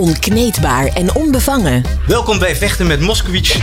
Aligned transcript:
Onkneedbaar 0.00 0.86
en 0.86 1.14
onbevangen. 1.14 1.82
Welkom 2.06 2.38
bij 2.38 2.56
Vechten 2.56 2.86
met 2.86 3.00
Moskowitz. 3.00 3.58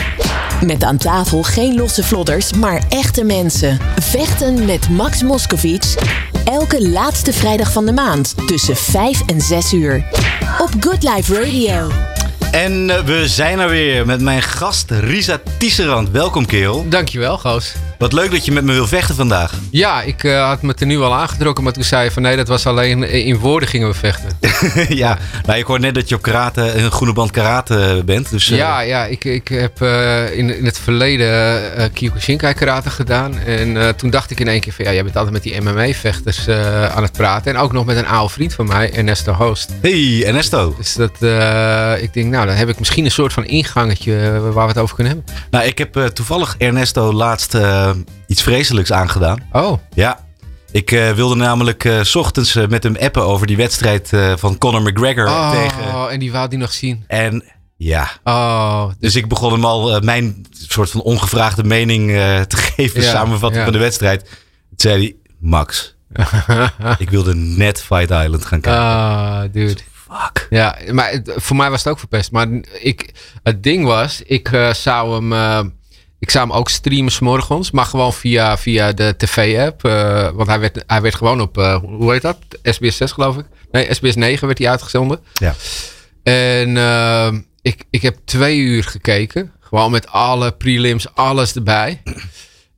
Met 0.65 0.83
aan 0.83 0.97
tafel 0.97 1.43
geen 1.43 1.75
losse 1.75 2.03
vlodders, 2.03 2.53
maar 2.53 2.83
echte 2.89 3.23
mensen. 3.23 3.79
Vechten 3.99 4.65
met 4.65 4.89
Max 4.89 5.21
Moskowitz. 5.23 5.95
Elke 6.45 6.89
laatste 6.89 7.33
vrijdag 7.33 7.71
van 7.71 7.85
de 7.85 7.91
maand 7.91 8.47
tussen 8.47 8.75
5 8.75 9.21
en 9.25 9.41
6 9.41 9.73
uur. 9.73 10.05
Op 10.59 10.69
Good 10.79 11.03
Life 11.03 11.43
Radio. 11.43 11.91
En 12.51 12.89
uh, 12.89 12.99
we 12.99 13.27
zijn 13.27 13.59
er 13.59 13.69
weer 13.69 14.05
met 14.05 14.21
mijn 14.21 14.41
gast 14.41 14.91
Risa 14.91 15.41
Tisserand. 15.57 16.09
Welkom, 16.09 16.45
Keel. 16.45 16.85
Dankjewel, 16.89 17.37
Goos. 17.37 17.73
Wat 17.97 18.13
leuk 18.13 18.31
dat 18.31 18.45
je 18.45 18.51
met 18.51 18.63
me 18.63 18.73
wil 18.73 18.87
vechten 18.87 19.15
vandaag. 19.15 19.53
Ja, 19.71 20.01
ik 20.01 20.23
uh, 20.23 20.47
had 20.47 20.61
me 20.61 20.73
er 20.73 20.85
nu 20.85 20.99
al 20.99 21.13
aangetrokken, 21.13 21.63
maar 21.63 21.73
toen 21.73 21.83
zei 21.83 22.03
je 22.03 22.11
van 22.11 22.21
nee, 22.21 22.35
dat 22.35 22.47
was 22.47 22.65
alleen 22.65 23.03
in 23.03 23.37
woorden 23.37 23.69
gingen 23.69 23.87
we 23.87 23.93
vechten. 23.93 24.29
ja, 25.03 25.17
nou, 25.45 25.59
ik 25.59 25.65
hoor 25.65 25.79
net 25.79 25.95
dat 25.95 26.09
je 26.09 26.15
op 26.15 26.21
karate, 26.21 26.73
een 26.73 26.91
groene 26.91 27.13
band 27.13 27.31
karate 27.31 28.01
bent. 28.05 28.29
Dus, 28.29 28.49
uh... 28.49 28.57
Ja, 28.57 28.79
ja 28.79 29.05
ik, 29.05 29.23
ik 29.23 29.47
heb 29.47 29.81
uh, 29.81 30.37
in, 30.37 30.57
in 30.57 30.65
het 30.65 30.79
verleden 30.79 31.91
Kyokushinkai 31.93 32.53
karate 32.53 32.89
gedaan. 32.89 33.39
En 33.39 33.95
toen 33.95 34.09
dacht 34.09 34.31
ik 34.31 34.39
in 34.39 34.47
één 34.47 34.59
keer 34.59 34.73
van 34.73 34.85
ja, 34.85 34.93
jij 34.93 35.03
bent 35.03 35.15
altijd 35.15 35.33
met 35.33 35.43
die 35.43 35.61
MMA-vechters 35.61 36.49
aan 36.95 37.03
het 37.03 37.11
praten. 37.11 37.53
En 37.53 37.59
ook 37.59 37.71
nog 37.71 37.85
met 37.85 37.97
een 37.97 38.07
oude 38.07 38.33
vriend 38.33 38.53
van 38.53 38.67
mij, 38.67 38.93
Ernesto 38.93 39.33
Host. 39.33 39.69
Hey, 39.81 40.23
Ernesto. 40.25 40.75
Dus 40.77 40.93
dat, 40.93 41.11
ik 42.01 42.13
denk, 42.13 42.31
nou, 42.31 42.45
dan 42.45 42.55
heb 42.55 42.69
ik 42.69 42.79
misschien 42.79 43.05
een 43.05 43.11
soort 43.11 43.33
van 43.33 43.45
ingangetje 43.45 44.39
waar 44.53 44.65
we 44.65 44.71
het 44.71 44.77
over 44.77 44.95
kunnen 44.95 45.13
hebben. 45.13 45.33
Nou, 45.49 45.65
ik 45.65 45.77
heb 45.77 45.93
toevallig 46.13 46.55
Ernesto 46.57 47.13
laatst 47.13 47.53
iets 48.27 48.41
vreselijks 48.41 48.91
aangedaan. 48.91 49.39
Oh. 49.51 49.79
Ja. 49.93 50.23
Ik 50.71 50.91
uh, 50.91 51.11
wilde 51.11 51.35
namelijk 51.35 51.83
uh, 51.83 52.03
s 52.03 52.15
ochtends 52.15 52.53
met 52.53 52.83
hem 52.83 52.95
appen 52.95 53.23
over 53.23 53.47
die 53.47 53.57
wedstrijd 53.57 54.09
van 54.35 54.57
Conor 54.57 54.81
McGregor 54.81 55.27
oh, 55.27 55.51
tegen... 55.51 55.95
Oh, 55.95 56.11
en 56.11 56.19
die 56.19 56.31
wou 56.31 56.49
die 56.49 56.59
nog 56.59 56.71
zien. 56.71 57.03
En 57.07 57.43
ja. 57.77 58.09
Oh, 58.23 58.87
dus... 58.87 58.95
dus 58.99 59.15
ik 59.15 59.27
begon 59.27 59.51
hem 59.51 59.65
al 59.65 59.99
mijn 59.99 60.45
soort 60.51 60.89
van 60.89 61.01
ongevraagde 61.01 61.63
mening 61.63 62.09
te 62.47 62.57
geven, 62.75 63.01
ja, 63.01 63.11
samenvatting 63.11 63.59
ja. 63.59 63.63
van 63.63 63.73
de 63.73 63.79
wedstrijd. 63.79 64.19
Toen 64.19 64.29
zei 64.75 65.01
hij, 65.01 65.15
Max, 65.39 65.95
ik 66.97 67.09
wilde 67.09 67.35
net 67.35 67.81
Fight 67.81 68.09
Island 68.09 68.45
gaan 68.45 68.61
kijken. 68.61 68.81
Ah, 68.81 69.41
dude. 69.51 69.81
Fuck. 69.91 70.47
Ja, 70.49 70.77
maar 70.91 71.21
voor 71.25 71.55
mij 71.55 71.69
was 71.69 71.83
het 71.83 71.91
ook 71.91 71.99
verpest. 71.99 72.31
Maar 72.31 72.47
ik, 72.81 73.13
het 73.43 73.63
ding 73.63 73.85
was, 73.85 74.21
ik 74.21 74.49
zou 74.71 75.13
hem... 75.15 75.73
Ik 76.19 76.29
zou 76.29 76.47
hem 76.47 76.57
ook 76.57 76.69
streamen 76.69 77.11
s'morgens, 77.11 77.71
maar 77.71 77.85
gewoon 77.85 78.13
via, 78.13 78.57
via 78.57 78.91
de 78.91 79.13
tv-app. 79.17 79.85
Uh, 79.85 80.29
want 80.29 80.47
hij 80.47 80.59
werd, 80.59 80.83
hij 80.87 81.01
werd 81.01 81.15
gewoon 81.15 81.41
op, 81.41 81.57
uh, 81.57 81.75
hoe 81.75 82.11
heet 82.11 82.21
dat? 82.21 82.37
SBS 82.63 82.97
6 82.97 83.11
geloof 83.11 83.37
ik. 83.37 83.45
Nee, 83.71 83.93
SBS 83.93 84.15
9 84.15 84.47
werd 84.47 84.59
hij 84.59 84.69
uitgezonden. 84.69 85.19
Ja. 85.33 85.55
En 86.23 86.75
uh, 86.75 87.33
ik, 87.61 87.83
ik 87.89 88.01
heb 88.01 88.17
twee 88.25 88.57
uur 88.57 88.83
gekeken. 88.83 89.51
Gewoon 89.59 89.91
met 89.91 90.07
alle 90.07 90.51
prelims, 90.51 91.15
alles 91.15 91.55
erbij. 91.55 92.01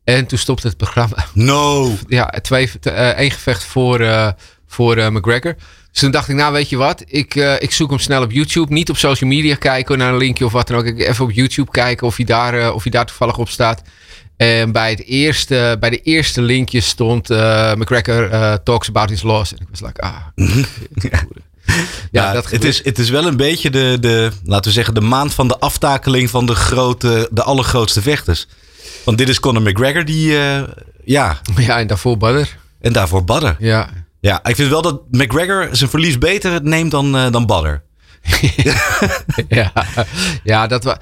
En 0.03 0.25
toen 0.25 0.37
stopte 0.37 0.67
het 0.67 0.77
programma. 0.77 1.25
No! 1.33 1.93
Ja, 2.07 2.25
twee, 2.25 2.71
één 3.15 3.31
gevecht 3.31 3.63
voor, 3.63 4.33
voor 4.67 5.11
McGregor. 5.13 5.55
Dus 5.97 6.05
toen 6.05 6.15
dacht 6.15 6.29
ik, 6.29 6.35
nou 6.35 6.53
weet 6.53 6.69
je 6.69 6.77
wat, 6.77 7.03
ik, 7.07 7.35
uh, 7.35 7.53
ik 7.59 7.71
zoek 7.71 7.89
hem 7.89 7.99
snel 7.99 8.21
op 8.21 8.31
YouTube. 8.31 8.73
Niet 8.73 8.89
op 8.89 8.97
social 8.97 9.29
media 9.29 9.55
kijken 9.55 9.97
naar 9.97 10.11
een 10.11 10.17
linkje 10.17 10.45
of 10.45 10.51
wat 10.51 10.67
dan 10.67 10.77
ook. 10.77 10.85
Ik 10.85 10.99
even 10.99 11.25
op 11.25 11.31
YouTube 11.31 11.71
kijken 11.71 12.07
of 12.07 12.15
hij 12.15 12.25
daar, 12.25 12.59
uh, 12.59 12.73
of 12.73 12.83
hij 12.83 12.91
daar 12.91 13.05
toevallig 13.05 13.37
op 13.37 13.49
staat. 13.49 13.81
En 14.35 14.71
bij, 14.71 14.89
het 14.89 15.05
eerste, 15.05 15.77
bij 15.79 15.89
de 15.89 16.01
eerste 16.01 16.41
linkje 16.41 16.81
stond 16.81 17.31
uh, 17.31 17.73
McGregor 17.73 18.29
talks 18.63 18.87
about 18.87 19.09
his 19.09 19.21
loss. 19.21 19.53
En 19.53 19.57
ik 19.61 19.67
was 19.69 19.81
like, 19.81 20.01
ah. 20.01 20.15
ja, 21.11 21.23
ja 22.11 22.33
dat 22.33 22.51
het, 22.51 22.63
is, 22.63 22.83
het 22.83 22.99
is 22.99 23.09
wel 23.09 23.27
een 23.27 23.37
beetje 23.37 23.69
de, 23.69 23.97
de, 23.99 24.31
laten 24.43 24.65
we 24.65 24.71
zeggen, 24.71 24.93
de 24.93 25.01
maand 25.01 25.33
van 25.33 25.47
de 25.47 25.59
aftakeling 25.59 26.29
van 26.29 26.45
de, 26.45 26.55
grote, 26.55 27.29
de 27.31 27.43
allergrootste 27.43 28.01
vechters. 28.01 28.47
Want 29.03 29.17
dit 29.17 29.29
is 29.29 29.39
Conor 29.39 29.61
McGregor 29.61 30.05
die, 30.05 30.31
ja. 31.03 31.41
Ja, 31.55 31.79
en 31.79 31.87
daarvoor 31.87 32.17
Badder. 32.17 32.57
En 32.81 32.93
daarvoor 32.93 33.23
Badder. 33.23 33.55
Ja. 33.59 33.89
Ja, 34.19 34.43
ik 34.43 34.55
vind 34.55 34.69
wel 34.69 34.81
dat 34.81 35.01
McGregor 35.11 35.69
zijn 35.71 35.89
verlies 35.89 36.17
beter 36.17 36.63
neemt 36.63 36.91
dan, 36.91 37.15
uh, 37.15 37.31
dan 37.31 37.45
Badder. 37.45 37.83
ja, 39.47 39.71
ja 40.43 40.67
dat 40.67 40.83
wa 40.83 40.99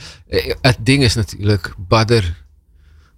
het 0.62 0.78
ding 0.80 1.04
is 1.04 1.16
natuurlijk, 1.16 1.74
Badder, 1.78 2.44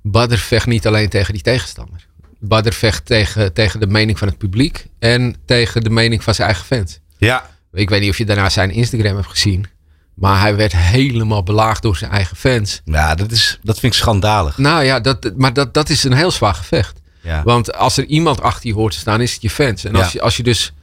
Badder 0.02 0.38
vecht 0.38 0.68
niet 0.68 0.88
alleen 0.88 1.10
tegen 1.10 1.34
die 1.34 1.42
tegenstander. 1.42 2.06
Badder 2.40 2.74
vecht 2.74 3.06
tegen, 3.06 3.54
tegen 3.54 3.80
de 3.80 3.88
mening 3.88 4.18
van 4.18 4.28
het 4.28 4.38
publiek 4.38 4.88
en 5.00 5.36
tegen 5.46 5.84
de 5.84 5.90
mening 5.90 6.24
van 6.24 6.34
zijn 6.34 6.48
eigen 6.48 6.66
fans. 6.66 7.00
Ja. 7.18 7.50
Ik 7.74 7.90
weet 7.90 8.02
niet 8.02 8.10
of 8.10 8.18
je 8.18 8.26
daarna 8.26 8.50
zijn 8.50 8.72
Instagram 8.72 9.16
hebt 9.16 9.28
gezien. 9.28 9.66
Maar 10.14 10.40
hij 10.40 10.56
werd 10.56 10.76
helemaal 10.76 11.44
belaagd 11.44 11.82
door 11.82 11.98
zijn 11.98 12.12
eigen 12.12 12.38
fans. 12.38 12.82
Ja, 12.86 13.16
dat, 13.16 13.32
is, 13.32 13.60
dat 13.64 13.80
vind 13.80 13.94
ik 13.94 14.00
schandalig. 14.00 14.58
Nou 14.58 14.84
ja, 14.84 15.00
dat, 15.00 15.32
maar 15.36 15.54
dat, 15.54 15.74
dat 15.74 15.90
is 15.90 16.04
een 16.04 16.14
heel 16.14 16.32
zwaar 16.32 16.54
gevecht. 16.54 17.00
Ja. 17.28 17.44
Want 17.44 17.74
als 17.74 17.98
er 17.98 18.06
iemand 18.06 18.42
achter 18.42 18.68
je 18.68 18.74
hoort 18.74 18.94
te 18.94 19.00
staan, 19.00 19.22
is 19.22 19.34
het 19.34 19.42
je 19.42 19.50
fans. 19.50 19.84
En 19.84 19.96
als, 19.96 20.12
je, 20.12 20.22
als 20.22 20.38
je 20.38 20.44
dus, 20.44 20.74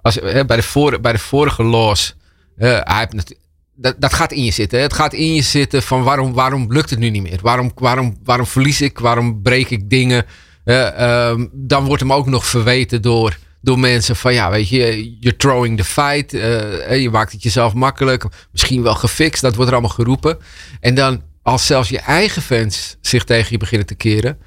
als, 0.00 0.14
hè, 0.14 0.44
bij, 0.44 0.56
de 0.56 0.62
voor, 0.62 1.00
bij 1.00 1.12
de 1.12 1.18
vorige 1.18 1.62
loss, 1.62 2.14
uh, 2.58 2.78
hij 2.80 3.08
heeft 3.10 3.34
dat, 3.74 3.94
dat 3.98 4.12
gaat 4.12 4.32
in 4.32 4.44
je 4.44 4.50
zitten. 4.50 4.78
Hè? 4.78 4.84
Het 4.84 4.92
gaat 4.92 5.12
in 5.12 5.34
je 5.34 5.42
zitten 5.42 5.82
van 5.82 6.02
waarom, 6.02 6.32
waarom 6.32 6.72
lukt 6.72 6.90
het 6.90 6.98
nu 6.98 7.10
niet 7.10 7.22
meer? 7.22 7.38
Waarom, 7.42 7.72
waarom, 7.74 8.16
waarom 8.24 8.46
verlies 8.46 8.80
ik? 8.80 8.98
Waarom 8.98 9.42
breek 9.42 9.70
ik 9.70 9.90
dingen? 9.90 10.24
Uh, 10.64 11.28
um, 11.28 11.50
dan 11.52 11.84
wordt 11.84 12.02
hem 12.02 12.12
ook 12.12 12.26
nog 12.26 12.46
verweten 12.46 13.02
door, 13.02 13.36
door 13.60 13.78
mensen 13.78 14.16
van 14.16 14.34
ja, 14.34 14.50
weet 14.50 14.68
je, 14.68 15.16
you're 15.20 15.36
throwing 15.36 15.76
the 15.76 15.84
fight. 15.84 16.34
Uh, 16.34 17.00
je 17.00 17.10
maakt 17.10 17.32
het 17.32 17.42
jezelf 17.42 17.74
makkelijk. 17.74 18.24
Misschien 18.52 18.82
wel 18.82 18.94
gefixt. 18.94 19.42
Dat 19.42 19.54
wordt 19.54 19.70
er 19.70 19.76
allemaal 19.76 19.96
geroepen. 19.96 20.38
En 20.80 20.94
dan 20.94 21.22
als 21.42 21.66
zelfs 21.66 21.88
je 21.88 21.98
eigen 21.98 22.42
fans 22.42 22.96
zich 23.00 23.24
tegen 23.24 23.50
je 23.50 23.58
beginnen 23.58 23.86
te 23.86 23.94
keren 23.94 24.38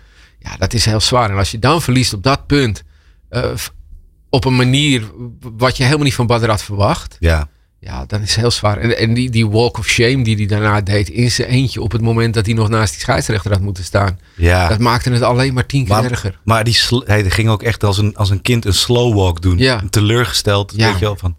ja, 0.46 0.58
dat 0.58 0.74
is 0.74 0.86
heel 0.86 1.00
zwaar. 1.00 1.30
En 1.30 1.38
als 1.38 1.52
je 1.52 1.60
dan 1.60 1.82
verliest 1.82 2.14
op 2.14 2.24
dat 2.24 2.48
punt, 2.48 2.84
uh, 3.32 3.44
op 4.30 4.46
een 4.46 4.56
manier 4.56 5.12
wat 5.40 5.78
je 5.78 5.84
helemaal 5.84 6.04
niet 6.04 6.14
van 6.16 6.28
Badr 6.28 6.50
had 6.50 6.64
verwacht. 6.64 7.18
Ja. 7.20 7.48
Ja, 7.80 8.06
dan 8.06 8.22
is 8.22 8.30
het 8.30 8.40
heel 8.40 8.52
zwaar. 8.52 8.78
En, 8.78 8.98
en 8.98 9.14
die, 9.14 9.30
die 9.30 9.48
walk 9.48 9.78
of 9.78 9.88
shame 9.88 10.24
die 10.24 10.36
hij 10.36 10.46
daarna 10.46 10.82
deed 10.82 11.10
in 11.10 11.32
zijn 11.32 11.48
eentje 11.48 11.82
op 11.82 11.92
het 11.92 12.02
moment 12.02 12.34
dat 12.34 12.46
hij 12.46 12.56
nog 12.56 12.70
naast 12.70 12.92
die 12.92 13.02
scheidsrechter 13.02 13.52
had 13.52 13.62
moeten 13.62 13.84
staan. 13.84 14.20
Ja. 14.36 14.68
Dat 14.68 14.80
maakte 14.80 15.12
het 15.12 15.22
alleen 15.22 15.54
maar 15.54 15.66
tien 15.66 15.86
keer 15.86 15.96
maar, 15.96 16.12
erger. 16.12 16.40
Maar 16.44 16.64
die 16.64 16.78
hij 17.06 17.30
ging 17.30 17.50
ook 17.50 17.64
echt 17.64 17.84
als 17.84 17.98
een, 17.98 18.16
als 18.16 18.30
een 18.30 18.42
kind 18.42 18.66
een 18.66 18.74
slow 18.74 19.16
walk 19.16 19.42
doen. 19.42 19.58
Ja. 19.58 19.82
Teleurgesteld, 19.90 20.74
Ja. 20.76 20.88
weet 20.90 21.00
je 21.00 21.06
wel. 21.06 21.16
Van, 21.16 21.36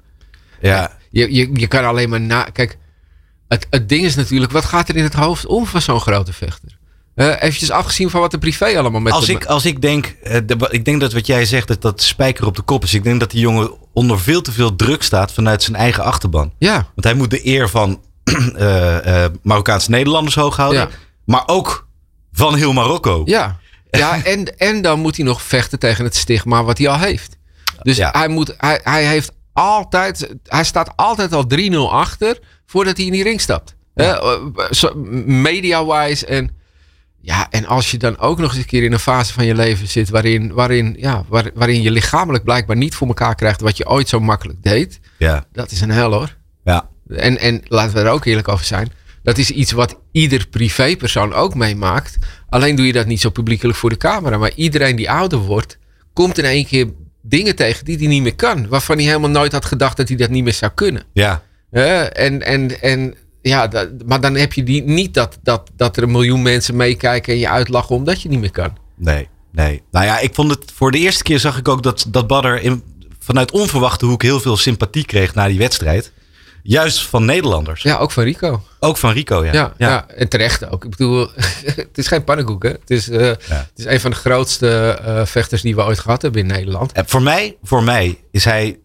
ja. 0.60 0.96
Je, 1.10 1.34
je, 1.34 1.50
je 1.52 1.66
kan 1.66 1.84
alleen 1.84 2.08
maar 2.08 2.20
na... 2.20 2.42
Kijk, 2.42 2.78
het, 3.48 3.66
het 3.70 3.88
ding 3.88 4.04
is 4.04 4.14
natuurlijk, 4.14 4.52
wat 4.52 4.64
gaat 4.64 4.88
er 4.88 4.96
in 4.96 5.04
het 5.04 5.14
hoofd 5.14 5.46
om 5.46 5.66
van 5.66 5.82
zo'n 5.82 6.00
grote 6.00 6.32
vechter? 6.32 6.75
Uh, 7.16 7.26
eventjes 7.42 7.70
afgezien 7.70 8.10
van 8.10 8.20
wat 8.20 8.30
de 8.30 8.38
privé 8.38 8.78
allemaal 8.78 9.00
met 9.00 9.12
als 9.12 9.28
ik, 9.28 9.44
als 9.44 9.64
ik 9.64 9.80
denk, 9.82 10.06
eh, 10.22 10.40
de- 10.46 10.68
ik 10.70 10.84
denk 10.84 11.00
dat 11.00 11.12
wat 11.12 11.26
jij 11.26 11.44
zegt, 11.44 11.68
dat 11.68 11.82
dat 11.82 12.02
spijker 12.02 12.46
op 12.46 12.56
de 12.56 12.62
kop 12.62 12.82
is. 12.84 12.94
Ik 12.94 13.04
denk 13.04 13.20
dat 13.20 13.30
die 13.30 13.40
jongen 13.40 13.70
onder 13.92 14.20
veel 14.20 14.40
te 14.42 14.52
veel 14.52 14.76
druk 14.76 15.02
staat 15.02 15.32
vanuit 15.32 15.62
zijn 15.62 15.76
eigen 15.76 16.04
achterban. 16.04 16.52
Ja, 16.58 16.74
Want 16.74 17.04
hij 17.04 17.14
moet 17.14 17.30
de 17.30 17.46
eer 17.46 17.68
van 17.68 18.00
eh, 18.56 19.24
Marokkaanse 19.42 19.90
Nederlanders 19.90 20.34
hoog 20.34 20.56
houden. 20.56 20.80
Ja. 20.80 20.88
Maar 21.24 21.42
ook 21.46 21.86
van 22.32 22.54
heel 22.54 22.72
Marokko. 22.72 23.22
ja. 23.24 23.58
ja 23.90 24.24
en, 24.24 24.58
en 24.58 24.82
dan 24.82 25.00
moet 25.00 25.16
hij 25.16 25.24
nog 25.24 25.42
vechten 25.42 25.78
tegen 25.78 26.04
het 26.04 26.16
stigma 26.16 26.64
wat 26.64 26.78
hij 26.78 26.88
al 26.88 26.98
heeft. 26.98 27.36
Dus 27.82 27.96
Ja. 27.96 28.10
hij, 28.12 28.28
moet, 28.28 28.54
hij, 28.58 28.80
hij 28.84 29.04
heeft 29.06 29.32
altijd, 29.52 30.34
hij 30.44 30.64
staat 30.64 30.92
altijd 30.96 31.32
al 31.32 31.44
3-0 31.70 31.74
achter 31.90 32.38
voordat 32.66 32.96
hij 32.96 33.06
in 33.06 33.12
die 33.12 33.22
ring 33.22 33.40
stapt. 33.40 33.74
Ja. 33.94 34.38
Media-wise 35.26 36.26
en 36.26 36.50
ja, 37.26 37.50
en 37.50 37.66
als 37.66 37.90
je 37.90 37.96
dan 37.98 38.18
ook 38.18 38.38
nog 38.38 38.50
eens 38.50 38.58
een 38.58 38.66
keer 38.66 38.82
in 38.82 38.92
een 38.92 38.98
fase 38.98 39.32
van 39.32 39.44
je 39.44 39.54
leven 39.54 39.88
zit 39.88 40.08
waarin, 40.08 40.52
waarin, 40.52 40.94
ja, 40.98 41.24
waar, 41.28 41.50
waarin 41.54 41.82
je 41.82 41.90
lichamelijk 41.90 42.44
blijkbaar 42.44 42.76
niet 42.76 42.94
voor 42.94 43.06
elkaar 43.06 43.34
krijgt 43.34 43.60
wat 43.60 43.76
je 43.76 43.88
ooit 43.88 44.08
zo 44.08 44.20
makkelijk 44.20 44.62
deed, 44.62 45.00
Ja. 45.18 45.44
dat 45.52 45.70
is 45.70 45.80
een 45.80 45.90
hel 45.90 46.12
hoor. 46.12 46.36
ja. 46.64 46.88
En, 47.08 47.38
en 47.38 47.62
laten 47.64 47.94
we 47.94 48.00
er 48.00 48.10
ook 48.10 48.24
eerlijk 48.24 48.48
over 48.48 48.64
zijn. 48.64 48.92
Dat 49.22 49.38
is 49.38 49.50
iets 49.50 49.72
wat 49.72 49.98
ieder 50.12 50.46
privépersoon 50.48 51.32
ook 51.32 51.54
meemaakt. 51.54 52.16
Alleen 52.48 52.76
doe 52.76 52.86
je 52.86 52.92
dat 52.92 53.06
niet 53.06 53.20
zo 53.20 53.30
publiekelijk 53.30 53.78
voor 53.78 53.90
de 53.90 53.96
camera. 53.96 54.38
Maar 54.38 54.52
iedereen 54.54 54.96
die 54.96 55.10
ouder 55.10 55.38
wordt, 55.38 55.78
komt 56.12 56.38
in 56.38 56.44
één 56.44 56.66
keer 56.66 56.86
dingen 57.22 57.56
tegen 57.56 57.84
die 57.84 57.96
hij 57.96 58.06
niet 58.06 58.22
meer 58.22 58.34
kan. 58.34 58.68
Waarvan 58.68 58.96
hij 58.96 59.06
helemaal 59.06 59.30
nooit 59.30 59.52
had 59.52 59.64
gedacht 59.64 59.96
dat 59.96 60.08
hij 60.08 60.16
dat 60.16 60.30
niet 60.30 60.44
meer 60.44 60.52
zou 60.52 60.72
kunnen. 60.74 61.02
Ja. 61.12 61.42
Hè? 61.70 62.02
en, 62.02 62.42
en, 62.42 62.80
en 62.82 63.14
ja, 63.48 63.66
dat, 63.66 63.88
maar 64.06 64.20
dan 64.20 64.34
heb 64.34 64.52
je 64.52 64.62
die, 64.62 64.82
niet 64.82 65.14
dat, 65.14 65.38
dat, 65.42 65.70
dat 65.76 65.96
er 65.96 66.02
een 66.02 66.10
miljoen 66.10 66.42
mensen 66.42 66.76
meekijken 66.76 67.32
en 67.32 67.38
je 67.38 67.48
uitlachen 67.48 67.94
omdat 67.94 68.22
je 68.22 68.28
niet 68.28 68.40
meer 68.40 68.50
kan. 68.50 68.76
Nee, 68.96 69.28
nee. 69.52 69.82
Nou 69.90 70.06
ja, 70.06 70.18
ik 70.18 70.34
vond 70.34 70.50
het 70.50 70.72
voor 70.74 70.90
de 70.90 70.98
eerste 70.98 71.22
keer 71.22 71.38
zag 71.38 71.58
ik 71.58 71.68
ook 71.68 71.82
dat, 71.82 72.06
dat 72.08 72.26
Badr 72.26 72.48
in, 72.48 72.82
vanuit 73.18 73.50
onverwachte 73.50 74.06
hoek 74.06 74.22
heel 74.22 74.40
veel 74.40 74.56
sympathie 74.56 75.04
kreeg 75.04 75.34
na 75.34 75.48
die 75.48 75.58
wedstrijd. 75.58 76.12
Juist 76.62 77.06
van 77.06 77.24
Nederlanders. 77.24 77.82
Ja, 77.82 77.96
ook 77.96 78.10
van 78.10 78.24
Rico. 78.24 78.62
Ook 78.80 78.96
van 78.96 79.12
Rico, 79.12 79.44
ja. 79.44 79.52
Ja, 79.52 79.74
ja. 79.78 80.08
en 80.08 80.28
terecht 80.28 80.70
ook. 80.70 80.84
Ik 80.84 80.90
bedoel, 80.90 81.28
het 81.64 81.98
is 81.98 82.06
geen 82.06 82.24
pannenkoek. 82.24 82.62
Hè? 82.62 82.68
Het, 82.68 82.90
is, 82.90 83.08
eh, 83.08 83.20
het 83.20 83.70
is 83.74 83.84
een 83.84 84.00
van 84.00 84.10
de 84.10 84.16
grootste 84.16 85.00
eh, 85.04 85.26
vechters 85.26 85.62
die 85.62 85.74
we 85.74 85.82
ooit 85.82 85.98
gehad 85.98 86.22
hebben 86.22 86.40
in 86.40 86.46
Nederland. 86.46 86.92
En 86.92 87.08
voor 87.08 87.22
mij, 87.22 87.56
voor 87.62 87.82
mij 87.82 88.18
is 88.30 88.44
hij, 88.44 88.78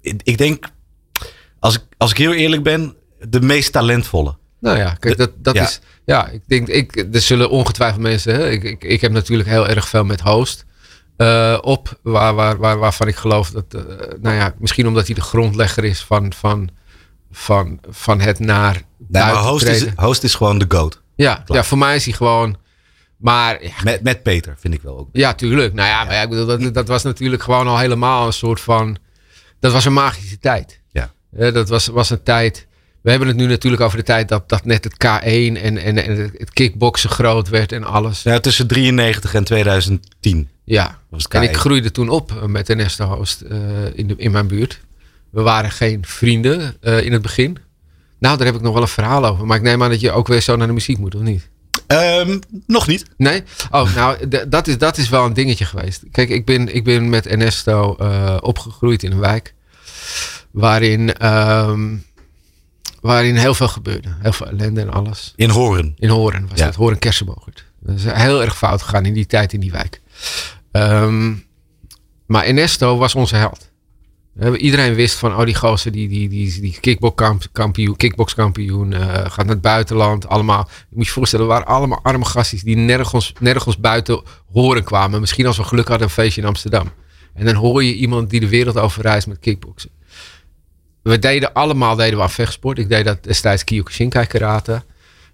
ik 0.00 0.20
ik 0.22 0.38
denk, 0.38 0.66
als 1.58 1.74
ik, 1.74 1.82
als 1.96 2.10
ik 2.10 2.16
heel 2.16 2.34
eerlijk 2.34 2.62
ben, 2.62 2.95
de 3.28 3.40
meest 3.40 3.72
talentvolle. 3.72 4.36
Nou 4.60 4.78
ja, 4.78 4.94
kijk, 4.94 5.16
dat, 5.16 5.30
dat 5.36 5.54
is. 5.54 5.80
Ja, 6.04 6.28
ik 6.28 6.42
denk, 6.46 6.68
ik, 6.68 7.06
er 7.12 7.20
zullen 7.20 7.50
ongetwijfeld 7.50 8.02
mensen. 8.02 8.34
Hè, 8.34 8.50
ik, 8.50 8.62
ik, 8.62 8.84
ik 8.84 9.00
heb 9.00 9.12
natuurlijk 9.12 9.48
heel 9.48 9.68
erg 9.68 9.88
veel 9.88 10.04
met 10.04 10.20
host. 10.20 10.64
Uh, 11.16 11.58
op, 11.60 11.98
waar, 12.02 12.34
waar, 12.34 12.56
waar, 12.56 12.78
waarvan 12.78 13.08
ik 13.08 13.16
geloof 13.16 13.50
dat, 13.50 13.64
uh, 13.74 13.82
nou 14.20 14.36
ja, 14.36 14.54
misschien 14.58 14.86
omdat 14.86 15.06
hij 15.06 15.14
de 15.14 15.20
grondlegger 15.20 15.84
is 15.84 16.00
van, 16.00 16.32
van, 16.32 16.70
van, 17.30 17.80
van 17.88 18.20
het 18.20 18.38
naar. 18.38 18.82
Nee, 19.08 19.22
maar 19.22 19.34
host 19.34 19.66
is, 19.66 19.86
host 19.96 20.22
is 20.22 20.34
gewoon 20.34 20.58
de 20.58 20.64
goat. 20.68 21.02
Ja, 21.14 21.42
ja, 21.46 21.64
voor 21.64 21.78
mij 21.78 21.96
is 21.96 22.04
hij 22.04 22.14
gewoon. 22.14 22.56
Maar, 23.16 23.64
ja. 23.64 23.72
met, 23.84 24.02
met 24.02 24.22
Peter 24.22 24.54
vind 24.58 24.74
ik 24.74 24.82
wel 24.82 24.98
ook. 24.98 25.08
Ja, 25.12 25.34
tuurlijk. 25.34 25.74
Nou 25.74 25.88
ja, 25.88 25.98
ja. 25.98 26.04
maar 26.04 26.14
ja, 26.14 26.22
ik 26.22 26.28
bedoel, 26.28 26.46
dat, 26.46 26.74
dat 26.74 26.88
was 26.88 27.02
natuurlijk 27.02 27.42
gewoon 27.42 27.66
al 27.66 27.78
helemaal 27.78 28.26
een 28.26 28.32
soort 28.32 28.60
van. 28.60 28.96
Dat 29.60 29.72
was 29.72 29.84
een 29.84 29.92
magische 29.92 30.38
tijd. 30.38 30.80
Ja. 30.92 31.12
Uh, 31.38 31.54
dat 31.54 31.68
was, 31.68 31.86
was 31.86 32.10
een 32.10 32.22
tijd. 32.22 32.65
We 33.06 33.12
hebben 33.12 33.30
het 33.30 33.36
nu 33.36 33.46
natuurlijk 33.46 33.82
over 33.82 33.98
de 33.98 34.04
tijd 34.04 34.28
dat, 34.28 34.48
dat 34.48 34.64
net 34.64 34.84
het 34.84 34.92
K1 34.92 35.62
en, 35.62 35.76
en, 35.76 36.04
en 36.04 36.32
het 36.36 36.50
kickboksen 36.52 37.10
groot 37.10 37.48
werd 37.48 37.72
en 37.72 37.84
alles. 37.84 38.22
Ja, 38.22 38.40
tussen 38.40 38.66
93 38.66 39.34
en 39.34 39.44
2010. 39.44 40.48
Ja, 40.64 40.98
en 41.28 41.42
ik 41.42 41.56
groeide 41.56 41.90
toen 41.90 42.08
op 42.08 42.46
met 42.46 42.68
Ernesto 42.68 43.04
Host 43.04 43.42
uh, 43.42 43.58
in, 43.94 44.06
de, 44.06 44.14
in 44.16 44.30
mijn 44.30 44.46
buurt. 44.46 44.80
We 45.30 45.42
waren 45.42 45.70
geen 45.70 46.04
vrienden 46.06 46.76
uh, 46.80 47.04
in 47.04 47.12
het 47.12 47.22
begin. 47.22 47.58
Nou, 48.18 48.36
daar 48.36 48.46
heb 48.46 48.54
ik 48.54 48.62
nog 48.62 48.72
wel 48.72 48.82
een 48.82 48.88
verhaal 48.88 49.26
over. 49.26 49.46
Maar 49.46 49.56
ik 49.56 49.62
neem 49.62 49.82
aan 49.82 49.90
dat 49.90 50.00
je 50.00 50.12
ook 50.12 50.26
weer 50.26 50.40
zo 50.40 50.56
naar 50.56 50.66
de 50.66 50.72
muziek 50.72 50.98
moet, 50.98 51.14
of 51.14 51.20
niet? 51.20 51.48
Um, 51.86 52.40
nog 52.66 52.86
niet. 52.86 53.04
Nee? 53.16 53.42
Oh, 53.70 53.94
nou, 53.94 54.28
dat 54.48 54.66
is, 54.66 54.78
dat 54.78 54.98
is 54.98 55.08
wel 55.08 55.24
een 55.24 55.34
dingetje 55.34 55.64
geweest. 55.64 56.02
Kijk, 56.10 56.28
ik 56.28 56.44
ben, 56.44 56.74
ik 56.74 56.84
ben 56.84 57.08
met 57.08 57.26
Ernesto 57.26 57.96
uh, 58.00 58.36
opgegroeid 58.40 59.02
in 59.02 59.12
een 59.12 59.20
wijk. 59.20 59.54
Waarin, 60.50 61.26
um, 61.26 62.04
waarin 63.06 63.36
heel 63.36 63.54
veel 63.54 63.68
gebeurde. 63.68 64.08
Heel 64.18 64.32
veel 64.32 64.46
ellende 64.46 64.80
en 64.80 64.90
alles. 64.90 65.32
In 65.36 65.50
Horen? 65.50 65.94
In 65.98 66.08
Horen 66.08 66.48
was 66.48 66.58
ja. 66.58 66.66
het. 66.66 66.74
Horen 66.74 66.98
Kersenbogert. 66.98 67.64
Dat 67.80 67.96
is 67.96 68.04
heel 68.04 68.42
erg 68.42 68.56
fout 68.56 68.82
gegaan 68.82 69.04
in 69.04 69.12
die 69.12 69.26
tijd 69.26 69.52
in 69.52 69.60
die 69.60 69.72
wijk. 69.72 70.00
Um, 70.72 71.44
maar 72.26 72.44
Ernesto 72.44 72.96
was 72.96 73.14
onze 73.14 73.36
held. 73.36 73.70
Iedereen 74.56 74.94
wist 74.94 75.18
van, 75.18 75.36
oh 75.36 75.44
die 75.44 75.54
gozer, 75.54 75.92
die, 75.92 76.08
die, 76.08 76.28
die, 76.28 76.60
die 76.60 76.78
kickboxkampioen 77.96 78.92
uh, 78.92 79.00
gaat 79.06 79.36
naar 79.36 79.54
het 79.54 79.60
buitenland. 79.60 80.28
Allemaal, 80.28 80.68
je 80.88 80.96
moet 80.96 81.06
je 81.06 81.12
voorstellen, 81.12 81.46
we 81.46 81.52
waren 81.52 81.66
allemaal 81.66 82.00
arme 82.02 82.24
gastjes 82.24 82.62
die 82.62 82.76
nergens, 82.76 83.32
nergens 83.40 83.78
buiten 83.78 84.22
horen 84.52 84.84
kwamen. 84.84 85.20
Misschien 85.20 85.46
als 85.46 85.56
we 85.56 85.64
geluk 85.64 85.88
hadden 85.88 86.06
een 86.06 86.12
feestje 86.12 86.40
in 86.40 86.46
Amsterdam. 86.46 86.92
En 87.34 87.44
dan 87.44 87.54
hoor 87.54 87.84
je 87.84 87.94
iemand 87.94 88.30
die 88.30 88.40
de 88.40 88.48
wereld 88.48 88.78
over 88.78 89.02
reist 89.02 89.26
met 89.26 89.38
kickboksen. 89.38 89.90
We 91.06 91.18
deden 91.18 91.52
allemaal 91.52 91.96
deden 91.96 92.16
we 92.16 92.22
aan 92.22 92.30
vechtsport. 92.30 92.78
Ik 92.78 92.88
deed 92.88 93.04
dat 93.04 93.24
destijds 93.24 93.64
Kyokushinkai 93.64 94.26
karate. 94.26 94.82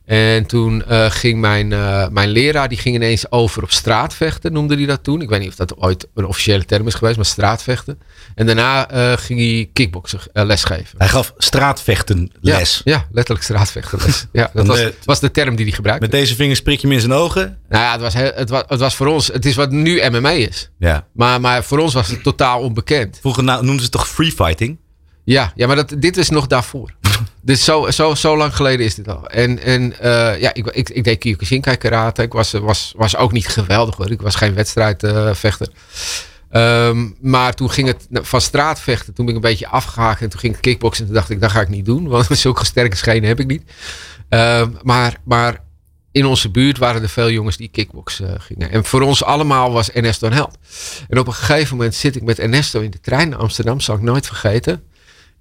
En 0.04 0.46
toen 0.46 0.82
uh, 0.90 1.10
ging 1.10 1.40
mijn, 1.40 1.70
uh, 1.70 2.08
mijn 2.08 2.28
leraar, 2.28 2.68
die 2.68 2.78
ging 2.78 2.94
ineens 2.94 3.30
over 3.30 3.62
op 3.62 3.70
straatvechten, 3.70 4.52
noemde 4.52 4.74
hij 4.74 4.86
dat 4.86 5.04
toen. 5.04 5.20
Ik 5.20 5.28
weet 5.28 5.40
niet 5.40 5.48
of 5.48 5.54
dat 5.54 5.76
ooit 5.76 6.08
een 6.14 6.26
officiële 6.26 6.64
term 6.64 6.86
is 6.86 6.94
geweest, 6.94 7.16
maar 7.16 7.24
straatvechten. 7.24 8.00
En 8.34 8.46
daarna 8.46 8.92
uh, 8.92 9.12
ging 9.16 9.38
hij 9.40 9.70
kickboksen 9.72 10.20
lesgeven. 10.32 10.98
Hij 10.98 11.08
gaf 11.08 11.34
straatvechten 11.36 12.32
les? 12.40 12.80
Ja, 12.84 12.92
ja 12.94 13.06
letterlijk 13.12 13.44
straatvechten 13.44 13.98
les. 14.04 14.26
ja, 14.32 14.50
dat 14.54 14.66
was, 14.66 14.80
was, 15.04 15.20
de 15.20 15.30
term 15.30 15.56
die 15.56 15.64
hij 15.64 15.74
gebruikte. 15.74 16.02
Met 16.02 16.14
deze 16.14 16.34
vingers 16.34 16.62
prik 16.62 16.80
je 16.80 16.86
hem 16.86 16.96
in 16.96 17.02
zijn 17.02 17.12
ogen? 17.12 17.58
Nou 17.68 17.84
ja, 17.84 17.92
het 17.92 18.00
was, 18.00 18.14
het, 18.14 18.50
was, 18.50 18.62
het 18.66 18.80
was 18.80 18.94
voor 18.94 19.06
ons, 19.06 19.26
het 19.26 19.46
is 19.46 19.54
wat 19.54 19.70
nu 19.70 20.08
MMA 20.10 20.30
is. 20.30 20.70
Ja. 20.78 21.06
Maar, 21.12 21.40
maar 21.40 21.64
voor 21.64 21.78
ons 21.78 21.94
was 21.94 22.08
het 22.08 22.22
totaal 22.22 22.60
onbekend. 22.60 23.18
Vroeger 23.20 23.44
noemden 23.44 23.76
ze 23.76 23.82
het 23.82 23.90
toch 23.90 24.08
free 24.08 24.32
fighting? 24.32 24.78
Ja, 25.24 25.52
ja 25.54 25.66
maar 25.66 25.76
dat, 25.76 25.94
dit 25.98 26.16
is 26.16 26.28
nog 26.28 26.46
daarvoor. 26.46 26.94
dus 27.40 27.64
zo, 27.64 27.90
zo, 27.90 28.14
zo 28.14 28.36
lang 28.36 28.56
geleden 28.56 28.86
is 28.86 28.94
dit 28.94 29.08
al. 29.08 29.26
En, 29.26 29.58
en 29.58 29.94
uh, 30.02 30.40
ja, 30.40 30.54
ik, 30.54 30.66
ik, 30.66 30.88
ik 30.88 31.04
deed 31.04 31.18
Kyokushinkai 31.18 31.76
karate. 31.76 32.22
Ik 32.22 32.32
was, 32.32 32.52
was, 32.52 32.92
was 32.96 33.16
ook 33.16 33.32
niet 33.32 33.48
geweldig 33.48 33.96
hoor. 33.96 34.10
Ik 34.10 34.22
was 34.22 34.34
geen 34.34 34.54
wedstrijdvechter. 34.54 35.68
Um, 36.50 37.16
maar 37.20 37.54
toen 37.54 37.70
ging 37.70 37.86
het 37.86 38.06
van 38.10 38.40
straatvechten. 38.40 39.14
Toen 39.14 39.26
ben 39.26 39.34
ik 39.34 39.42
een 39.42 39.50
beetje 39.50 39.68
afgehaakt. 39.68 40.20
En 40.20 40.28
toen 40.28 40.40
ging 40.40 40.54
ik 40.54 40.60
kickboksen. 40.60 41.00
En 41.00 41.10
toen 41.10 41.18
dacht 41.18 41.30
ik, 41.30 41.40
dat 41.40 41.50
ga 41.50 41.60
ik 41.60 41.68
niet 41.68 41.84
doen. 41.84 42.08
Want 42.08 42.26
zulke 42.38 42.64
sterke 42.64 42.96
schenen 42.96 43.28
heb 43.28 43.40
ik 43.40 43.46
niet. 43.46 43.62
Uh, 44.30 44.66
maar, 44.82 45.16
maar 45.24 45.60
in 46.12 46.26
onze 46.26 46.50
buurt 46.50 46.78
waren 46.78 47.02
er 47.02 47.08
veel 47.08 47.30
jongens 47.30 47.56
die 47.56 47.68
kickbox 47.68 48.20
uh, 48.20 48.28
gingen. 48.38 48.70
En 48.70 48.84
voor 48.84 49.00
ons 49.00 49.24
allemaal 49.24 49.72
was 49.72 49.90
Ernesto 49.90 50.26
een 50.26 50.32
held. 50.32 50.58
En 51.08 51.18
op 51.18 51.26
een 51.26 51.32
gegeven 51.32 51.76
moment 51.76 51.94
zit 51.94 52.16
ik 52.16 52.22
met 52.22 52.38
Ernesto 52.38 52.80
in 52.80 52.90
de 52.90 53.00
trein 53.00 53.28
naar 53.28 53.38
Amsterdam. 53.38 53.80
Zal 53.80 53.94
ik 53.94 54.02
nooit 54.02 54.26
vergeten. 54.26 54.82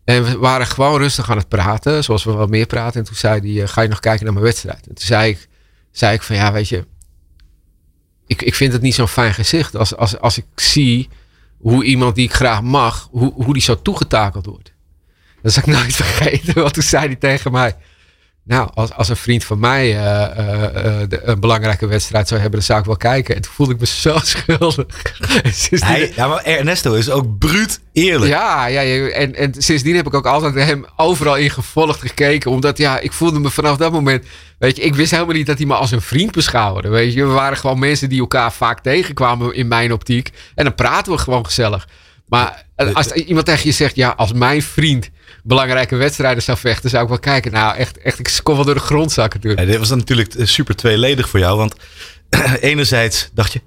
En 0.03 0.23
we 0.23 0.37
waren 0.37 0.67
gewoon 0.67 0.97
rustig 0.97 1.29
aan 1.29 1.37
het 1.37 1.47
praten, 1.47 2.03
zoals 2.03 2.23
we 2.23 2.33
wel 2.33 2.47
meer 2.47 2.65
praten. 2.65 2.99
En 2.99 3.05
toen 3.05 3.15
zei 3.15 3.57
hij, 3.57 3.67
ga 3.67 3.81
je 3.81 3.87
nog 3.87 3.99
kijken 3.99 4.23
naar 4.23 4.33
mijn 4.33 4.45
wedstrijd? 4.45 4.87
En 4.87 4.95
toen 4.95 5.05
zei 5.05 5.29
ik, 5.29 5.47
zei 5.91 6.13
ik 6.13 6.21
van, 6.21 6.35
ja, 6.35 6.51
weet 6.51 6.69
je, 6.69 6.85
ik, 8.27 8.41
ik 8.41 8.55
vind 8.55 8.73
het 8.73 8.81
niet 8.81 8.95
zo'n 8.95 9.07
fijn 9.07 9.33
gezicht 9.33 9.75
als, 9.75 9.95
als, 9.95 10.19
als 10.19 10.37
ik 10.37 10.45
zie 10.55 11.09
hoe 11.57 11.83
iemand 11.83 12.15
die 12.15 12.25
ik 12.25 12.33
graag 12.33 12.61
mag, 12.61 13.07
hoe, 13.11 13.33
hoe 13.33 13.53
die 13.53 13.61
zo 13.61 13.81
toegetakeld 13.81 14.45
wordt. 14.45 14.73
Dat 15.41 15.53
zal 15.53 15.63
ik 15.65 15.73
nooit 15.75 15.95
vergeten, 15.95 16.53
want 16.53 16.73
toen 16.73 16.83
zei 16.83 17.05
hij 17.05 17.15
tegen 17.15 17.51
mij, 17.51 17.75
nou, 18.43 18.69
als, 18.73 18.93
als 18.93 19.09
een 19.09 19.15
vriend 19.15 19.43
van 19.43 19.59
mij 19.59 19.87
uh, 19.87 20.01
uh, 20.01 20.99
de, 21.09 21.19
een 21.23 21.39
belangrijke 21.39 21.87
wedstrijd 21.87 22.27
zou 22.27 22.41
hebben, 22.41 22.59
dan 22.59 22.67
zou 22.67 22.79
ik 22.79 22.85
wel 22.85 22.97
kijken. 22.97 23.35
En 23.35 23.41
toen 23.41 23.51
voelde 23.51 23.73
ik 23.73 23.79
me 23.79 23.85
zo 23.85 24.17
schuldig. 24.23 24.85
Hij, 25.69 26.11
ja, 26.15 26.27
maar 26.27 26.43
Ernesto 26.43 26.93
is 26.93 27.09
ook 27.09 27.37
bruut 27.37 27.79
eerlijk. 27.93 28.31
Ja, 28.31 28.65
ja 28.65 29.09
en, 29.09 29.35
en 29.35 29.53
sindsdien 29.57 29.95
heb 29.95 30.07
ik 30.07 30.13
ook 30.13 30.25
altijd 30.25 30.53
hem 30.53 30.85
overal 30.95 31.37
in 31.37 31.49
gevolgd 31.49 31.99
gekeken. 31.99 32.51
Omdat 32.51 32.77
ja, 32.77 32.99
ik 32.99 33.11
voelde 33.11 33.39
me 33.39 33.49
vanaf 33.49 33.77
dat 33.77 33.91
moment. 33.91 34.25
Weet 34.59 34.75
je, 34.75 34.81
ik 34.81 34.95
wist 34.95 35.11
helemaal 35.11 35.35
niet 35.35 35.45
dat 35.45 35.57
hij 35.57 35.67
me 35.67 35.73
als 35.73 35.91
een 35.91 36.01
vriend 36.01 36.31
beschouwde. 36.31 36.89
Weet 36.89 37.13
je, 37.13 37.25
we 37.25 37.31
waren 37.31 37.57
gewoon 37.57 37.79
mensen 37.79 38.09
die 38.09 38.19
elkaar 38.19 38.53
vaak 38.53 38.79
tegenkwamen 38.79 39.55
in 39.55 39.67
mijn 39.67 39.93
optiek. 39.93 40.29
En 40.55 40.63
dan 40.63 40.75
praten 40.75 41.11
we 41.11 41.17
gewoon 41.17 41.45
gezellig. 41.45 41.87
Maar 42.27 42.65
als 42.93 43.11
iemand 43.11 43.45
tegen 43.45 43.65
je 43.65 43.71
zegt, 43.71 43.95
ja, 43.95 44.09
als 44.09 44.33
mijn 44.33 44.61
vriend 44.61 45.09
belangrijke 45.43 45.95
wedstrijden 45.95 46.43
zou 46.43 46.57
vechten, 46.57 46.89
zou 46.89 47.03
ik 47.03 47.09
wel 47.09 47.19
kijken. 47.19 47.51
Nou, 47.51 47.75
echt, 47.75 47.97
echt 47.97 48.19
ik 48.19 48.39
kon 48.43 48.55
wel 48.55 48.65
door 48.65 48.73
de 48.73 48.79
grond 48.79 49.11
zakken 49.11 49.39
natuurlijk. 49.39 49.65
Ja, 49.65 49.71
dit 49.71 49.79
was 49.79 49.97
natuurlijk 49.97 50.33
eh, 50.33 50.45
super 50.45 50.75
tweeledig 50.75 51.29
voor 51.29 51.39
jou, 51.39 51.57
want 51.57 51.75
enerzijds 52.59 53.29
dacht 53.33 53.53
je, 53.53 53.61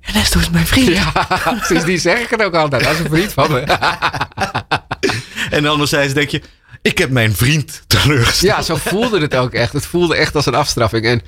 Ernesto 0.00 0.38
is 0.38 0.50
mijn 0.50 0.66
vriend. 0.66 0.88
Ja, 0.88 1.26
dus 1.68 1.84
die 1.84 1.98
zeg 1.98 2.18
ik 2.18 2.30
het 2.30 2.42
ook 2.42 2.54
altijd, 2.54 2.86
als 2.86 2.98
een 2.98 3.08
vriend 3.10 3.32
van 3.32 3.50
me. 3.52 3.60
en 5.56 5.66
anderzijds 5.66 6.14
denk 6.14 6.28
je, 6.28 6.42
ik 6.82 6.98
heb 6.98 7.10
mijn 7.10 7.34
vriend 7.34 7.82
teleurgesteld. 7.86 8.56
Ja, 8.56 8.62
zo 8.62 8.76
voelde 8.76 9.20
het 9.20 9.36
ook 9.36 9.52
echt. 9.52 9.72
Het 9.72 9.86
voelde 9.86 10.16
echt 10.16 10.34
als 10.34 10.46
een 10.46 10.54
afstraffing. 10.54 11.04
En 11.04 11.22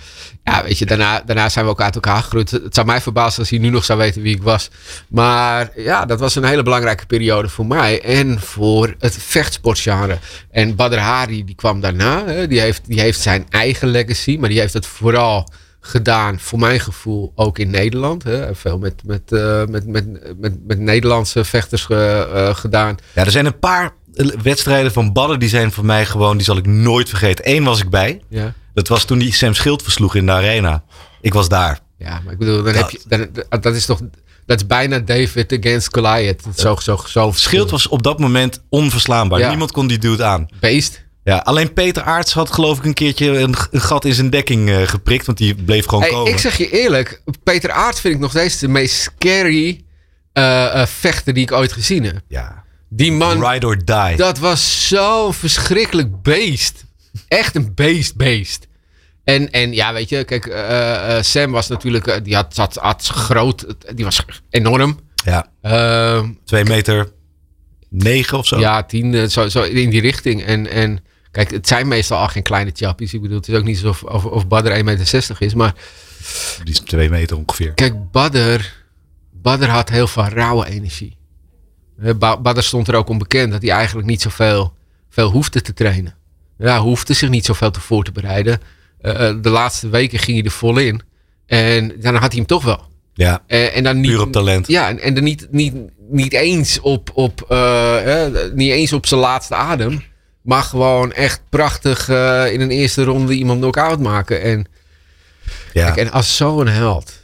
ja, 0.45 0.63
weet 0.63 0.79
je, 0.79 0.87
daarna, 0.87 1.23
daarna 1.27 1.49
zijn 1.49 1.65
we 1.65 1.71
ook 1.71 1.81
uit 1.81 1.95
elkaar 1.95 2.23
gegroeid. 2.23 2.51
Het 2.51 2.75
zou 2.75 2.87
mij 2.87 3.01
verbazen 3.01 3.39
als 3.39 3.51
hij 3.51 3.59
nu 3.59 3.69
nog 3.69 3.85
zou 3.85 3.99
weten 3.99 4.23
wie 4.23 4.35
ik 4.35 4.43
was. 4.43 4.71
Maar 5.09 5.71
ja, 5.77 6.05
dat 6.05 6.21
was 6.21 6.35
een 6.35 6.45
hele 6.45 6.63
belangrijke 6.63 7.07
periode 7.07 7.49
voor 7.49 7.67
mij. 7.67 8.03
En 8.03 8.41
voor 8.41 8.95
het 8.99 9.17
vechtsportgenre. 9.21 10.19
En 10.51 10.77
Badr 10.77 10.99
Hari, 10.99 11.45
die 11.45 11.55
kwam 11.55 11.81
daarna. 11.81 12.27
Hè, 12.27 12.47
die, 12.47 12.61
heeft, 12.61 12.83
die 12.87 13.01
heeft 13.01 13.21
zijn 13.21 13.47
eigen 13.49 13.89
legacy. 13.89 14.37
Maar 14.41 14.49
die 14.49 14.61
heeft 14.61 14.75
het 14.75 14.87
vooral 14.87 15.49
gedaan, 15.85 16.41
voor 16.41 16.59
mijn 16.59 16.81
gevoel, 16.81 17.33
ook 17.35 17.59
in 17.59 17.71
Nederland. 17.71 18.23
Hè. 18.23 18.55
Veel 18.55 18.79
met, 18.79 18.95
met, 19.05 19.23
uh, 19.29 19.65
met, 19.65 19.87
met, 19.87 20.39
met, 20.39 20.67
met 20.67 20.79
Nederlandse 20.79 21.45
vechters 21.45 21.87
uh, 21.91 22.55
gedaan. 22.55 22.97
Ja, 23.13 23.25
er 23.25 23.31
zijn 23.31 23.47
een 23.47 23.59
paar 23.59 23.93
wedstrijden 24.43 24.93
van 24.93 25.13
Badden, 25.13 25.39
die 25.39 25.49
zijn 25.49 25.73
voor 25.73 25.85
mij 25.85 26.07
gewoon, 26.07 26.37
die 26.37 26.45
zal 26.45 26.57
ik 26.57 26.67
nooit 26.67 27.09
vergeten. 27.09 27.51
Eén 27.51 27.65
was 27.65 27.81
ik 27.81 27.91
bij. 27.91 28.21
Ja. 28.29 28.55
Dat 28.75 28.89
was 28.89 29.05
toen 29.05 29.19
die 29.19 29.33
Sam 29.33 29.55
Schild 29.55 29.83
versloeg 29.83 30.15
in 30.15 30.27
de 30.27 30.33
arena. 30.33 30.85
Ik 31.21 31.33
was 31.33 31.49
daar. 31.49 31.81
Ja, 31.99 32.21
maar 32.25 32.33
ik 32.33 32.39
bedoel, 32.39 32.63
dan 32.63 32.73
dat, 32.73 32.75
heb 32.75 32.91
je, 32.91 33.01
dan, 33.49 33.61
dat 33.61 33.75
is 33.75 33.87
toch, 33.87 34.01
dat 34.47 34.61
is 34.61 34.67
bijna 34.67 34.99
David 34.99 35.53
against 35.59 35.89
Goliath. 35.95 36.43
Zo, 36.57 36.77
zo, 36.77 37.01
zo 37.07 37.33
Schild 37.35 37.71
was 37.71 37.89
op 37.89 38.03
dat 38.03 38.19
moment 38.19 38.63
onverslaanbaar. 38.69 39.39
Ja. 39.39 39.49
Niemand 39.49 39.73
kon 39.73 39.87
die 39.87 39.99
dude 39.99 40.25
aan. 40.25 40.49
Beest. 40.61 41.05
Ja, 41.25 41.37
alleen 41.37 41.73
Peter 41.73 42.03
Aarts 42.03 42.33
had 42.33 42.53
geloof 42.53 42.79
ik 42.79 42.85
een 42.85 42.95
keertje 42.95 43.39
een, 43.39 43.55
gat 43.71 44.05
in 44.05 44.15
zijn 44.15 44.31
dekking 44.31 44.69
uh, 44.69 44.83
geprikt, 44.83 45.27
want 45.27 45.39
die 45.39 45.55
bleef 45.55 45.87
gewoon 45.87 46.03
hey, 46.03 46.13
komen. 46.13 46.33
Ik 46.33 46.39
zeg 46.39 46.57
je 46.57 46.71
eerlijk, 46.71 47.23
Peter 47.43 47.71
Aarts 47.71 48.01
vind 48.01 48.15
ik 48.15 48.21
nog 48.21 48.31
steeds 48.31 48.59
de 48.59 48.69
meest 48.69 48.95
scary 48.95 49.85
uh, 50.35 50.45
uh, 50.45 50.87
vechter 50.87 51.35
die 51.35 51.43
ik 51.43 51.53
ooit 51.53 51.73
gezien 51.73 52.05
heb. 52.05 52.21
Ja. 52.29 52.62
Die 52.95 53.13
man. 53.13 53.47
Ride 53.47 53.67
or 53.67 53.85
die. 53.85 54.17
Dat 54.17 54.39
was 54.39 54.89
zo'n 54.89 55.35
verschrikkelijk 55.35 56.23
beest. 56.23 56.85
Echt 57.29 57.55
een 57.55 57.75
beest, 57.75 58.17
beest. 58.17 58.67
En, 59.25 59.51
en 59.51 59.73
ja, 59.73 59.93
weet 59.93 60.09
je, 60.09 60.25
kijk, 60.25 60.47
uh, 60.47 60.55
uh, 60.55 61.23
Sam 61.23 61.51
was 61.51 61.69
natuurlijk, 61.69 62.07
uh, 62.07 62.15
die 62.23 62.35
had, 62.35 62.57
had, 62.57 62.75
had 62.75 63.07
groot, 63.07 63.67
die 63.95 64.05
was 64.05 64.25
enorm. 64.51 64.99
Ja. 65.25 65.47
Ehm, 65.61 66.31
Twee 66.45 66.65
meter 66.65 67.13
negen 67.89 68.39
of 68.39 68.47
zo. 68.47 68.59
Ja, 68.59 68.83
tien, 68.83 69.31
zo, 69.31 69.49
zo 69.49 69.63
in 69.63 69.91
die 69.91 70.01
richting. 70.01 70.45
En, 70.45 70.71
en 70.71 71.05
kijk, 71.31 71.51
het 71.51 71.69
zijn 71.69 71.89
meestal 71.89 72.19
al 72.19 72.29
geen 72.29 72.43
kleine 72.43 72.71
chappies. 72.75 73.15
Ik 73.15 73.21
bedoel, 73.21 73.37
het 73.37 73.49
is 73.49 73.55
ook 73.55 73.65
niet 73.65 73.79
zo 73.79 73.89
of, 73.89 74.03
of, 74.03 74.25
of 74.25 74.47
Badr 74.49 74.71
1,60 74.71 74.85
meter 74.85 75.37
is, 75.39 75.55
maar... 75.55 75.75
Die 76.65 76.75
is 76.75 76.81
twee 76.81 77.11
meter 77.11 77.37
ongeveer. 77.37 77.73
Kijk, 77.73 78.11
Badr, 78.11 78.61
Badr 79.31 79.67
had 79.67 79.89
heel 79.89 80.07
veel 80.07 80.25
rauwe 80.25 80.67
energie. 80.67 81.17
Badr 82.19 82.61
stond 82.61 82.89
er 82.89 82.95
ook 82.95 83.09
onbekend 83.09 83.53
dat 83.53 83.63
hij 83.63 83.71
eigenlijk 83.71 84.07
niet 84.09 84.23
zoveel 84.23 84.75
veel 85.11 85.31
hoefde 85.31 85.61
te 85.61 85.73
trainen. 85.73 86.15
Ja, 86.59 86.81
hoefde 86.81 87.15
zich 87.15 87.29
niet 87.29 87.45
zoveel 87.45 87.71
te 87.71 87.81
voor 87.81 88.05
te 88.05 88.13
bereiden. 88.13 88.61
de 89.43 89.51
laatste 89.51 89.89
weken 89.89 90.19
ging 90.19 90.37
hij 90.37 90.47
er 90.47 90.53
vol 90.53 90.79
in. 90.79 91.03
En 91.47 91.93
dan 92.01 92.15
had 92.15 92.31
hij 92.31 92.37
hem 92.37 92.47
toch 92.47 92.65
wel. 92.65 92.91
Ja, 93.15 93.43
uh, 93.49 93.77
en 93.77 93.85
dan 93.85 94.01
niet, 94.01 94.11
puur 94.11 94.21
op 94.21 94.33
talent. 94.33 94.67
Ja, 94.67 94.89
en, 94.89 95.01
en 95.01 95.15
dan 95.15 95.25
niet, 95.25 95.47
niet, 95.51 95.75
niet, 96.09 96.33
eens 96.33 96.81
op, 96.81 97.11
op, 97.15 97.47
uh, 97.49 98.27
niet 98.55 98.71
eens 98.71 98.93
op 98.93 99.07
zijn 99.07 99.21
laatste 99.21 99.55
adem. 99.55 100.03
Maar 100.43 100.63
gewoon 100.63 101.13
echt 101.13 101.43
prachtig 101.49 102.09
uh, 102.09 102.53
in 102.53 102.61
een 102.61 102.71
eerste 102.71 103.05
ronde 103.05 103.35
iemand 103.35 103.61
knock-out 103.61 104.01
maken. 104.01 104.43
En, 104.43 104.67
ja. 105.73 105.85
kijk, 105.85 105.97
en 105.97 106.13
als 106.13 106.37
zo'n 106.37 106.67
held. 106.67 107.21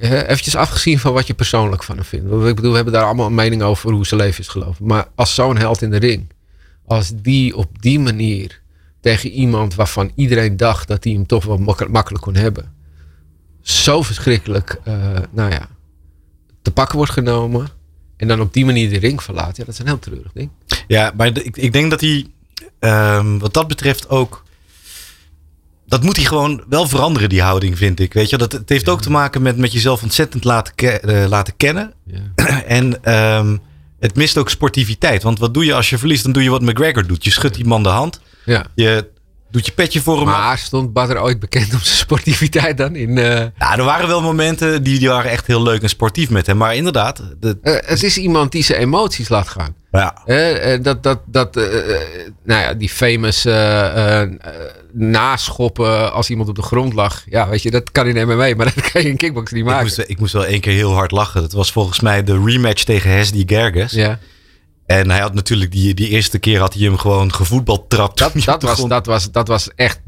Eventjes 0.00 0.56
afgezien 0.56 0.98
van 0.98 1.12
wat 1.12 1.26
je 1.26 1.34
persoonlijk 1.34 1.82
van 1.82 1.96
hem 1.96 2.04
vindt. 2.04 2.24
Ik 2.24 2.54
bedoel, 2.54 2.70
we 2.70 2.76
hebben 2.76 2.94
daar 2.94 3.04
allemaal 3.04 3.26
een 3.26 3.34
mening 3.34 3.62
over 3.62 3.92
hoe 3.92 4.06
zijn 4.06 4.20
leven 4.20 4.40
is 4.40 4.48
gelopen. 4.48 4.86
Maar 4.86 5.08
als 5.14 5.34
zo'n 5.34 5.56
held 5.56 5.82
in 5.82 5.90
de 5.90 5.96
ring. 5.96 6.32
Als 6.86 7.12
die 7.14 7.56
op 7.56 7.82
die 7.82 8.00
manier 8.00 8.60
tegen 9.00 9.30
iemand 9.30 9.74
waarvan 9.74 10.12
iedereen 10.14 10.56
dacht 10.56 10.88
dat 10.88 11.04
hij 11.04 11.12
hem 11.12 11.26
toch 11.26 11.44
wel 11.44 11.58
makkelijk 11.88 12.22
kon 12.22 12.34
hebben 12.34 12.74
zo 13.68 14.02
verschrikkelijk, 14.02 14.80
uh, 14.88 14.94
nou 15.30 15.50
ja, 15.50 15.68
te 16.62 16.70
pakken 16.70 16.96
wordt 16.96 17.12
genomen. 17.12 17.68
En 18.16 18.28
dan 18.28 18.40
op 18.40 18.52
die 18.52 18.64
manier 18.64 18.90
de 18.90 18.98
ring 18.98 19.22
verlaat. 19.22 19.56
Ja, 19.56 19.64
dat 19.64 19.74
is 19.74 19.80
een 19.80 19.86
heel 19.86 19.98
treurig 19.98 20.32
ding. 20.32 20.50
Ja, 20.86 21.12
maar 21.16 21.26
ik, 21.26 21.56
ik 21.56 21.72
denk 21.72 21.90
dat 21.90 22.00
hij, 22.00 22.26
um, 22.80 23.38
wat 23.38 23.54
dat 23.54 23.68
betreft 23.68 24.08
ook. 24.08 24.44
Dat 25.86 26.02
moet 26.02 26.16
hij 26.16 26.24
gewoon 26.24 26.64
wel 26.68 26.88
veranderen, 26.88 27.28
die 27.28 27.42
houding, 27.42 27.78
vind 27.78 28.00
ik. 28.00 28.12
Weet 28.12 28.30
je, 28.30 28.36
dat, 28.36 28.52
het 28.52 28.68
heeft 28.68 28.88
ook 28.88 29.02
te 29.02 29.10
maken 29.10 29.42
met, 29.42 29.56
met 29.56 29.72
jezelf 29.72 30.02
ontzettend 30.02 30.44
laten, 30.44 30.72
uh, 31.10 31.26
laten 31.28 31.56
kennen. 31.56 31.92
Ja. 32.04 32.62
en 32.78 33.14
um, 33.14 33.60
het 33.98 34.16
mist 34.16 34.38
ook 34.38 34.50
sportiviteit. 34.50 35.22
Want 35.22 35.38
wat 35.38 35.54
doe 35.54 35.64
je 35.64 35.74
als 35.74 35.90
je 35.90 35.98
verliest? 35.98 36.22
Dan 36.22 36.32
doe 36.32 36.42
je 36.42 36.50
wat 36.50 36.62
McGregor 36.62 37.06
doet. 37.06 37.24
Je 37.24 37.30
schudt 37.30 37.54
die 37.54 37.66
man 37.66 37.82
de 37.82 37.88
hand. 37.88 38.20
Ja. 38.44 38.66
Je 38.74 39.08
Doet 39.56 39.66
je 39.66 39.72
petje 39.72 40.00
voor 40.00 40.16
hem. 40.16 40.24
Maar 40.24 40.58
stond 40.58 40.92
Badr 40.92 41.16
ooit 41.16 41.40
bekend 41.40 41.72
om 41.72 41.80
zijn 41.80 41.96
sportiviteit 41.96 42.76
dan? 42.76 42.96
In, 42.96 43.16
uh... 43.16 43.38
Ja, 43.58 43.76
er 43.76 43.84
waren 43.84 44.08
wel 44.08 44.22
momenten 44.22 44.82
die, 44.82 44.98
die 44.98 45.08
waren 45.08 45.30
echt 45.30 45.46
heel 45.46 45.62
leuk 45.62 45.82
en 45.82 45.88
sportief 45.88 46.30
met 46.30 46.46
hem. 46.46 46.56
Maar 46.56 46.74
inderdaad. 46.74 47.22
De... 47.40 47.58
Uh, 47.62 47.74
het 47.84 48.02
is 48.02 48.18
iemand 48.18 48.52
die 48.52 48.62
zijn 48.62 48.80
emoties 48.80 49.28
laat 49.28 49.48
gaan. 49.48 49.74
Ja. 49.90 50.22
Uh, 50.26 50.82
dat, 50.82 51.02
dat, 51.02 51.20
dat, 51.26 51.54
nou 52.44 52.60
ja, 52.60 52.74
die 52.74 52.88
famous 52.88 53.44
naschoppen 54.92 56.12
als 56.12 56.30
iemand 56.30 56.48
op 56.48 56.54
de 56.54 56.62
grond 56.62 56.92
lag. 56.92 57.22
Ja, 57.28 57.48
weet 57.48 57.62
je, 57.62 57.70
dat 57.70 57.92
kan 57.92 58.06
in 58.06 58.26
MMA, 58.26 58.54
maar 58.54 58.72
dat 58.74 58.90
kan 58.90 59.02
je 59.02 59.08
in 59.08 59.16
kickbox 59.16 59.52
niet 59.52 59.64
maken. 59.64 59.86
Ik 59.86 59.96
moest, 59.96 60.10
ik 60.10 60.18
moest 60.18 60.32
wel 60.32 60.46
één 60.46 60.60
keer 60.60 60.74
heel 60.74 60.92
hard 60.92 61.10
lachen. 61.10 61.40
Dat 61.40 61.52
was 61.52 61.72
volgens 61.72 62.00
mij 62.00 62.22
de 62.22 62.42
rematch 62.44 62.84
tegen 62.84 63.10
Hesdy 63.10 63.42
Gerges. 63.46 63.92
Ja. 63.92 64.18
En 64.86 65.10
hij 65.10 65.20
had 65.20 65.34
natuurlijk 65.34 65.72
die, 65.72 65.94
die 65.94 66.08
eerste 66.08 66.38
keer 66.38 66.60
had 66.60 66.74
hij 66.74 66.82
hem 66.82 66.98
gewoon 66.98 67.32
gevoetbald 67.32 67.90
trapt. 67.90 68.18
Dat, 68.18 68.32
dat, 68.44 68.62
was, 68.62 68.88
dat, 68.88 69.06
was, 69.06 69.30
dat 69.30 69.48
was 69.48 69.68
echt 69.74 70.00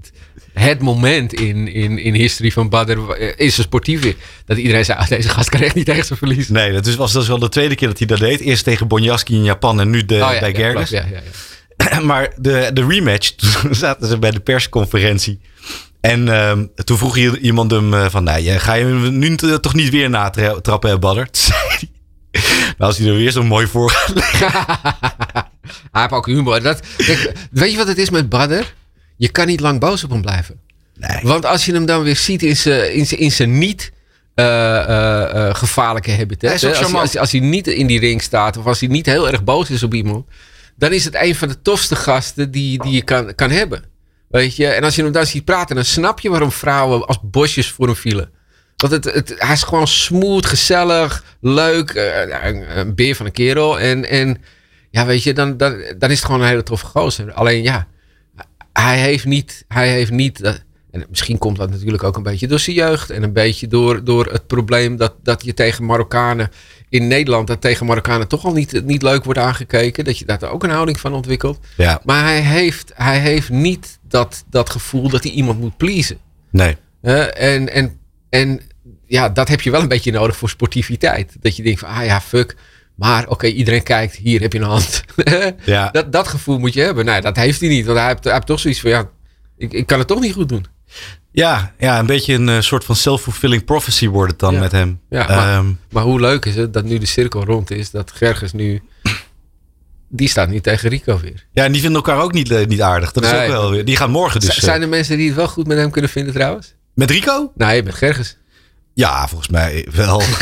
het 0.53 0.81
moment 0.81 1.33
in, 1.33 1.73
in, 1.73 1.99
in 1.99 2.15
history 2.15 2.51
van 2.51 2.69
Badr. 2.69 2.99
Is 3.37 3.59
een 3.59 3.65
sportief 3.65 4.15
Dat 4.47 4.57
iedereen 4.57 4.85
zei, 4.85 4.99
ah, 4.99 5.09
deze 5.09 5.29
gast 5.29 5.49
kan 5.49 5.61
echt 5.61 5.75
niet 5.75 5.87
tegen 5.87 6.05
zijn 6.05 6.19
verliezen. 6.19 6.53
Nee, 6.53 6.73
dat 6.73 6.95
was, 6.95 7.13
dat 7.13 7.27
wel 7.27 7.39
de 7.39 7.49
tweede 7.49 7.75
keer 7.75 7.89
dat 7.89 7.99
hij 7.99 8.07
dat 8.07 8.19
deed. 8.19 8.41
Eerst 8.41 8.65
tegen 8.65 8.89
Bonjaski 8.89 9.35
in 9.35 9.45
Japan 9.45 9.81
en 9.81 9.91
nu 9.91 10.05
de, 10.05 10.15
oh, 10.15 10.41
bij 10.41 10.55
Gerges. 10.55 10.91
Ja, 10.91 11.07
ja, 11.11 11.21
ja, 11.77 12.01
maar 12.11 12.33
de, 12.37 12.71
de 12.73 12.87
rematch, 12.87 13.31
toen 13.61 13.75
zaten 13.75 14.09
ze 14.09 14.19
bij 14.19 14.31
de 14.31 14.41
persconferentie. 14.41 15.41
En 16.01 16.27
uh, 16.27 16.53
toen 16.85 16.99
vroeg 16.99 17.17
iemand 17.17 17.71
hem 17.71 17.95
uh, 17.95 18.07
van, 18.09 18.25
nou, 18.25 18.43
ga 18.43 18.75
je 18.75 18.85
hem 18.85 19.19
nu 19.19 19.37
toch 19.37 19.75
niet 19.75 19.91
weer 19.91 20.11
natrappen, 20.11 21.01
Badr? 21.01 21.23
Hij, 22.41 22.75
nou, 22.79 22.91
als 22.91 22.99
hij 22.99 23.09
er 23.09 23.15
weer 23.15 23.31
zo 23.31 23.43
mooi 23.43 23.67
voor 23.67 23.93
hij 25.93 26.03
heeft 26.03 26.13
ook 26.13 26.27
humor. 26.27 26.63
Dat, 26.63 26.81
weet 27.51 27.71
je 27.71 27.77
wat 27.77 27.89
het 27.89 27.99
is 27.99 28.11
met 28.11 28.29
Badr? 28.29 28.63
Je 29.17 29.29
kan 29.29 29.47
niet 29.47 29.61
lang 29.61 29.81
boos 29.81 30.05
op 30.05 30.11
hem 30.11 30.21
blijven. 30.21 30.61
Nee. 30.95 31.21
Want 31.23 31.45
als 31.45 31.65
je 31.65 31.73
hem 31.73 31.87
dan 31.87 32.03
weer 32.03 32.17
ziet 32.17 32.43
in 32.43 32.57
zijn, 32.57 32.95
in 32.95 33.07
zijn, 33.07 33.21
in 33.21 33.33
zijn 33.33 33.59
niet 33.59 33.93
uh, 34.35 34.45
uh, 34.45 35.31
uh, 35.35 35.55
gevaarlijke 35.55 36.17
habitat. 36.17 36.65
Als, 36.65 36.93
als, 36.93 37.17
als, 37.17 37.33
hij 37.33 37.41
niet 37.41 37.67
in 37.67 37.87
die 37.87 38.01
ring 38.01 38.23
staat 38.23 38.57
of 38.57 38.67
als 38.67 38.81
hij 38.81 38.89
niet 38.89 39.07
heel 39.07 39.31
erg 39.31 39.45
boos 39.45 39.71
is 39.71 39.83
op 39.83 39.95
iemand. 39.95 40.27
Dan 40.77 40.93
is 40.93 41.05
het 41.05 41.15
een 41.15 41.35
van 41.35 41.49
de 41.49 41.63
tofste 41.63 41.97
gasten 41.97 42.51
die, 42.51 42.83
die 42.83 42.93
je 42.93 43.03
kan, 43.03 43.35
kan 43.35 43.51
hebben. 43.51 43.85
Weet 44.29 44.57
je? 44.57 44.67
En 44.67 44.85
als 44.85 44.95
je 44.95 45.03
hem 45.03 45.13
dan 45.13 45.27
ziet 45.27 45.45
praten, 45.45 45.75
dan 45.77 45.85
snap 45.85 46.21
je 46.21 46.31
waarom 46.31 46.53
vrouwen 46.53 47.07
als 47.07 47.19
bosjes 47.23 47.71
voor 47.71 47.87
hem 47.87 47.97
vielen. 47.97 48.31
Want 48.79 48.93
het, 48.93 49.05
het, 49.05 49.35
hij 49.37 49.53
is 49.53 49.63
gewoon 49.63 49.87
smooth, 49.87 50.47
gezellig, 50.47 51.25
leuk. 51.41 51.95
Uh, 51.95 52.45
een, 52.45 52.79
een, 52.79 52.95
beer 52.95 53.15
van 53.15 53.27
een 53.27 53.33
kerel. 53.33 53.81
En, 53.81 54.09
en 54.09 54.43
ja, 54.91 55.07
weet 55.07 55.23
je, 55.23 55.35
dan, 55.35 55.57
dan, 55.57 55.83
dan 55.99 56.11
is 56.11 56.17
het 56.17 56.25
gewoon 56.25 56.41
een 56.41 56.49
hele 56.49 56.63
toffe 56.63 56.87
gozer. 56.87 57.33
Alleen 57.33 57.63
ja, 57.63 57.87
hij 58.73 58.99
heeft 58.99 59.25
niet... 59.25 59.65
Hij 59.69 59.89
heeft 59.91 60.11
niet 60.11 60.41
uh, 60.41 60.53
en 60.91 61.07
misschien 61.09 61.39
komt 61.39 61.57
dat 61.57 61.71
natuurlijk 61.71 62.03
ook 62.03 62.17
een 62.17 62.23
beetje 62.23 62.47
door 62.47 62.59
zijn 62.59 62.77
jeugd. 62.77 63.11
En 63.11 63.23
een 63.23 63.33
beetje 63.33 63.67
door, 63.67 64.05
door 64.05 64.27
het 64.27 64.47
probleem 64.47 64.97
dat, 64.97 65.15
dat 65.23 65.45
je 65.45 65.55
tegen 65.55 65.85
Marokkanen 65.85 66.51
in 66.89 67.07
Nederland... 67.07 67.47
dat 67.47 67.61
tegen 67.61 67.87
Marokkanen 67.87 68.29
toch 68.29 68.45
al 68.45 68.53
niet, 68.53 68.85
niet 68.85 69.03
leuk 69.03 69.25
wordt 69.25 69.41
aangekeken. 69.41 70.05
Dat 70.05 70.19
je 70.19 70.25
daar 70.25 70.51
ook 70.51 70.65
een 70.65 70.71
houding 70.71 71.01
van 71.01 71.13
ontwikkelt. 71.13 71.59
Ja. 71.77 72.01
Maar 72.05 72.25
hij 72.25 72.41
heeft, 72.41 72.93
hij 72.95 73.19
heeft 73.19 73.51
niet 73.51 73.99
dat, 74.09 74.45
dat 74.51 74.71
gevoel 74.71 75.09
dat 75.09 75.23
hij 75.23 75.33
iemand 75.33 75.61
moet 75.61 75.77
pleasen. 75.77 76.19
Nee. 76.51 76.77
Uh, 77.03 77.41
en, 77.43 77.73
en 77.73 77.99
en 78.31 78.61
ja, 79.07 79.29
dat 79.29 79.49
heb 79.49 79.61
je 79.61 79.71
wel 79.71 79.81
een 79.81 79.89
beetje 79.89 80.13
nodig 80.13 80.37
voor 80.37 80.49
sportiviteit. 80.49 81.37
Dat 81.41 81.57
je 81.57 81.63
denkt 81.63 81.81
van, 81.81 81.89
ah 81.89 82.05
ja, 82.05 82.21
fuck. 82.21 82.57
Maar 82.95 83.29
oké, 83.29 83.47
iedereen 83.47 83.83
kijkt, 83.83 84.17
hier 84.17 84.41
heb 84.41 84.53
je 84.53 84.59
een 84.59 84.65
hand. 84.65 85.03
ja. 85.65 85.91
dat, 85.91 86.13
dat 86.13 86.29
gevoel 86.29 86.59
moet 86.59 86.75
je 86.75 86.81
hebben. 86.81 87.05
Nee, 87.05 87.21
dat 87.21 87.37
heeft 87.37 87.61
hij 87.61 87.69
niet. 87.69 87.87
Want 87.87 87.99
hij 87.99 88.09
heeft, 88.09 88.25
hij 88.25 88.33
heeft 88.33 88.47
toch 88.47 88.61
zoiets 88.61 88.81
van, 88.81 88.91
ja, 88.91 89.11
ik, 89.57 89.73
ik 89.73 89.87
kan 89.87 89.99
het 89.99 90.09
toch 90.09 90.21
niet 90.21 90.33
goed 90.33 90.49
doen. 90.49 90.67
Ja, 91.33 91.75
ja 91.79 91.99
een 91.99 92.07
beetje 92.07 92.35
een 92.35 92.49
uh, 92.49 92.61
soort 92.61 92.85
van 92.85 92.97
self-fulfilling 92.97 93.65
prophecy 93.65 94.09
wordt 94.09 94.31
het 94.31 94.41
dan 94.41 94.55
ja. 94.55 94.61
met 94.61 94.73
hem. 94.73 95.01
Ja, 95.11 95.27
maar, 95.27 95.59
um, 95.59 95.79
maar, 95.91 96.03
hoe 96.03 96.21
leuk 96.21 96.45
is 96.45 96.55
het 96.55 96.73
dat 96.73 96.85
nu 96.85 96.99
de 96.99 97.07
cirkel 97.07 97.45
rond 97.45 97.71
is, 97.71 97.91
dat 97.91 98.13
Gerges 98.15 98.53
nu... 98.53 98.83
Die 100.11 100.29
staat 100.29 100.49
niet 100.49 100.63
tegen 100.63 100.89
Rico 100.89 101.19
weer. 101.21 101.47
Ja, 101.53 101.65
en 101.65 101.73
die 101.73 101.81
vinden 101.81 102.03
elkaar 102.05 102.23
ook 102.23 102.33
niet, 102.33 102.51
uh, 102.51 102.67
niet 102.67 102.83
aardig. 102.83 103.13
Dat 103.13 103.23
nee, 103.23 103.33
is 103.33 103.41
ook 103.41 103.47
wel 103.47 103.71
weer. 103.71 103.85
Die 103.85 103.97
gaan 103.97 104.11
morgen 104.11 104.41
dus. 104.41 104.57
Zijn 104.57 104.83
er 104.83 104.89
mensen 104.89 105.17
die 105.17 105.27
het 105.27 105.37
wel 105.37 105.49
goed 105.49 105.67
met 105.67 105.79
hem 105.79 105.91
kunnen 105.91 106.11
vinden 106.11 106.35
trouwens? 106.35 106.75
Met 106.95 107.11
Rico? 107.11 107.53
Nee, 107.55 107.83
met 107.83 107.95
Gerges. 107.95 108.37
Ja, 108.99 109.29
volgens 109.29 109.49
mij 109.49 109.87
wel. 109.93 110.21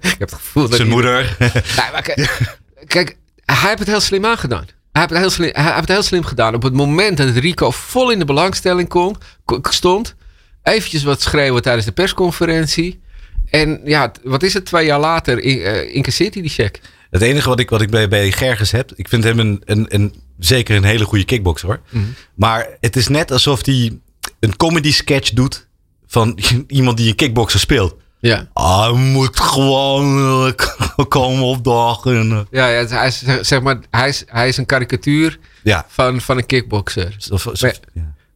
ik 0.00 0.16
heb 0.18 0.30
het 0.30 0.32
gevoel 0.32 0.68
dat 0.68 0.76
Zijn 0.76 0.88
moeder. 0.88 1.36
nee, 1.38 2.02
kijk, 2.02 2.48
kijk, 2.86 3.16
hij 3.44 3.68
heeft 3.68 3.78
het 3.78 3.88
heel 3.88 4.00
slim 4.00 4.24
aangedaan. 4.24 4.64
Hij 4.92 5.02
heeft, 5.02 5.10
het 5.10 5.18
heel 5.18 5.30
slim, 5.30 5.50
hij 5.52 5.64
heeft 5.64 5.76
het 5.76 5.88
heel 5.88 6.02
slim 6.02 6.24
gedaan. 6.24 6.54
Op 6.54 6.62
het 6.62 6.72
moment 6.72 7.16
dat 7.16 7.28
Rico 7.28 7.70
vol 7.70 8.10
in 8.10 8.18
de 8.18 8.24
belangstelling 8.24 8.88
kon, 8.88 9.16
stond, 9.62 10.14
eventjes 10.62 11.02
wat 11.02 11.22
schreeuwen 11.22 11.62
tijdens 11.62 11.86
de 11.86 11.92
persconferentie. 11.92 13.00
En 13.50 13.80
ja, 13.84 14.12
wat 14.22 14.42
is 14.42 14.54
het? 14.54 14.64
Twee 14.64 14.86
jaar 14.86 15.00
later 15.00 15.38
in, 15.38 15.58
uh, 15.58 15.94
incasseert 15.94 16.34
hij 16.34 16.42
die 16.42 16.52
check. 16.52 16.80
Het 17.10 17.22
enige 17.22 17.48
wat 17.48 17.60
ik, 17.60 17.70
wat 17.70 17.80
ik 17.80 17.90
bij, 17.90 18.08
bij 18.08 18.32
Gerges 18.32 18.70
heb, 18.70 18.92
ik 18.94 19.08
vind 19.08 19.24
hem 19.24 19.38
een, 19.38 19.62
een, 19.64 19.86
een 19.88 20.14
zeker 20.38 20.76
een 20.76 20.84
hele 20.84 21.04
goede 21.04 21.24
kickboxer 21.24 21.68
hoor. 21.68 21.80
Mm 21.90 22.02
-hmm. 22.02 22.14
Maar 22.34 22.68
het 22.80 22.96
is 22.96 23.08
net 23.08 23.30
alsof 23.30 23.64
hij 23.64 23.98
een 24.40 24.56
comedy 24.56 24.92
sketch 24.92 25.30
doet 25.30 25.65
van 26.16 26.38
iemand 26.68 26.96
die 26.96 27.08
een 27.08 27.14
kickboxer 27.14 27.60
speelt. 27.60 27.96
Ja. 28.18 28.48
Ah, 28.52 28.82
hij 28.82 28.92
moet 28.92 29.40
gewoon 29.40 30.18
uh, 30.46 30.52
komen 31.08 31.44
opdagen. 31.44 32.46
Ja, 32.50 32.68
ja 32.68 32.86
hij, 32.86 33.06
is, 33.06 33.22
zeg 33.40 33.60
maar, 33.60 33.78
hij, 33.90 34.08
is, 34.08 34.24
hij 34.26 34.48
is 34.48 34.56
een 34.56 34.66
karikatuur 34.66 35.38
ja. 35.62 35.86
van, 35.88 36.20
van 36.20 36.36
een 36.36 36.46
kickboxer. 36.46 37.16
Of, 37.30 37.48
ja. 37.52 37.72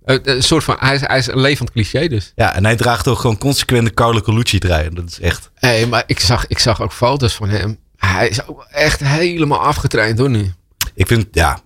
Een 0.05 0.43
soort 0.43 0.65
van, 0.65 0.77
hij 0.79 0.95
is, 0.95 1.01
hij 1.01 1.19
is 1.19 1.27
een 1.27 1.41
levend 1.41 1.71
cliché 1.71 2.09
dus. 2.09 2.33
Ja, 2.35 2.55
en 2.55 2.65
hij 2.65 2.77
draagt 2.77 3.09
ook 3.09 3.19
gewoon 3.19 3.39
consequente 3.39 3.95
Carlo 3.95 4.21
Colucci 4.21 4.59
trui. 4.59 4.91
Dat 4.91 5.09
is 5.09 5.21
echt... 5.21 5.51
Hé, 5.55 5.69
hey, 5.69 5.87
maar 5.87 6.03
ik 6.07 6.21
zag, 6.21 6.47
ik 6.47 6.59
zag 6.59 6.83
ook 6.83 6.93
foto's 6.93 7.35
van 7.35 7.49
hem. 7.49 7.79
Hij 7.97 8.29
is 8.29 8.47
ook 8.47 8.67
echt 8.71 9.01
helemaal 9.01 9.61
afgetraind 9.61 10.19
hoor 10.19 10.31
nu. 10.31 10.53
Ik 10.95 11.07
vind, 11.07 11.27
ja, 11.31 11.61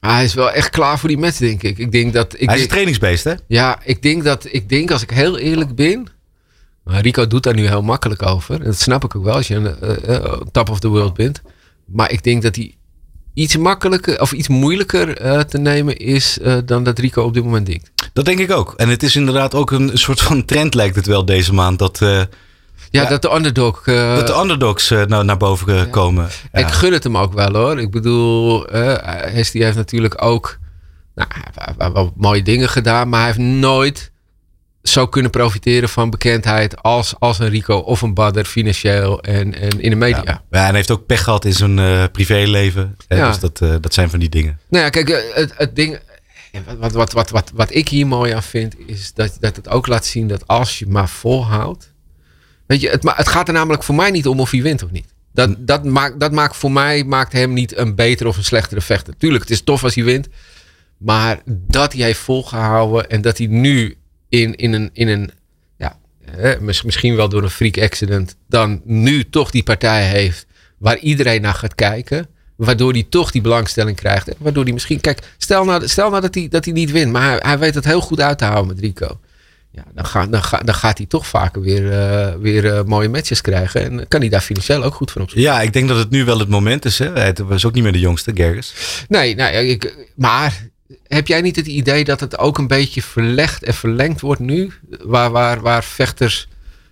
hij 0.00 0.24
is 0.24 0.34
wel 0.34 0.50
echt 0.50 0.70
klaar 0.70 0.98
voor 0.98 1.08
die 1.08 1.18
match, 1.18 1.38
denk 1.38 1.62
ik. 1.62 1.78
ik 1.78 1.92
denk 1.92 2.12
dat, 2.12 2.34
ik 2.38 2.48
hij 2.48 2.56
is 2.56 2.62
een 2.62 2.68
trainingsbeest, 2.68 3.24
hè? 3.24 3.34
Ja, 3.46 3.80
ik 3.84 4.02
denk 4.02 4.24
dat, 4.24 4.46
ik 4.50 4.68
denk 4.68 4.90
als 4.90 5.02
ik 5.02 5.10
heel 5.10 5.38
eerlijk 5.38 5.74
ben. 5.74 6.06
Rico 6.84 7.26
doet 7.26 7.42
daar 7.42 7.54
nu 7.54 7.66
heel 7.66 7.82
makkelijk 7.82 8.26
over. 8.26 8.64
Dat 8.64 8.78
snap 8.78 9.04
ik 9.04 9.16
ook 9.16 9.24
wel 9.24 9.34
als 9.34 9.48
je 9.48 9.54
een 9.54 9.76
uh, 9.82 10.08
uh, 10.08 10.40
top 10.52 10.70
of 10.70 10.80
the 10.80 10.88
world 10.88 11.14
bent. 11.14 11.42
Maar 11.84 12.10
ik 12.10 12.22
denk 12.22 12.42
dat 12.42 12.56
hij 12.56 12.74
iets 13.34 13.56
makkelijker 13.56 14.20
of 14.20 14.32
iets 14.32 14.48
moeilijker 14.48 15.24
uh, 15.24 15.40
te 15.40 15.58
nemen 15.58 15.96
is 15.96 16.38
dan 16.64 16.84
dat 16.84 16.98
Rico 16.98 17.22
op 17.22 17.34
dit 17.34 17.44
moment 17.44 17.66
denkt. 17.66 17.90
Dat 18.12 18.24
denk 18.24 18.38
ik 18.38 18.50
ook. 18.50 18.74
En 18.76 18.88
het 18.88 19.02
is 19.02 19.16
inderdaad 19.16 19.54
ook 19.54 19.70
een 19.70 19.90
soort 19.98 20.20
van 20.20 20.44
trend, 20.44 20.74
lijkt 20.74 20.96
het 20.96 21.06
wel 21.06 21.24
deze 21.24 21.54
maand. 21.54 21.78
Dat 21.78 22.00
ja, 22.90 23.02
ja, 23.02 23.08
dat 23.08 23.22
de 23.22 23.34
underdog. 23.34 23.86
Uh, 23.86 24.14
dat 24.14 24.26
de 24.26 24.36
underdogs 24.36 24.90
uh, 24.90 25.04
nou, 25.04 25.24
naar 25.24 25.36
boven 25.36 25.74
ja. 25.74 25.84
komen. 25.84 26.28
Ja. 26.52 26.58
Ik 26.58 26.66
gun 26.66 26.92
het 26.92 27.04
hem 27.04 27.16
ook 27.16 27.32
wel 27.32 27.52
hoor. 27.52 27.80
Ik 27.80 27.90
bedoel, 27.90 28.76
uh, 28.76 28.96
heeft 29.32 29.76
natuurlijk 29.76 30.22
ook 30.22 30.58
nou, 31.14 31.92
wel 31.92 32.12
mooie 32.16 32.42
dingen 32.42 32.68
gedaan, 32.68 33.08
maar 33.08 33.18
hij 33.18 33.28
heeft 33.28 33.50
nooit 33.58 34.12
zou 34.82 35.08
kunnen 35.08 35.30
profiteren 35.30 35.88
van 35.88 36.10
bekendheid 36.10 36.82
als, 36.82 37.14
als 37.18 37.38
een 37.38 37.48
Rico 37.48 37.76
of 37.76 38.02
een 38.02 38.14
Badder 38.14 38.44
financieel 38.44 39.20
en, 39.20 39.54
en 39.54 39.80
in 39.80 39.90
de 39.90 39.96
media. 39.96 40.22
Ja. 40.24 40.42
en 40.50 40.60
hij 40.64 40.74
heeft 40.74 40.90
ook 40.90 41.06
pech 41.06 41.22
gehad 41.22 41.44
in 41.44 41.52
zijn 41.52 42.10
privéleven. 42.10 42.96
Dus 43.08 43.38
dat, 43.38 43.58
dat 43.58 43.94
zijn 43.94 44.10
van 44.10 44.18
die 44.18 44.28
dingen. 44.28 44.58
Nou 44.68 44.84
ja, 44.84 44.90
kijk, 44.90 45.30
het, 45.34 45.52
het 45.56 45.76
ding. 45.76 45.98
Wat, 46.78 46.92
wat, 46.92 47.12
wat, 47.12 47.30
wat, 47.30 47.50
wat 47.54 47.74
ik 47.74 47.88
hier 47.88 48.06
mooi 48.06 48.32
aan 48.32 48.42
vind, 48.42 48.74
is 48.86 49.12
dat, 49.14 49.36
dat 49.40 49.56
het 49.56 49.68
ook 49.68 49.86
laat 49.86 50.04
zien 50.04 50.28
dat 50.28 50.46
als 50.46 50.78
je 50.78 50.86
maar 50.86 51.08
volhoudt. 51.08 51.89
Weet 52.70 52.80
je, 52.80 52.88
het, 52.88 53.02
het 53.16 53.28
gaat 53.28 53.48
er 53.48 53.54
namelijk 53.54 53.82
voor 53.82 53.94
mij 53.94 54.10
niet 54.10 54.26
om 54.26 54.40
of 54.40 54.50
hij 54.50 54.62
wint 54.62 54.82
of 54.82 54.90
niet. 54.90 55.06
Dat, 55.32 55.66
dat, 55.66 55.84
maakt, 55.84 56.20
dat 56.20 56.32
maakt 56.32 56.56
voor 56.56 56.72
mij 56.72 57.04
maakt 57.04 57.32
hem 57.32 57.52
niet 57.52 57.76
een 57.76 57.94
betere 57.94 58.28
of 58.28 58.36
een 58.36 58.44
slechtere 58.44 58.80
vechter. 58.80 59.16
Tuurlijk, 59.16 59.42
het 59.42 59.52
is 59.52 59.62
tof 59.62 59.84
als 59.84 59.94
hij 59.94 60.04
wint. 60.04 60.28
Maar 60.98 61.40
dat 61.46 61.92
hij 61.92 62.02
heeft 62.02 62.18
volgehouden 62.18 63.10
en 63.10 63.20
dat 63.20 63.38
hij 63.38 63.46
nu 63.46 63.96
in, 64.28 64.54
in 64.54 64.72
een, 64.72 64.90
in 64.92 65.08
een 65.08 65.30
ja, 65.76 65.96
misschien 66.84 67.16
wel 67.16 67.28
door 67.28 67.42
een 67.42 67.50
freak 67.50 67.78
accident, 67.78 68.36
dan 68.48 68.80
nu 68.84 69.30
toch 69.30 69.50
die 69.50 69.62
partij 69.62 70.08
heeft 70.08 70.46
waar 70.78 70.98
iedereen 70.98 71.42
naar 71.42 71.54
gaat 71.54 71.74
kijken. 71.74 72.26
Waardoor 72.56 72.92
hij 72.92 73.06
toch 73.08 73.30
die 73.30 73.42
belangstelling 73.42 73.96
krijgt. 73.96 74.28
Waardoor 74.38 74.64
hij 74.64 74.72
misschien, 74.72 75.00
kijk, 75.00 75.34
stel 75.38 75.64
nou, 75.64 75.88
stel 75.88 76.10
nou 76.10 76.22
dat, 76.22 76.34
hij, 76.34 76.48
dat 76.48 76.64
hij 76.64 76.74
niet 76.74 76.90
wint, 76.90 77.12
maar 77.12 77.22
hij, 77.22 77.38
hij 77.38 77.58
weet 77.58 77.74
het 77.74 77.84
heel 77.84 78.00
goed 78.00 78.20
uit 78.20 78.38
te 78.38 78.44
houden 78.44 78.66
met 78.66 78.80
Rico. 78.80 79.20
Ja, 79.72 79.84
dan, 79.94 80.04
ga, 80.04 80.26
dan, 80.26 80.42
ga, 80.42 80.58
dan 80.58 80.74
gaat 80.74 80.98
hij 80.98 81.06
toch 81.06 81.26
vaker 81.26 81.62
weer, 81.62 81.82
uh, 81.82 82.34
weer 82.34 82.64
uh, 82.64 82.82
mooie 82.82 83.08
matches 83.08 83.40
krijgen. 83.40 83.82
En 83.82 84.08
kan 84.08 84.20
hij 84.20 84.28
daar 84.28 84.40
financieel 84.40 84.82
ook 84.82 84.94
goed 84.94 85.10
van 85.10 85.22
op 85.22 85.30
Ja, 85.34 85.60
ik 85.60 85.72
denk 85.72 85.88
dat 85.88 85.96
het 85.96 86.10
nu 86.10 86.24
wel 86.24 86.38
het 86.38 86.48
moment 86.48 86.84
is. 86.84 86.98
Hè? 86.98 87.12
Hij 87.12 87.34
was 87.44 87.64
ook 87.64 87.72
niet 87.72 87.82
meer 87.82 87.92
de 87.92 87.98
jongste, 87.98 88.30
Gerges. 88.34 88.74
Nee, 89.08 89.34
nou, 89.34 89.54
ik, 89.54 89.94
maar 90.14 90.68
heb 91.06 91.26
jij 91.26 91.40
niet 91.40 91.56
het 91.56 91.66
idee 91.66 92.04
dat 92.04 92.20
het 92.20 92.38
ook 92.38 92.58
een 92.58 92.66
beetje 92.66 93.02
verlegd 93.02 93.62
en 93.62 93.74
verlengd 93.74 94.20
wordt 94.20 94.40
nu? 94.40 94.72
Waar, 95.02 95.30
waar, 95.30 95.60
waar 95.60 95.84
vechters 95.84 96.48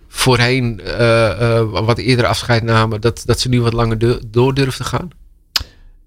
voorheen 0.07 0.81
uh, 0.85 1.61
wat 1.71 1.97
eerder 1.97 2.25
afscheid 2.25 2.63
namen, 2.63 3.01
dat, 3.01 3.21
dat 3.25 3.39
ze 3.39 3.49
nu 3.49 3.61
wat 3.61 3.73
langer 3.73 4.21
door 4.31 4.53
durven 4.53 4.77
te 4.77 4.83
gaan? 4.83 5.09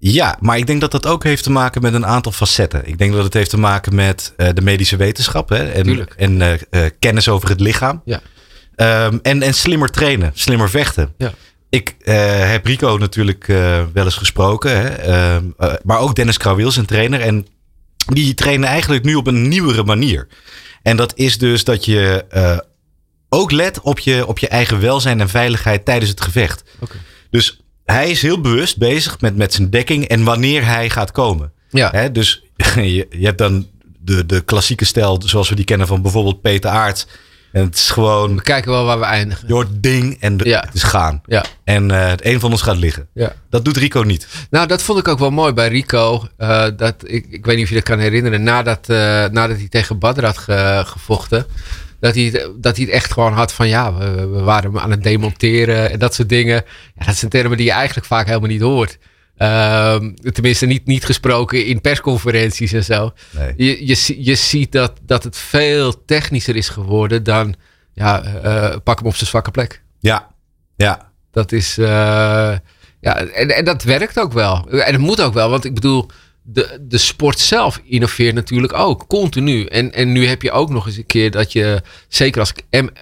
Ja, 0.05 0.37
maar 0.39 0.57
ik 0.57 0.67
denk 0.67 0.81
dat 0.81 0.91
dat 0.91 1.05
ook 1.05 1.23
heeft 1.23 1.43
te 1.43 1.51
maken 1.51 1.81
met 1.81 1.93
een 1.93 2.05
aantal 2.05 2.31
facetten. 2.31 2.87
Ik 2.87 2.97
denk 2.97 3.13
dat 3.13 3.23
het 3.23 3.33
heeft 3.33 3.49
te 3.49 3.59
maken 3.59 3.95
met 3.95 4.33
uh, 4.37 4.49
de 4.53 4.61
medische 4.61 4.95
wetenschap 4.95 5.49
hè, 5.49 5.71
en, 5.71 6.07
en 6.17 6.39
uh, 6.39 6.51
uh, 6.51 6.89
kennis 6.99 7.29
over 7.29 7.49
het 7.49 7.59
lichaam. 7.59 8.01
Ja. 8.05 8.21
Um, 9.05 9.19
en, 9.21 9.41
en 9.41 9.53
slimmer 9.53 9.89
trainen, 9.89 10.31
slimmer 10.33 10.69
vechten. 10.69 11.13
Ja. 11.17 11.33
Ik 11.69 11.95
heb 12.03 12.65
Rico 12.65 12.97
natuurlijk 12.97 13.45
wel 13.93 14.05
eens 14.05 14.15
gesproken, 14.15 14.81
hè, 14.81 14.87
ehm, 14.87 15.43
maar 15.83 15.99
ook 15.99 16.15
Dennis 16.15 16.37
Krauwil, 16.37 16.71
zijn 16.71 16.85
trainer. 16.85 17.21
En 17.21 17.47
die 18.05 18.33
trainen 18.33 18.69
eigenlijk 18.69 19.03
nu 19.03 19.15
op 19.15 19.27
een 19.27 19.47
nieuwere 19.47 19.83
manier. 19.83 20.27
En 20.81 20.97
dat 20.97 21.11
is 21.15 21.37
dus 21.37 21.63
dat 21.63 21.85
je 21.85 22.25
ook 23.29 23.51
let 23.51 23.81
op 23.81 23.99
je, 23.99 24.27
op 24.27 24.39
je 24.39 24.47
eigen 24.47 24.79
welzijn 24.79 25.21
en 25.21 25.29
veiligheid 25.29 25.85
tijdens 25.85 26.09
het 26.09 26.21
gevecht. 26.21 26.63
Okay. 26.79 26.97
Dus 27.29 27.62
hij 27.85 28.09
is 28.09 28.21
heel 28.21 28.41
bewust 28.41 28.77
bezig 28.77 29.21
met, 29.21 29.35
met 29.35 29.53
zijn 29.53 29.69
dekking 29.69 30.07
en 30.07 30.23
wanneer 30.23 30.65
hij 30.65 30.89
gaat 30.89 31.11
komen. 31.11 31.51
Ja. 31.69 32.09
dus 32.09 32.43
je, 32.75 33.07
je, 33.09 33.25
hebt 33.25 33.37
dan 33.37 33.67
de, 33.99 34.25
de 34.25 34.41
klassieke 34.41 34.85
stijl 34.85 35.21
zoals 35.25 35.49
we 35.49 35.55
die 35.55 35.65
kennen 35.65 35.87
van 35.87 36.01
bijvoorbeeld 36.01 36.41
Peter 36.41 36.69
Aert. 36.69 37.07
En 37.51 37.63
het 37.63 37.75
is 37.75 37.89
gewoon. 37.89 38.35
We 38.35 38.41
kijken 38.41 38.71
wel 38.71 38.85
waar 38.85 38.99
we 38.99 39.05
eindigen. 39.05 39.47
Je 39.47 39.53
hoort 39.53 39.83
ding 39.83 40.17
en 40.19 40.37
de, 40.37 40.49
het 40.49 40.73
is 40.73 40.83
gaan. 40.83 41.21
Ja. 41.25 41.45
En 41.63 41.91
uh, 41.91 42.07
het 42.07 42.25
een 42.25 42.39
van 42.39 42.51
ons 42.51 42.61
gaat 42.61 42.77
liggen. 42.77 43.07
Ja. 43.13 43.33
Dat 43.49 43.65
doet 43.65 43.77
Rico 43.77 44.01
niet. 44.01 44.27
Nou, 44.49 44.67
dat 44.67 44.81
vond 44.81 44.99
ik 44.99 45.07
ook 45.07 45.19
wel 45.19 45.31
mooi 45.31 45.53
bij 45.53 45.67
Rico. 45.67 46.27
Uh, 46.37 46.65
dat, 46.77 46.95
ik, 47.03 47.25
ik 47.29 47.45
weet 47.45 47.55
niet 47.55 47.63
of 47.63 47.69
je 47.69 47.75
dat 47.75 47.83
kan 47.83 47.99
herinneren. 47.99 48.43
Nadat, 48.43 48.89
uh, 48.89 48.97
nadat 49.25 49.57
hij 49.57 49.67
tegen 49.69 49.99
Badr 49.99 50.25
had 50.25 50.37
ge, 50.37 50.83
gevochten 50.85 51.45
dat 52.03 52.15
hij, 52.15 52.31
dat 52.57 52.75
hij 52.75 52.85
het 52.85 52.93
echt 52.93 53.11
gewoon 53.11 53.33
had 53.33 53.53
van 53.53 53.67
ja, 53.67 53.93
we, 53.93 54.27
we 54.27 54.41
waren 54.41 54.79
aan 54.79 54.91
het 54.91 55.03
demonteren 55.03 55.91
en 55.91 55.99
dat 55.99 56.13
soort 56.13 56.29
dingen. 56.29 56.63
Ja, 56.95 57.05
dat 57.05 57.15
zijn 57.15 57.31
termen 57.31 57.57
die 57.57 57.65
je 57.65 57.71
eigenlijk 57.71 58.07
vaak 58.07 58.25
helemaal 58.25 58.49
niet 58.49 58.61
hoort. 58.61 58.97
Uh, 59.37 59.95
tenminste, 60.31 60.65
niet, 60.65 60.85
niet 60.85 61.05
gesproken 61.05 61.65
in 61.65 61.81
persconferenties 61.81 62.73
en 62.73 62.83
zo. 62.83 63.13
Nee. 63.31 63.53
Je, 63.57 63.87
je, 63.87 64.23
je 64.23 64.35
ziet 64.35 64.71
dat, 64.71 64.93
dat 65.01 65.23
het 65.23 65.37
veel 65.37 66.05
technischer 66.05 66.55
is 66.55 66.69
geworden 66.69 67.23
dan 67.23 67.55
ja, 67.93 68.23
uh, 68.45 68.75
pak 68.83 68.97
hem 68.97 69.07
op 69.07 69.15
zijn 69.15 69.29
zwakke 69.29 69.51
plek. 69.51 69.83
Ja, 69.99 70.27
ja. 70.75 71.11
Dat 71.31 71.51
is. 71.51 71.77
Uh, 71.77 71.87
ja, 72.99 73.17
en, 73.17 73.55
en 73.55 73.65
dat 73.65 73.83
werkt 73.83 74.19
ook 74.19 74.33
wel. 74.33 74.69
En 74.69 74.93
het 74.93 75.01
moet 75.01 75.21
ook 75.21 75.33
wel, 75.33 75.49
want 75.49 75.65
ik 75.65 75.73
bedoel 75.73 76.09
de, 76.43 76.77
de 76.81 76.97
sport 76.97 77.39
zelf 77.39 77.81
innoveert 77.83 78.35
natuurlijk 78.35 78.73
ook, 78.73 79.07
continu. 79.07 79.65
En, 79.65 79.93
en 79.93 80.11
nu 80.11 80.27
heb 80.27 80.41
je 80.41 80.51
ook 80.51 80.69
nog 80.69 80.85
eens 80.85 80.97
een 80.97 81.05
keer 81.05 81.31
dat 81.31 81.51
je, 81.51 81.81
zeker 82.07 82.39
als, 82.39 82.53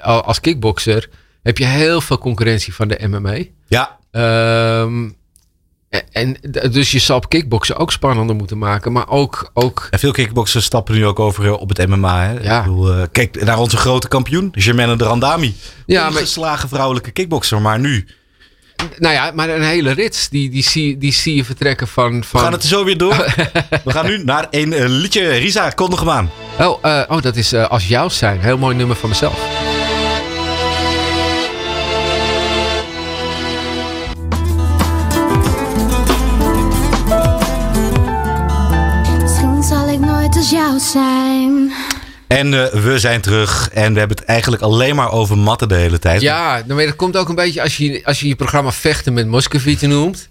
als 0.01 0.39
kickboxer, 0.39 1.10
heb 1.43 1.58
je 1.58 1.65
heel 1.65 2.01
veel 2.01 2.17
concurrentie 2.17 2.73
van 2.73 2.88
de 2.88 3.08
MMA. 3.08 3.38
Ja. 3.67 3.99
Um, 4.82 5.19
en, 6.12 6.38
dus 6.71 6.91
je 6.91 6.99
zal 6.99 7.17
op 7.17 7.30
kickboksen 7.30 7.77
ook 7.77 7.91
spannender 7.91 8.36
moeten 8.36 8.58
maken, 8.58 8.91
maar 8.91 9.10
ook... 9.10 9.49
ook... 9.54 9.88
En 9.89 9.99
veel 9.99 10.12
kickboxers 10.12 10.65
stappen 10.65 10.95
nu 10.95 11.06
ook 11.06 11.19
over 11.19 11.58
op 11.58 11.69
het 11.69 11.88
MMA. 11.88 12.25
Hè? 12.25 12.39
Ja. 12.39 12.58
Ik 12.58 12.63
bedoel, 12.63 12.97
uh, 12.97 13.04
kijk 13.12 13.43
naar 13.43 13.60
onze 13.60 13.77
grote 13.77 14.08
kampioen, 14.08 14.49
Germaine 14.51 14.95
de 14.95 15.04
Randami. 15.04 15.56
Ja, 15.86 16.10
maar... 16.10 16.21
geslagen 16.21 16.69
vrouwelijke 16.69 17.12
kickboxer, 17.12 17.62
maar 17.62 17.80
nu 17.80 18.08
nou 18.98 19.13
ja, 19.13 19.32
maar 19.34 19.50
een 19.50 19.63
hele 19.63 19.91
rits, 19.91 20.30
die, 20.30 20.50
die, 20.50 20.63
zie, 20.63 20.98
die 20.98 21.13
zie 21.13 21.36
je 21.36 21.46
vertrekken 21.46 21.88
van, 21.88 22.24
van... 22.24 22.39
We 22.39 22.46
gaan 22.46 22.54
het 22.54 22.63
zo 22.63 22.84
weer 22.84 22.98
door. 22.98 23.15
We 23.84 23.91
gaan 23.91 24.06
nu 24.06 24.24
naar 24.24 24.48
een 24.50 24.72
uh, 24.72 24.84
liedje. 24.88 25.30
Risa, 25.30 25.70
kom 25.70 25.89
nog 25.89 26.08
aan. 26.08 26.32
Oh, 26.60 26.84
uh, 26.86 27.02
oh, 27.08 27.22
dat 27.22 27.36
is 27.36 27.54
uh, 27.54 27.67
Als 27.67 27.88
Jou 27.88 28.10
Zijn. 28.10 28.39
Heel 28.39 28.58
mooi 28.58 28.76
nummer 28.76 28.96
van 28.96 29.10
mezelf. 29.10 29.71
En 42.32 42.54
uh, 42.54 42.65
we 42.65 43.00
zijn 43.00 43.22
terug 43.22 43.70
en 43.74 43.94
we 43.94 44.00
hebben 44.00 44.17
het 44.17 44.26
eigenlijk 44.26 44.62
alleen 44.62 44.96
maar 44.96 45.12
over 45.12 45.38
matten 45.38 45.67
de 45.67 45.76
hele 45.76 46.00
tijd. 46.00 46.22
Ja, 46.22 46.63
nou, 46.65 46.86
dat 46.86 46.96
komt 46.96 47.17
ook 47.17 47.30
een 47.30 47.36
beetje 47.36 47.62
als 47.62 47.78
je 47.78 48.02
als 48.04 48.20
je, 48.20 48.28
je 48.28 48.36
programma 48.36 48.72
Vechten 48.72 49.13
met 49.13 49.28
Moscovici 49.28 49.88
noemt. 49.88 50.30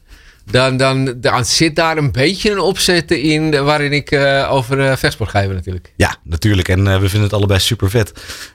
Dan, 0.50 0.76
dan, 0.76 1.14
dan 1.16 1.44
zit 1.44 1.76
daar 1.76 1.96
een 1.96 2.12
beetje 2.12 2.50
een 2.50 2.58
opzet 2.58 3.10
in 3.10 3.64
waarin 3.64 3.92
ik 3.92 4.10
uh, 4.10 4.48
over 4.52 4.78
uh, 4.78 4.96
vechtsport 4.96 5.30
ga 5.30 5.38
hebben 5.38 5.56
natuurlijk. 5.56 5.92
Ja, 5.96 6.16
natuurlijk. 6.24 6.68
En 6.68 6.78
uh, 6.78 6.92
we 6.94 7.08
vinden 7.08 7.22
het 7.22 7.32
allebei 7.32 7.60
super 7.60 7.90
vet. 7.90 8.12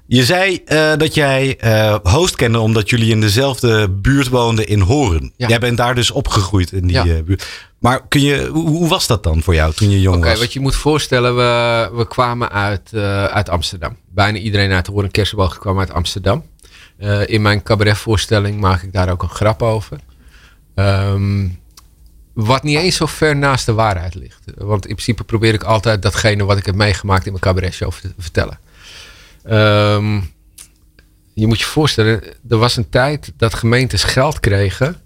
Je 0.08 0.24
zei 0.24 0.64
dat 0.98 1.14
jij 1.14 1.60
host 2.04 2.36
kende 2.36 2.60
omdat 2.60 2.90
jullie 2.90 3.12
in 3.12 3.22
dezelfde 3.22 3.90
buurt 3.90 4.30
woonden 4.30 4.68
in 4.68 4.80
Horen. 4.80 5.34
Ja. 5.38 5.48
Jij 5.48 5.60
bent 5.60 5.78
daar 5.78 5.96
dus 5.96 6.12
opgegroeid 6.12 6.72
in 6.72 6.88
die 6.88 7.04
ja. 7.04 7.22
buurt. 7.22 7.48
Maar 7.80 8.08
kun 8.08 8.22
je, 8.22 8.48
hoe, 8.48 8.88
was 8.88 9.08
dat 9.08 9.24
dan 9.24 9.44
voor 9.44 9.56
jou 9.56 9.74
toen 9.74 9.90
je 9.90 10.02
jong 10.02 10.18
okay, 10.18 10.32
was? 10.32 10.40
Wat 10.40 10.54
je 10.54 10.60
moet 10.60 10.76
voorstellen, 10.76 11.36
we, 11.36 11.90
we 11.94 12.08
kwamen 12.08 12.52
uit, 12.52 12.94
uit 13.32 13.50
Amsterdam. 13.50 13.98
Bijna 14.10 14.38
iedereen 14.38 14.72
uit 14.72 14.88
Horen 14.88 15.12
Kersenboog 15.12 15.58
kwam 15.58 15.80
uit 15.80 15.92
Amsterdam. 15.92 16.44
In 17.26 17.42
mijn 17.42 17.64
cabaretvoorstelling 17.64 18.60
maak 18.60 18.82
ik 18.82 18.94
daar 18.94 19.10
ook 19.12 19.24
een 19.24 19.30
grap 19.30 19.62
over. 19.62 20.00
Um, 20.76 21.64
wat 22.36 22.64
niet 22.64 22.78
eens 22.78 22.96
zo 22.96 23.06
ver 23.06 23.36
naast 23.36 23.66
de 23.66 23.74
waarheid 23.74 24.16
ligt. 24.16 24.44
Want 24.56 24.86
in 24.86 24.94
principe 24.94 25.24
probeer 25.24 25.54
ik 25.54 25.64
altijd 25.64 26.02
datgene 26.02 26.44
wat 26.44 26.58
ik 26.58 26.66
heb 26.66 26.76
meegemaakt 26.76 27.26
in 27.26 27.32
mijn 27.32 27.44
cabaretshow 27.44 27.92
te 27.92 28.14
vertellen. 28.18 28.60
Um, 29.50 30.34
je 31.34 31.48
moet 31.48 31.60
je 31.60 31.66
voorstellen, 31.66 32.24
er 32.50 32.58
was 32.58 32.76
een 32.78 32.90
tijd 32.90 33.32
dat 33.38 33.54
gemeentes 33.54 34.04
geld 34.04 34.40
kregen. 34.40 35.02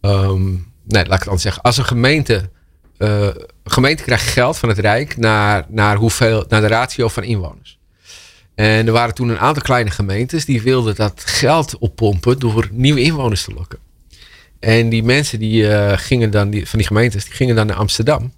Um, 0.00 0.72
nee, 0.84 1.04
laat 1.04 1.12
ik 1.12 1.18
het 1.18 1.22
anders 1.22 1.42
zeggen. 1.42 1.62
Als 1.62 1.76
een 1.76 1.84
gemeente, 1.84 2.50
uh, 2.98 3.28
gemeente 3.64 4.02
krijgt 4.02 4.28
geld 4.28 4.58
van 4.58 4.68
het 4.68 4.78
Rijk 4.78 5.16
naar, 5.16 5.64
naar, 5.68 5.96
hoeveel, 5.96 6.44
naar 6.48 6.60
de 6.60 6.66
ratio 6.66 7.08
van 7.08 7.22
inwoners. 7.22 7.78
En 8.54 8.86
er 8.86 8.92
waren 8.92 9.14
toen 9.14 9.28
een 9.28 9.38
aantal 9.38 9.62
kleine 9.62 9.90
gemeentes 9.90 10.44
die 10.44 10.62
wilden 10.62 10.94
dat 10.94 11.22
geld 11.24 11.78
oppompen 11.78 12.38
door 12.38 12.68
nieuwe 12.72 13.00
inwoners 13.00 13.44
te 13.44 13.52
lokken. 13.52 13.78
En 14.60 14.88
die 14.88 15.02
mensen 15.02 15.38
die 15.38 15.62
uh, 15.62 15.92
gingen 15.94 16.30
dan, 16.30 16.50
die, 16.50 16.68
van 16.68 16.78
die 16.78 16.88
gemeentes, 16.88 17.24
die 17.24 17.34
gingen 17.34 17.56
dan 17.56 17.66
naar 17.66 17.76
Amsterdam. 17.76 18.32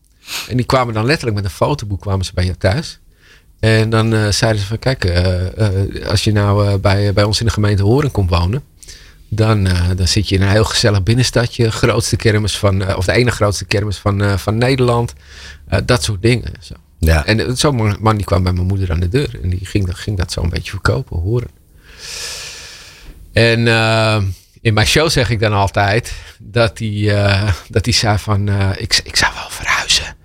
En 0.49 0.57
die 0.57 0.67
kwamen 0.67 0.95
dan 0.95 1.05
letterlijk 1.05 1.37
met 1.37 1.45
een 1.45 1.51
fotoboek 1.51 2.01
kwamen 2.01 2.25
ze 2.25 2.33
bij 2.35 2.45
je 2.45 2.57
thuis. 2.57 2.99
En 3.61 3.91
dan 3.91 4.15
uh, 4.15 4.29
zeiden 4.29 4.61
ze 4.61 4.67
van 4.67 4.79
kijk, 4.79 5.05
uh, 5.05 6.07
als 6.07 6.25
je 6.25 6.33
nou 6.33 6.79
bij, 6.79 7.13
bij 7.13 7.25
ons 7.25 7.41
in 7.41 7.47
de 7.47 7.53
gemeente 7.53 7.83
Horen 7.83 8.11
komt 8.11 8.31
wonen. 8.31 8.63
Dan, 9.29 9.69
dan 9.97 10.09
zit 10.09 10.29
je 10.29 10.35
in 10.35 10.43
een 10.43 10.49
heel 10.49 10.65
gezellig 10.65 11.03
binnenstadje. 11.03 11.71
Grootste 11.71 12.17
kermis 12.17 12.59
van, 12.59 12.97
of 12.97 13.05
de 13.05 13.13
ene 13.13 13.31
grootste 13.31 13.65
kermis 13.65 13.97
van, 13.97 14.39
van 14.39 14.59
Nederland. 14.59 15.13
dat 15.85 16.03
soort 16.03 16.23
dingen. 16.23 16.53
Zo. 16.61 16.75
Ja. 16.99 17.27
En 17.27 17.57
zo'n 17.57 17.97
man 18.01 18.17
die 18.17 18.27
kwam 18.27 18.43
bij 18.43 18.53
mijn 18.53 18.67
moeder 18.67 18.93
aan 18.93 19.01
de 19.01 19.09
deur. 19.09 19.39
En 19.43 19.51
die 19.51 19.67
ging, 19.67 19.99
ging 19.99 20.17
dat 20.17 20.33
zo 20.33 20.43
een 20.43 20.51
beetje 20.51 20.71
verkopen, 20.71 21.19
horen. 21.19 21.49
En 23.33 23.67
in 24.63 24.75
mijn 24.75 24.87
show 24.87 25.11
zeg 25.11 25.31
ik 25.31 25.41
dan 25.41 25.53
altijd 25.53 26.13
dat 26.39 26.79
hij, 26.79 26.89
uh, 26.89 27.53
dat 27.69 27.85
hij 27.85 27.95
zei 27.95 28.19
van 28.19 28.49
uh, 28.49 28.71
ik, 28.77 29.01
ik 29.05 29.17
zou 29.17 29.33
wel 29.35 29.51
verhuizen. 29.51 30.17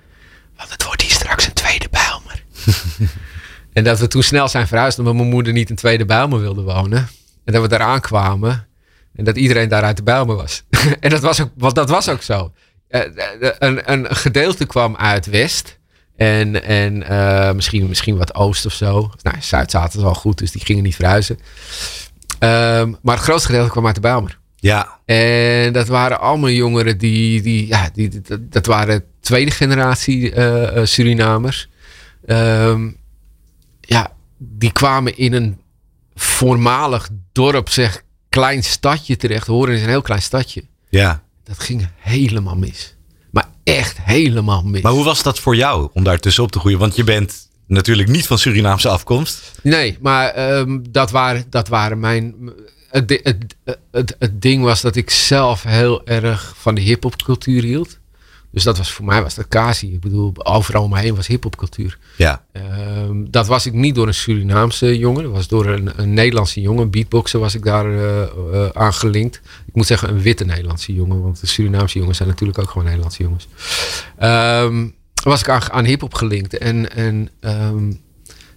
Want 0.57 0.69
het 0.69 0.83
wordt 0.83 1.01
hier 1.01 1.11
straks 1.11 1.45
een 1.45 1.53
tweede 1.53 1.87
Bijlmer. 1.89 2.43
En 3.73 3.83
dat 3.83 3.99
we 3.99 4.07
toen 4.07 4.23
snel 4.23 4.47
zijn 4.47 4.67
verhuisd 4.67 4.99
omdat 4.99 5.13
mijn 5.13 5.29
moeder 5.29 5.53
niet 5.53 5.69
in 5.69 5.75
Tweede 5.75 6.05
Bijlmer 6.05 6.39
wilde 6.39 6.61
wonen. 6.61 7.07
En 7.45 7.53
dat 7.53 7.61
we 7.61 7.67
daar 7.67 7.79
aankwamen. 7.81 8.67
En 9.15 9.23
dat 9.23 9.37
iedereen 9.37 9.69
daar 9.69 9.83
uit 9.83 9.97
de 9.97 10.03
Bijlmer 10.03 10.35
was. 10.35 10.63
en 10.99 11.09
dat 11.09 11.21
was 11.21 11.41
ook, 11.41 11.49
want 11.55 11.75
dat 11.75 11.89
was 11.89 12.09
ook 12.09 12.21
zo. 12.21 12.53
Uh, 12.89 13.01
een, 13.59 13.91
een 13.91 14.15
gedeelte 14.15 14.65
kwam 14.65 14.95
uit 14.95 15.25
West. 15.25 15.79
En, 16.15 16.63
en 16.63 16.97
misschien, 17.55 17.87
misschien 17.87 18.17
wat 18.17 18.35
Oost 18.35 18.65
of 18.65 18.73
zo. 18.73 19.11
Nou, 19.21 19.35
Zuid 19.39 19.71
zaten 19.71 20.03
al 20.03 20.13
goed, 20.13 20.37
dus 20.37 20.51
die 20.51 20.65
gingen 20.65 20.83
niet 20.83 20.95
verhuizen. 20.95 21.39
Um, 22.39 22.97
maar 23.01 23.15
het 23.15 23.23
grootste 23.23 23.47
gedeelte 23.47 23.71
kwam 23.71 23.85
uit 23.85 23.95
de 23.95 24.01
Bijlmer. 24.01 24.39
Ja. 24.55 24.99
En 25.05 25.73
dat 25.73 25.87
waren 25.87 26.19
allemaal 26.19 26.49
jongeren 26.49 26.97
die, 26.97 27.41
die 27.41 27.67
ja, 27.67 27.89
die, 27.93 28.21
dat, 28.21 28.51
dat 28.51 28.65
waren 28.65 29.03
tweede 29.19 29.51
generatie 29.51 30.33
uh, 30.33 30.85
Surinamers. 30.85 31.69
Um, 32.25 32.97
ja, 33.81 34.11
die 34.37 34.71
kwamen 34.71 35.17
in 35.17 35.33
een 35.33 35.61
voormalig 36.15 37.09
dorp, 37.31 37.69
zeg, 37.69 38.03
klein 38.29 38.63
stadje 38.63 39.15
terecht. 39.15 39.47
Horen 39.47 39.73
is 39.73 39.81
een 39.81 39.87
heel 39.87 40.01
klein 40.01 40.21
stadje. 40.21 40.63
Ja. 40.89 41.23
Dat 41.43 41.59
ging 41.59 41.89
helemaal 41.95 42.55
mis. 42.55 42.95
Maar 43.31 43.49
echt 43.63 43.97
helemaal 44.01 44.63
mis. 44.63 44.81
Maar 44.81 44.91
hoe 44.91 45.03
was 45.03 45.23
dat 45.23 45.39
voor 45.39 45.55
jou 45.55 45.89
om 45.93 46.03
daar 46.03 46.19
tussenop 46.19 46.51
te 46.51 46.59
groeien? 46.59 46.79
Want 46.79 46.95
je 46.95 47.03
bent 47.03 47.46
natuurlijk 47.67 48.09
niet 48.09 48.27
van 48.27 48.37
Surinaamse 48.37 48.89
afkomst. 48.89 49.51
Nee, 49.63 49.97
maar 50.01 50.57
um, 50.57 50.91
dat, 50.91 51.11
waren, 51.11 51.45
dat 51.49 51.67
waren 51.67 51.99
mijn. 51.99 52.35
Het, 52.89 53.19
het, 53.23 53.55
het, 53.91 54.15
het, 54.19 54.41
ding 54.41 54.63
was 54.63 54.81
dat 54.81 54.95
ik 54.95 55.09
zelf 55.09 55.63
heel 55.63 56.07
erg 56.07 56.53
van 56.57 56.75
de 56.75 56.81
hip-hop 56.81 57.23
cultuur 57.23 57.63
hield. 57.63 57.97
Dus 58.51 58.63
dat 58.63 58.77
was 58.77 58.91
voor 58.91 59.05
mij 59.05 59.21
was 59.21 59.35
dat 59.35 59.47
Kasi. 59.47 59.93
Ik 59.93 59.99
bedoel, 59.99 60.31
overal 60.35 60.83
om 60.83 60.89
me 60.89 60.99
heen 60.99 61.15
was 61.15 61.27
hip-hop 61.27 61.67
Ja. 62.17 62.43
Um, 62.53 63.31
dat 63.31 63.47
was 63.47 63.65
ik 63.65 63.73
niet 63.73 63.95
door 63.95 64.07
een 64.07 64.13
Surinaamse 64.13 64.97
jongen. 64.97 65.23
Dat 65.23 65.31
was 65.31 65.47
door 65.47 65.65
een, 65.65 65.91
een 65.95 66.13
Nederlandse 66.13 66.61
jongen. 66.61 66.89
Beatboxer 66.89 67.39
was 67.39 67.55
ik 67.55 67.63
daar 67.63 67.91
uh, 67.91 68.21
uh, 68.53 68.69
aan 68.73 68.93
gelinkt. 68.93 69.41
Ik 69.67 69.75
moet 69.75 69.85
zeggen 69.85 70.09
een 70.09 70.21
witte 70.21 70.45
Nederlandse 70.45 70.93
jongen. 70.93 71.21
Want 71.21 71.39
de 71.41 71.47
Surinaamse 71.47 71.99
jongens 71.99 72.17
zijn 72.17 72.29
natuurlijk 72.29 72.59
ook 72.59 72.69
gewoon 72.69 72.83
Nederlandse 72.83 73.23
jongens. 73.23 73.47
Um, 74.21 74.95
was 75.29 75.41
ik 75.41 75.49
aan, 75.49 75.71
aan 75.71 75.85
hip-hop 75.85 76.13
gelinkt. 76.13 76.57
En, 76.57 76.91
en 76.91 77.29
um, 77.39 78.01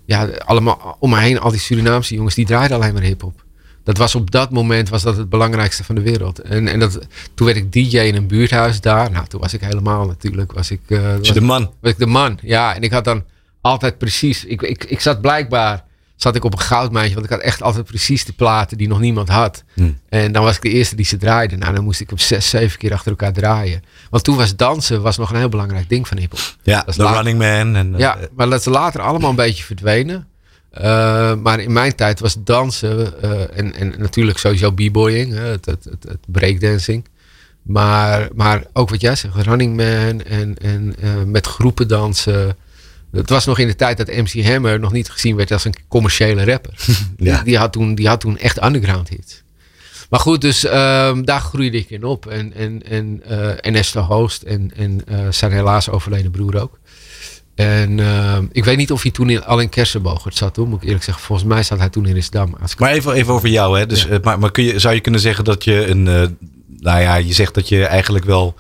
ja, 0.05 0.25
allemaal 0.27 0.97
om 0.99 1.11
me 1.11 1.19
heen, 1.19 1.41
al 1.41 1.51
die 1.51 1.61
Surinaamse 1.61 2.15
jongens, 2.15 2.35
die 2.35 2.47
draaiden 2.47 2.77
alleen 2.77 2.93
maar 2.93 3.03
hip-hop 3.03 3.45
dat 3.85 3.99
was 3.99 4.15
op 4.15 4.31
dat 4.31 4.51
moment 4.51 4.89
was 4.89 5.03
dat 5.03 5.17
het 5.17 5.29
belangrijkste 5.29 5.85
van 5.85 5.95
de 5.95 6.01
wereld. 6.01 6.39
En, 6.39 6.69
en 6.69 6.79
dat, 6.79 6.99
toen 7.35 7.47
werd 7.47 7.59
ik 7.59 7.73
DJ 7.73 7.99
in 7.99 8.15
een 8.15 8.27
buurthuis 8.27 8.81
daar. 8.81 9.11
Nou, 9.11 9.27
toen 9.27 9.41
was 9.41 9.55
ik 9.55 9.61
helemaal 9.61 10.07
natuurlijk. 10.07 10.53
Was 10.53 10.71
ik, 10.71 10.81
uh, 10.89 11.17
was, 11.17 11.33
de 11.33 11.41
man? 11.41 11.73
Was 11.81 11.93
ik 11.93 11.99
de 11.99 12.07
man, 12.07 12.39
ja. 12.43 12.75
En 12.75 12.83
ik 12.83 12.91
had 12.91 13.05
dan 13.05 13.25
altijd 13.61 13.99
precies. 13.99 14.45
Ik, 14.45 14.63
ik, 14.63 14.85
ik 14.85 15.01
zat 15.01 15.21
blijkbaar. 15.21 15.85
Zat 16.21 16.37
ik 16.37 16.45
op 16.45 16.53
een 16.53 16.61
goudmijntje, 16.61 17.15
want 17.15 17.27
ik 17.27 17.33
had 17.33 17.41
echt 17.41 17.63
altijd 17.63 17.85
precies 17.85 18.25
de 18.25 18.33
platen 18.33 18.79
die 18.79 18.89
nog 18.89 19.01
niemand 19.01 19.29
had. 19.29 19.65
Hm. 19.75 19.91
En 20.09 20.33
dan 20.33 20.45
was 20.45 20.57
ik 20.57 20.63
de 20.63 20.69
eerste 20.69 20.97
die 20.97 21.05
ze 21.05 21.17
draaide. 21.17 21.57
Nou, 21.57 21.75
dan 21.75 21.85
moest 21.85 22.01
ik 22.01 22.09
hem 22.09 22.19
zes, 22.19 22.49
zeven 22.49 22.79
keer 22.79 22.93
achter 22.93 23.11
elkaar 23.11 23.33
draaien. 23.33 23.83
Want 24.11 24.25
toen 24.25 24.37
was 24.37 24.57
dansen 24.57 25.03
was 25.03 25.17
nog 25.17 25.31
een 25.31 25.37
heel 25.37 25.49
belangrijk 25.49 25.89
ding 25.89 26.09
van 26.09 26.19
hiphop. 26.19 26.57
Ja, 26.63 26.83
de 26.97 27.07
Running 27.07 27.39
Man. 27.39 27.77
En, 27.77 27.95
ja, 27.97 28.19
maar 28.37 28.51
dat 28.51 28.61
is 28.61 28.65
later 28.65 29.01
allemaal 29.01 29.31
een 29.31 29.37
beetje 29.37 29.65
verdwenen. 29.65 30.29
Uh, 30.79 31.35
maar 31.35 31.61
in 31.61 31.73
mijn 31.73 31.95
tijd 31.95 32.21
was 32.21 32.37
dansen 32.39 33.13
uh, 33.25 33.59
en, 33.59 33.75
en 33.75 33.95
natuurlijk 33.99 34.39
sowieso 34.39 34.71
b-boying, 34.71 35.35
het, 35.35 35.67
het, 35.67 35.85
het, 35.85 36.03
het, 36.03 36.21
breakdancing. 36.27 37.09
Maar, 37.63 38.29
maar 38.35 38.65
ook 38.73 38.91
wat 38.91 39.01
jij 39.01 39.17
zegt, 39.17 39.35
Running 39.35 39.77
Man 39.77 40.23
en, 40.23 40.59
en 40.59 40.95
uh, 41.05 41.23
met 41.27 41.47
groepen 41.47 41.89
dansen. 41.89 42.57
Het 43.13 43.31
was 43.31 43.47
nog 43.47 43.59
in 43.59 43.67
de 43.67 43.77
tijd 43.77 43.97
dat 43.97 44.07
MC 44.07 44.45
Hammer 44.45 44.81
nog 44.81 44.93
niet 44.93 45.11
gezien 45.11 45.37
werd 45.37 45.53
als 45.53 45.65
een 45.65 45.75
commerciële 45.89 46.45
rapper. 46.45 46.75
ja. 47.17 47.35
die, 47.37 47.45
die, 47.45 47.59
had 47.59 47.73
toen, 47.73 47.95
die 47.95 48.09
had 48.09 48.21
toen 48.21 48.39
echt 48.39 48.65
underground 48.65 49.09
hits. 49.09 49.43
Maar 50.11 50.21
goed, 50.21 50.41
dus 50.41 50.61
daar 51.25 51.41
groeide 51.41 51.79
ik 51.79 51.91
in 51.91 52.05
op. 52.05 52.27
En, 52.27 52.55
en, 52.55 52.83
en, 52.87 53.23
en 53.61 53.75
Esther 53.75 54.03
Host 54.03 54.43
en, 54.43 54.73
en 54.77 55.05
zijn 55.31 55.53
helaas 55.53 55.89
overleden 55.89 56.31
broer 56.31 56.61
ook. 56.61 56.79
En 57.61 57.99
uh, 57.99 58.39
ik 58.53 58.65
weet 58.65 58.77
niet 58.77 58.93
of 58.93 59.03
hij 59.03 59.11
toen 59.11 59.31
in, 59.31 59.45
al 59.45 59.61
in 59.61 59.69
Kersenbogert 59.69 60.37
zat, 60.37 60.57
hoor, 60.57 60.69
moet 60.69 60.83
ik 60.83 60.85
eerlijk 60.85 61.05
zeggen. 61.05 61.25
Volgens 61.25 61.49
mij 61.49 61.63
zat 61.63 61.79
hij 61.79 61.89
toen 61.89 62.07
in 62.07 62.15
Risdam. 62.15 62.57
Maar 62.79 62.91
even, 62.91 63.13
even 63.13 63.33
over 63.33 63.49
jou, 63.49 63.79
hè. 63.79 63.87
Dus, 63.87 64.03
ja. 64.03 64.19
maar, 64.23 64.39
maar 64.39 64.51
kun 64.51 64.65
je, 64.65 64.79
zou 64.79 64.95
je 64.95 65.01
kunnen 65.01 65.21
zeggen 65.21 65.45
dat 65.45 65.65
je 65.65 65.87
een... 65.87 66.03
Nou 66.81 67.01
ja, 67.01 67.15
je 67.15 67.33
zegt 67.33 67.55
dat 67.55 67.69
je 67.69 67.85
eigenlijk 67.85 68.25
wel 68.25 68.55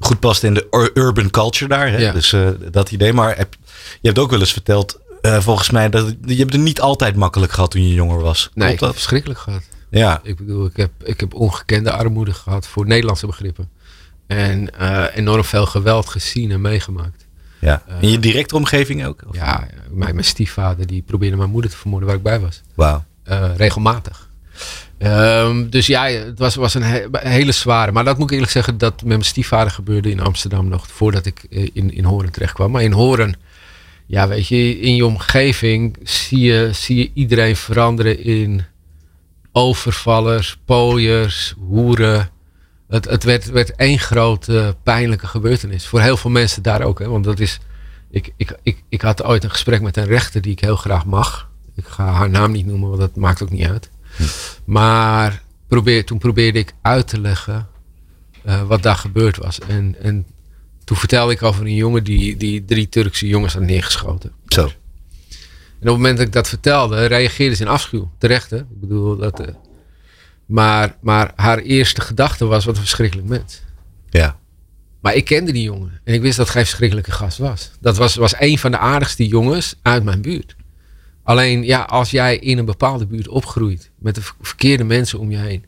goed 0.00 0.20
past 0.20 0.42
in 0.42 0.54
de 0.54 0.90
urban 0.94 1.30
culture 1.30 1.68
daar. 1.68 1.90
Hè? 1.90 1.96
Ja. 1.98 2.12
Dus 2.12 2.32
uh, 2.32 2.48
dat 2.70 2.90
idee. 2.90 3.12
Maar 3.12 3.36
heb, 3.36 3.56
je 4.00 4.08
hebt 4.08 4.18
ook 4.18 4.30
wel 4.30 4.40
eens 4.40 4.52
verteld, 4.52 4.98
volgens 5.22 5.70
mij, 5.70 5.88
dat 5.88 6.14
je 6.24 6.36
hebt 6.36 6.52
het 6.52 6.62
niet 6.62 6.80
altijd 6.80 7.16
makkelijk 7.16 7.52
gehad 7.52 7.70
toen 7.70 7.88
je 7.88 7.94
jonger 7.94 8.20
was. 8.20 8.50
Nee, 8.54 8.70
heb 8.70 8.92
verschrikkelijk 8.92 9.40
gehad. 9.40 9.62
Ja. 9.90 10.20
Ik 10.22 10.36
bedoel, 10.36 10.66
ik 10.66 10.76
heb, 10.76 10.90
ik 11.04 11.20
heb 11.20 11.34
ongekende 11.34 11.92
armoede 11.92 12.32
gehad 12.32 12.66
voor 12.66 12.86
Nederlandse 12.86 13.26
begrippen. 13.26 13.70
En 14.26 14.68
enorm 15.14 15.44
veel 15.44 15.66
geweld 15.66 16.08
gezien 16.08 16.50
en 16.50 16.60
meegemaakt. 16.60 17.26
Ja. 17.58 17.82
In 18.00 18.10
je 18.10 18.18
directe 18.18 18.56
omgeving 18.56 19.06
ook? 19.06 19.22
Of? 19.28 19.34
Ja, 19.34 19.66
mijn, 19.90 20.14
mijn 20.14 20.26
stiefvader 20.26 20.86
die 20.86 21.02
probeerde 21.02 21.36
mijn 21.36 21.50
moeder 21.50 21.70
te 21.70 21.76
vermoorden 21.76 22.08
waar 22.08 22.16
ik 22.16 22.22
bij 22.22 22.40
was. 22.40 22.60
Wauw. 22.74 23.04
Regelmatig. 23.56 24.28
Um, 25.02 25.70
dus 25.70 25.86
ja, 25.86 26.04
het 26.04 26.38
was, 26.38 26.54
was 26.54 26.74
een, 26.74 26.82
he 26.82 27.06
hele 27.12 27.52
zware. 27.52 27.92
Maar 27.92 28.04
dat 28.04 28.18
moet 28.18 28.26
ik 28.26 28.32
eerlijk 28.32 28.52
zeggen, 28.52 28.78
dat 28.78 28.94
met 28.94 29.06
mijn 29.06 29.22
stiefvader 29.22 29.72
gebeurde 29.72 30.10
in 30.10 30.20
Amsterdam 30.20 30.68
nog 30.68 30.86
voordat 30.86 31.26
ik 31.26 31.42
in, 31.50 31.94
in 31.94 32.04
Horen 32.04 32.32
terecht 32.32 32.52
kwam. 32.52 32.70
Maar 32.70 32.82
in 32.82 32.92
Horen, 32.92 33.34
ja, 34.06 34.28
weet 34.28 34.48
je, 34.48 34.80
in 34.80 34.96
je 34.96 35.06
omgeving 35.06 35.96
zie 36.02 36.40
je, 36.40 36.70
zie 36.72 36.96
je 36.96 37.10
iedereen 37.14 37.56
veranderen 37.56 38.24
in 38.24 38.64
overvallers, 39.52 40.58
pooiers, 40.64 41.54
hoeren. 41.58 42.30
Het, 42.88 43.04
het 43.04 43.24
werd, 43.24 43.50
werd 43.50 43.74
één 43.76 43.98
grote 43.98 44.76
pijnlijke 44.82 45.26
gebeurtenis. 45.26 45.86
Voor 45.86 46.00
heel 46.00 46.16
veel 46.16 46.30
mensen 46.30 46.62
daar 46.62 46.82
ook. 46.82 46.98
Hè? 46.98 47.08
Want 47.08 47.24
dat 47.24 47.40
is. 47.40 47.58
Ik, 48.10 48.32
ik, 48.36 48.58
ik, 48.62 48.82
ik 48.88 49.02
had 49.02 49.22
ooit 49.24 49.44
een 49.44 49.50
gesprek 49.50 49.80
met 49.80 49.96
een 49.96 50.06
rechter 50.06 50.40
die 50.40 50.52
ik 50.52 50.60
heel 50.60 50.76
graag 50.76 51.04
mag. 51.04 51.50
Ik 51.76 51.84
ga 51.86 52.04
haar 52.04 52.30
naam 52.30 52.52
niet 52.52 52.66
noemen, 52.66 52.88
want 52.88 53.00
dat 53.00 53.16
maakt 53.16 53.42
ook 53.42 53.50
niet 53.50 53.66
uit. 53.66 53.90
Maar 54.64 55.42
probeer, 55.68 56.04
toen 56.04 56.18
probeerde 56.18 56.58
ik 56.58 56.72
uit 56.82 57.08
te 57.08 57.20
leggen 57.20 57.68
uh, 58.46 58.62
wat 58.62 58.82
daar 58.82 58.96
gebeurd 58.96 59.36
was. 59.36 59.58
En, 59.60 59.96
en 60.02 60.26
toen 60.84 60.96
vertelde 60.96 61.32
ik 61.32 61.42
over 61.42 61.66
een 61.66 61.74
jongen 61.74 62.04
die, 62.04 62.36
die 62.36 62.64
drie 62.64 62.88
Turkse 62.88 63.26
jongens 63.26 63.54
had 63.54 63.62
neergeschoten. 63.62 64.32
Zo. 64.46 64.62
En 64.62 65.86
op 65.88 65.94
het 65.94 65.96
moment 65.96 66.16
dat 66.16 66.26
ik 66.26 66.32
dat 66.32 66.48
vertelde, 66.48 67.06
reageerde 67.06 67.54
ze 67.54 67.62
in 67.62 67.68
afschuw. 67.68 68.10
Terecht, 68.18 68.50
hè? 68.50 68.56
Ik 68.56 68.80
bedoel, 68.80 69.16
dat. 69.16 69.40
Uh, 69.40 69.46
maar, 70.46 70.96
maar 71.00 71.32
haar 71.36 71.58
eerste 71.58 72.00
gedachte 72.00 72.44
was: 72.44 72.64
wat 72.64 72.74
een 72.74 72.80
verschrikkelijk 72.80 73.28
mens. 73.28 73.62
Ja. 74.10 74.38
Maar 75.00 75.14
ik 75.14 75.24
kende 75.24 75.52
die 75.52 75.62
jongen. 75.62 76.00
En 76.04 76.14
ik 76.14 76.20
wist 76.20 76.36
dat 76.36 76.46
het 76.46 76.54
geen 76.54 76.64
verschrikkelijke 76.64 77.10
gast 77.10 77.38
was. 77.38 77.70
Dat 77.80 77.96
was, 77.96 78.14
was 78.14 78.34
een 78.38 78.58
van 78.58 78.70
de 78.70 78.78
aardigste 78.78 79.26
jongens 79.26 79.74
uit 79.82 80.04
mijn 80.04 80.22
buurt. 80.22 80.56
Alleen, 81.22 81.64
ja, 81.64 81.80
als 81.82 82.10
jij 82.10 82.36
in 82.36 82.58
een 82.58 82.64
bepaalde 82.64 83.06
buurt 83.06 83.28
opgroeit. 83.28 83.90
met 83.98 84.14
de 84.14 84.20
verkeerde 84.40 84.84
mensen 84.84 85.18
om 85.18 85.30
je 85.30 85.36
heen. 85.36 85.64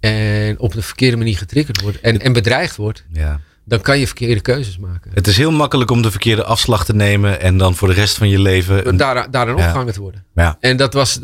en 0.00 0.58
op 0.58 0.72
de 0.72 0.82
verkeerde 0.82 1.16
manier 1.16 1.36
getriggerd 1.36 1.80
wordt. 1.80 2.00
en, 2.00 2.20
en 2.20 2.32
bedreigd 2.32 2.76
wordt. 2.76 3.04
Ja. 3.12 3.40
dan 3.64 3.80
kan 3.80 3.98
je 3.98 4.06
verkeerde 4.06 4.40
keuzes 4.40 4.78
maken. 4.78 5.10
Het 5.14 5.26
is 5.26 5.36
heel 5.36 5.50
makkelijk 5.50 5.90
om 5.90 6.02
de 6.02 6.10
verkeerde 6.10 6.44
afslag 6.44 6.84
te 6.84 6.94
nemen. 6.94 7.40
en 7.40 7.58
dan 7.58 7.74
voor 7.74 7.88
de 7.88 7.94
rest 7.94 8.16
van 8.16 8.28
je 8.28 8.38
leven. 8.38 8.88
Een... 8.88 8.96
Daar, 8.96 9.30
daarin 9.30 9.54
opgehangen 9.54 9.92
te 9.92 10.00
worden. 10.00 10.24
Ja. 10.34 10.56
En 10.60 10.76
dat, 10.76 10.92
was, 10.92 11.20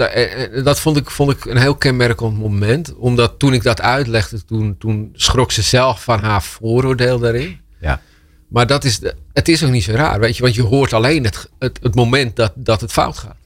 dat 0.64 0.80
vond, 0.80 0.96
ik, 0.96 1.10
vond 1.10 1.30
ik 1.30 1.44
een 1.44 1.56
heel 1.56 1.74
kenmerkend 1.74 2.38
moment. 2.38 2.94
Omdat 2.94 3.38
toen 3.38 3.52
ik 3.52 3.62
dat 3.62 3.80
uitlegde. 3.80 4.44
toen, 4.44 4.76
toen 4.78 5.10
schrok 5.12 5.52
ze 5.52 5.62
zelf 5.62 6.02
van 6.02 6.20
haar 6.20 6.42
vooroordeel 6.42 7.18
daarin. 7.18 7.60
Ja. 7.80 8.00
Maar 8.48 8.66
dat 8.66 8.84
is, 8.84 9.00
het 9.32 9.48
is 9.48 9.64
ook 9.64 9.70
niet 9.70 9.84
zo 9.84 9.92
raar, 9.92 10.20
weet 10.20 10.36
je. 10.36 10.42
Want 10.42 10.54
je 10.54 10.62
hoort 10.62 10.92
alleen 10.92 11.24
het, 11.24 11.50
het, 11.58 11.78
het 11.82 11.94
moment 11.94 12.36
dat, 12.36 12.52
dat 12.54 12.80
het 12.80 12.92
fout 12.92 13.18
gaat. 13.18 13.36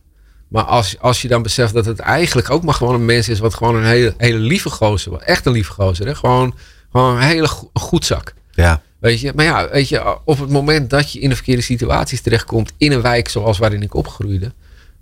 Maar 0.48 0.62
als, 0.62 0.98
als 0.98 1.22
je 1.22 1.28
dan 1.28 1.42
beseft 1.42 1.74
dat 1.74 1.84
het 1.84 1.98
eigenlijk 1.98 2.50
ook 2.50 2.62
maar 2.62 2.74
gewoon 2.74 2.94
een 2.94 3.04
mens 3.04 3.28
is. 3.28 3.38
wat 3.38 3.54
gewoon 3.54 3.76
een 3.76 3.84
hele, 3.84 4.14
hele 4.16 4.38
lieve 4.38 4.70
gozer 4.70 5.10
was. 5.10 5.22
Echt 5.22 5.46
een 5.46 5.52
lieve 5.52 5.72
gozer. 5.72 6.06
Hè? 6.06 6.14
Gewoon, 6.14 6.54
gewoon 6.92 7.16
een 7.16 7.22
hele 7.22 7.48
go 7.48 7.70
goed 7.72 8.04
zak. 8.04 8.34
Ja. 8.50 8.82
Weet 9.00 9.20
je, 9.20 9.32
maar 9.34 9.44
ja, 9.44 9.68
weet 9.70 9.88
je, 9.88 10.18
op 10.24 10.38
het 10.38 10.50
moment 10.50 10.90
dat 10.90 11.12
je 11.12 11.20
in 11.20 11.28
de 11.28 11.34
verkeerde 11.34 11.62
situaties 11.62 12.20
terechtkomt. 12.20 12.72
in 12.76 12.92
een 12.92 13.02
wijk 13.02 13.28
zoals 13.28 13.58
waarin 13.58 13.82
ik 13.82 13.94
opgroeide. 13.94 14.52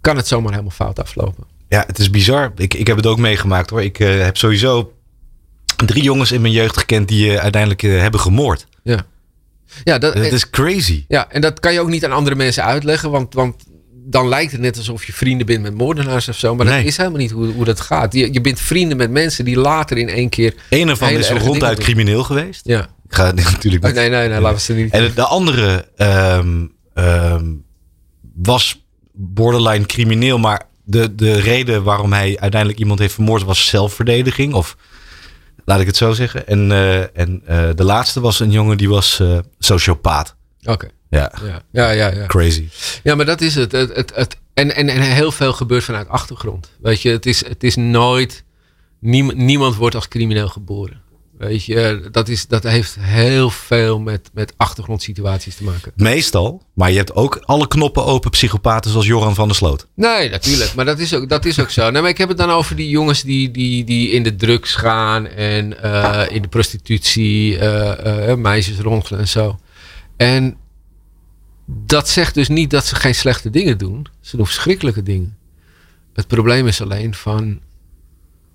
kan 0.01 0.17
het 0.17 0.27
zomaar 0.27 0.51
helemaal 0.51 0.73
fout 0.73 1.01
aflopen. 1.01 1.45
Ja, 1.69 1.85
het 1.87 1.99
is 1.99 2.11
bizar. 2.11 2.53
Ik, 2.57 2.75
ik 2.75 2.87
heb 2.87 2.97
het 2.97 3.07
ook 3.07 3.19
meegemaakt 3.19 3.71
hoor. 3.71 3.83
Ik 3.83 3.99
uh, 3.99 4.23
heb 4.23 4.37
sowieso 4.37 4.93
drie 5.87 6.03
jongens 6.03 6.33
in 6.33 6.41
mijn 6.41 6.53
jeugd 6.53 6.77
gekend 6.77 7.09
die 7.09 7.31
uh, 7.31 7.37
uiteindelijk 7.37 7.83
uh, 7.83 8.01
hebben 8.01 8.21
gemoord. 8.21 8.67
Ja. 8.83 9.07
Ja, 9.85 9.99
dat, 9.99 10.15
dat 10.15 10.33
is 10.33 10.51
crazy. 10.51 11.05
Ja, 11.09 11.31
en 11.31 11.41
dat 11.41 11.61
kan 11.61 11.73
je 11.73 11.81
ook 11.81 11.89
niet 11.89 12.05
aan 12.05 12.13
andere 12.13 12.37
mensen 12.37 12.65
uitleggen. 12.65 13.11
Want, 13.11 13.35
want 13.35 13.66
dan 14.09 14.29
lijkt 14.29 14.53
het 14.53 14.61
net 14.61 14.77
alsof 14.77 15.05
je 15.05 15.13
vrienden 15.13 15.47
bent 15.47 15.63
met 15.63 15.75
moordenaars 15.75 16.29
of 16.29 16.37
zo. 16.37 16.55
Maar 16.55 16.67
Nee. 16.67 16.77
dat 16.77 16.87
is 16.87 16.97
helemaal 16.97 17.19
niet 17.19 17.31
hoe, 17.31 17.47
hoe 17.47 17.65
dat 17.65 17.81
gaat. 17.81 18.13
Je, 18.13 18.33
je 18.33 18.41
bent 18.41 18.61
vrienden 18.61 18.97
met 18.97 19.11
mensen 19.11 19.45
die 19.45 19.57
later 19.59 19.99
in 19.99 20.09
één 20.09 20.29
keer. 20.29 20.55
Een 20.71 20.89
ervan 20.89 21.11
is 21.11 21.31
ronduit 21.31 21.79
crimineel 21.79 22.23
geweest. 22.25 22.61
Ja. 22.65 22.81
Ik 22.81 23.15
ga 23.15 23.33
natuurlijk 23.33 23.85
Oh, 23.85 23.93
nee, 23.93 24.09
nee, 24.09 24.29
nee, 24.29 24.41
laten 24.41 24.57
we 24.57 24.63
ze 24.63 24.73
niet. 24.73 24.93
En 24.93 25.13
de 25.15 25.25
andere 25.25 25.89
ehm, 25.97 26.67
ehm, 26.95 27.45
was 28.35 28.85
borderline 29.13 29.87
crimineel, 29.87 30.39
maar 30.39 30.63
de, 30.85 31.15
de 31.15 31.41
reden 31.41 31.83
waarom 31.83 32.13
hij 32.13 32.37
uiteindelijk 32.41 32.81
iemand 32.81 32.99
heeft 32.99 33.15
vermoord 33.15 33.43
was 33.45 33.67
zelfverdediging. 33.67 34.55
Of 34.55 34.77
laat 35.65 35.81
ik 35.81 35.87
het 35.87 35.97
zo 35.97 36.13
zeggen. 36.13 36.47
En, 36.47 36.71
uh, 36.71 37.19
en 37.19 37.43
uh, 37.51 37.69
de 37.75 37.85
laatste 37.85 38.21
was 38.21 38.41
een 38.41 38.51
jongen 38.51 38.77
die 38.77 38.89
was 38.89 39.19
uh, 39.23 39.39
sociopaat. 39.59 40.37
Oké. 40.65 40.91
Ja. 41.11 41.33
Ja. 41.45 41.63
Ja, 41.73 41.91
ja, 41.91 42.13
ja. 42.13 42.27
Crazy. 42.27 42.69
Ja, 43.03 43.15
maar 43.15 43.27
dat 43.27 43.41
is 43.41 43.55
het. 43.55 43.73
het, 43.73 43.95
het, 43.95 44.13
het 44.15 44.37
en, 44.55 44.75
en, 44.75 44.89
en 44.89 45.01
heel 45.01 45.33
veel 45.33 45.53
gebeurt 45.53 45.85
vanuit 45.85 46.09
achtergrond. 46.09 46.71
Weet 46.81 47.03
je, 47.03 47.11
het 47.11 47.27
is, 47.27 47.47
het 47.47 47.65
is 47.65 47.77
nooit. 47.77 48.45
Niemand, 49.01 49.39
niemand 49.39 49.75
wordt 49.75 49.95
als 49.95 50.09
crimineel 50.09 50.49
geboren. 50.49 51.05
Weet 51.39 51.65
je, 51.65 52.09
dat, 52.11 52.29
is, 52.29 52.47
dat 52.47 52.63
heeft 52.63 52.97
heel 53.01 53.51
veel 53.51 53.99
met, 53.99 54.31
met 54.35 54.53
achtergrondsituaties 54.57 55.57
te 55.57 55.65
maken. 55.65 55.93
Meestal, 55.97 56.63
maar 56.75 56.91
je 56.91 56.97
hebt 56.97 57.15
ook 57.15 57.37
alle 57.43 57.69
knoppen 57.69 58.05
open 58.05 58.31
psychopaten 58.31 58.91
zoals 58.91 59.07
Joran 59.07 59.35
van 59.35 59.47
der 59.47 59.57
Sloot. 59.57 59.87
Nee, 59.95 60.31
natuurlijk. 60.31 60.75
Maar 60.75 60.85
dat 60.85 60.99
is 60.99 61.15
ook, 61.15 61.29
dat 61.29 61.45
is 61.45 61.61
ook 61.61 61.71
zo. 61.71 61.91
Nee, 61.91 62.03
maar 62.03 62.11
ik 62.11 62.19
heb 62.19 62.29
het 62.29 62.39
dan 62.39 62.51
over 62.51 62.77
die 62.77 62.89
jongens 62.89 63.23
die, 63.23 63.51
die, 63.51 63.85
die 63.85 64.11
in 64.11 64.23
de 64.23 64.37
drugs 64.37 64.75
gaan 64.75 65.27
en 65.27 65.77
uh, 65.85 66.23
in 66.29 66.43
de 66.43 66.49
prostitutie, 66.49 67.59
uh, 67.59 67.93
uh, 68.29 68.35
meisjes 68.35 68.79
rondelen 68.79 69.21
en 69.21 69.29
zo. 69.29 69.59
En 70.17 70.57
dat 71.67 72.09
zegt 72.09 72.35
dus 72.35 72.49
niet 72.49 72.71
dat 72.71 72.87
ze 72.87 72.95
geen 72.95 73.15
slechte 73.15 73.51
dingen 73.51 73.79
doen. 73.79 74.07
Ze 74.21 74.37
doen 74.37 74.47
verschrikkelijke 74.47 75.03
dingen. 75.03 75.37
Het 76.13 76.27
probleem 76.27 76.67
is 76.67 76.81
alleen 76.81 77.15
van 77.15 77.61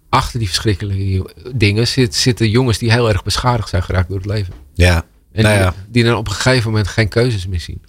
achter 0.10 0.40
die 0.40 0.48
verschrikkelijke 0.48 1.34
dingen 1.56 1.88
zit, 1.88 2.16
zitten 2.16 2.50
jongens 2.50 2.78
die 2.78 2.92
heel 2.92 3.10
erg 3.10 3.24
beschadigd 3.24 3.70
zijn 3.70 3.84
geraakt 3.84 4.08
door 4.08 4.18
het 4.18 4.26
leven. 4.26 4.54
Ja. 4.74 5.06
En 5.32 5.44
Nou 5.44 5.56
ja. 5.56 5.70
die, 5.70 5.80
die 5.92 6.04
dan 6.04 6.16
op 6.16 6.28
een 6.28 6.34
gegeven 6.34 6.70
moment 6.70 6.88
geen 6.88 7.08
keuzes 7.08 7.48
meer 7.48 7.60
zien. 7.60 7.82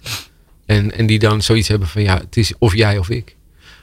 En, 0.65 0.91
en 0.91 1.05
die 1.05 1.19
dan 1.19 1.41
zoiets 1.41 1.67
hebben 1.67 1.87
van 1.87 2.01
ja, 2.01 2.17
het 2.17 2.37
is 2.37 2.53
of 2.57 2.75
jij 2.75 2.97
of 2.97 3.09
ik. 3.09 3.35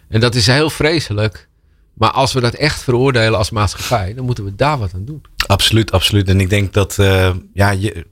En 0.09 0.21
dat 0.21 0.35
is 0.35 0.47
heel 0.47 0.71
vreselijk. 0.71 1.49
Maar 1.95 2.11
als 2.11 2.33
we 2.33 2.41
dat 2.41 2.55
echt 2.55 2.83
veroordelen 2.83 3.39
als 3.39 3.51
maatschappij, 3.51 4.15
dan 4.15 4.25
moeten 4.25 4.45
we 4.45 4.55
daar 4.55 4.79
wat 4.79 4.95
aan 4.95 5.05
doen. 5.05 5.23
Absoluut, 5.47 5.93
absoluut. 5.93 6.29
En 6.29 6.41
ik 6.41 6.51
denk 6.51 6.73
dat, 6.73 6.97
uh, 7.01 7.35
ja, 7.53 7.71
je, 7.71 8.07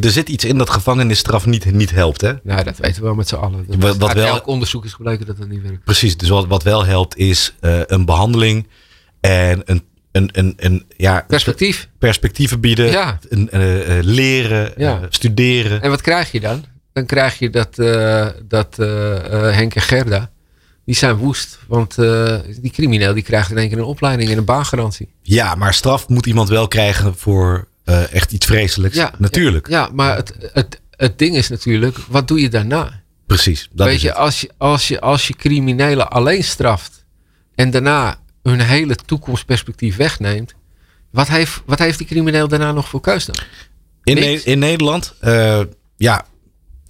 er 0.00 0.10
zit 0.10 0.28
iets 0.28 0.44
in 0.44 0.58
dat 0.58 0.70
gevangenisstraf 0.70 1.46
niet, 1.46 1.72
niet 1.72 1.90
helpt. 1.90 2.20
Hè? 2.20 2.32
Nou, 2.42 2.64
dat 2.64 2.76
weten 2.78 3.00
we 3.00 3.06
wel 3.06 3.14
met 3.14 3.28
z'n 3.28 3.34
allen. 3.34 3.64
Dat 3.66 3.76
Wat- 3.76 3.96
wat 3.96 4.08
uit 4.08 4.18
wel- 4.18 4.26
elk 4.26 4.46
onderzoek 4.46 4.84
is 4.84 4.92
gebleken 4.92 5.26
dat 5.26 5.36
dat 5.38 5.48
niet 5.48 5.62
werkt. 5.62 5.84
Precies, 5.84 6.16
dus 6.16 6.28
wat, 6.28 6.46
wat 6.46 6.62
wel 6.62 6.84
helpt 6.84 7.16
is 7.16 7.54
eh, 7.60 7.80
een 7.86 8.04
behandeling 8.04 8.68
en 9.20 9.62
een, 9.64 9.82
een, 10.12 10.28
een, 10.32 10.54
een 10.56 10.84
ja, 10.96 11.24
Perspectief. 11.28 11.88
perspectieven 11.98 12.60
bieden, 12.60 12.90
Ja. 12.90 13.18
een, 13.28 13.50
eh, 13.50 13.98
eh, 13.98 14.04
leren, 14.04 14.72
Ja. 14.76 15.00
studeren. 15.08 15.82
En 15.82 15.90
wat 15.90 16.00
krijg 16.00 16.32
je 16.32 16.40
dan? 16.40 16.64
Dan 16.92 17.06
krijg 17.06 17.38
je 17.38 17.50
dat, 17.50 17.74
dat 18.48 18.76
Henk 19.54 19.74
en 19.74 19.82
Gerda, 19.82 20.30
die 20.84 20.94
zijn 20.94 21.16
woest. 21.16 21.58
Want 21.68 21.94
die 22.60 22.70
crimineel 22.72 23.14
die 23.14 23.22
krijgt 23.22 23.50
in 23.50 23.58
één 23.58 23.68
keer 23.68 23.78
een 23.78 23.84
opleiding 23.84 24.30
en 24.30 24.38
een 24.38 24.44
baangarantie. 24.44 25.08
Ja, 25.22 25.54
maar 25.54 25.74
straf 25.74 26.08
moet 26.08 26.26
iemand 26.26 26.48
wel 26.48 26.68
krijgen 26.68 27.14
voor 27.16 27.68
eh, 27.84 28.12
echt 28.14 28.32
iets 28.32 28.46
vreselijks. 28.46 29.00
Natuurlijk, 29.18 29.68
Ja, 29.68 29.88
maar 29.92 30.16
het, 30.16 30.34
het, 30.52 30.80
het 30.90 31.18
ding 31.18 31.36
is 31.36 31.48
natuurlijk, 31.48 31.96
wat 32.08 32.28
doe 32.28 32.40
je 32.40 32.48
daarna? 32.48 33.00
precies. 33.26 33.68
Dat 33.72 33.86
Weet 33.86 33.96
is 33.96 34.02
je 34.02 34.08
het. 34.08 34.16
als, 34.16 34.40
je, 34.40 34.50
als 34.58 34.88
je, 34.88 35.00
als 35.00 35.26
je 35.26 35.34
criminelen 35.34 36.10
alleen 36.10 36.44
straft 36.44 37.04
en 37.54 37.70
daarna 37.70 38.16
hun 38.42 38.60
hele 38.60 38.94
toekomstperspectief 38.94 39.96
wegneemt, 39.96 40.54
wat 41.10 41.28
heeft, 41.28 41.62
wat 41.66 41.78
heeft 41.78 41.98
die 41.98 42.06
crimineel 42.06 42.48
daarna 42.48 42.72
nog 42.72 42.88
voor 42.88 43.00
keus 43.00 43.24
dan? 43.24 43.34
in. 44.04 44.14
Ne- 44.14 44.40
in 44.44 44.58
Nederland, 44.58 45.14
eh, 45.20 45.60
ja, 45.96 46.24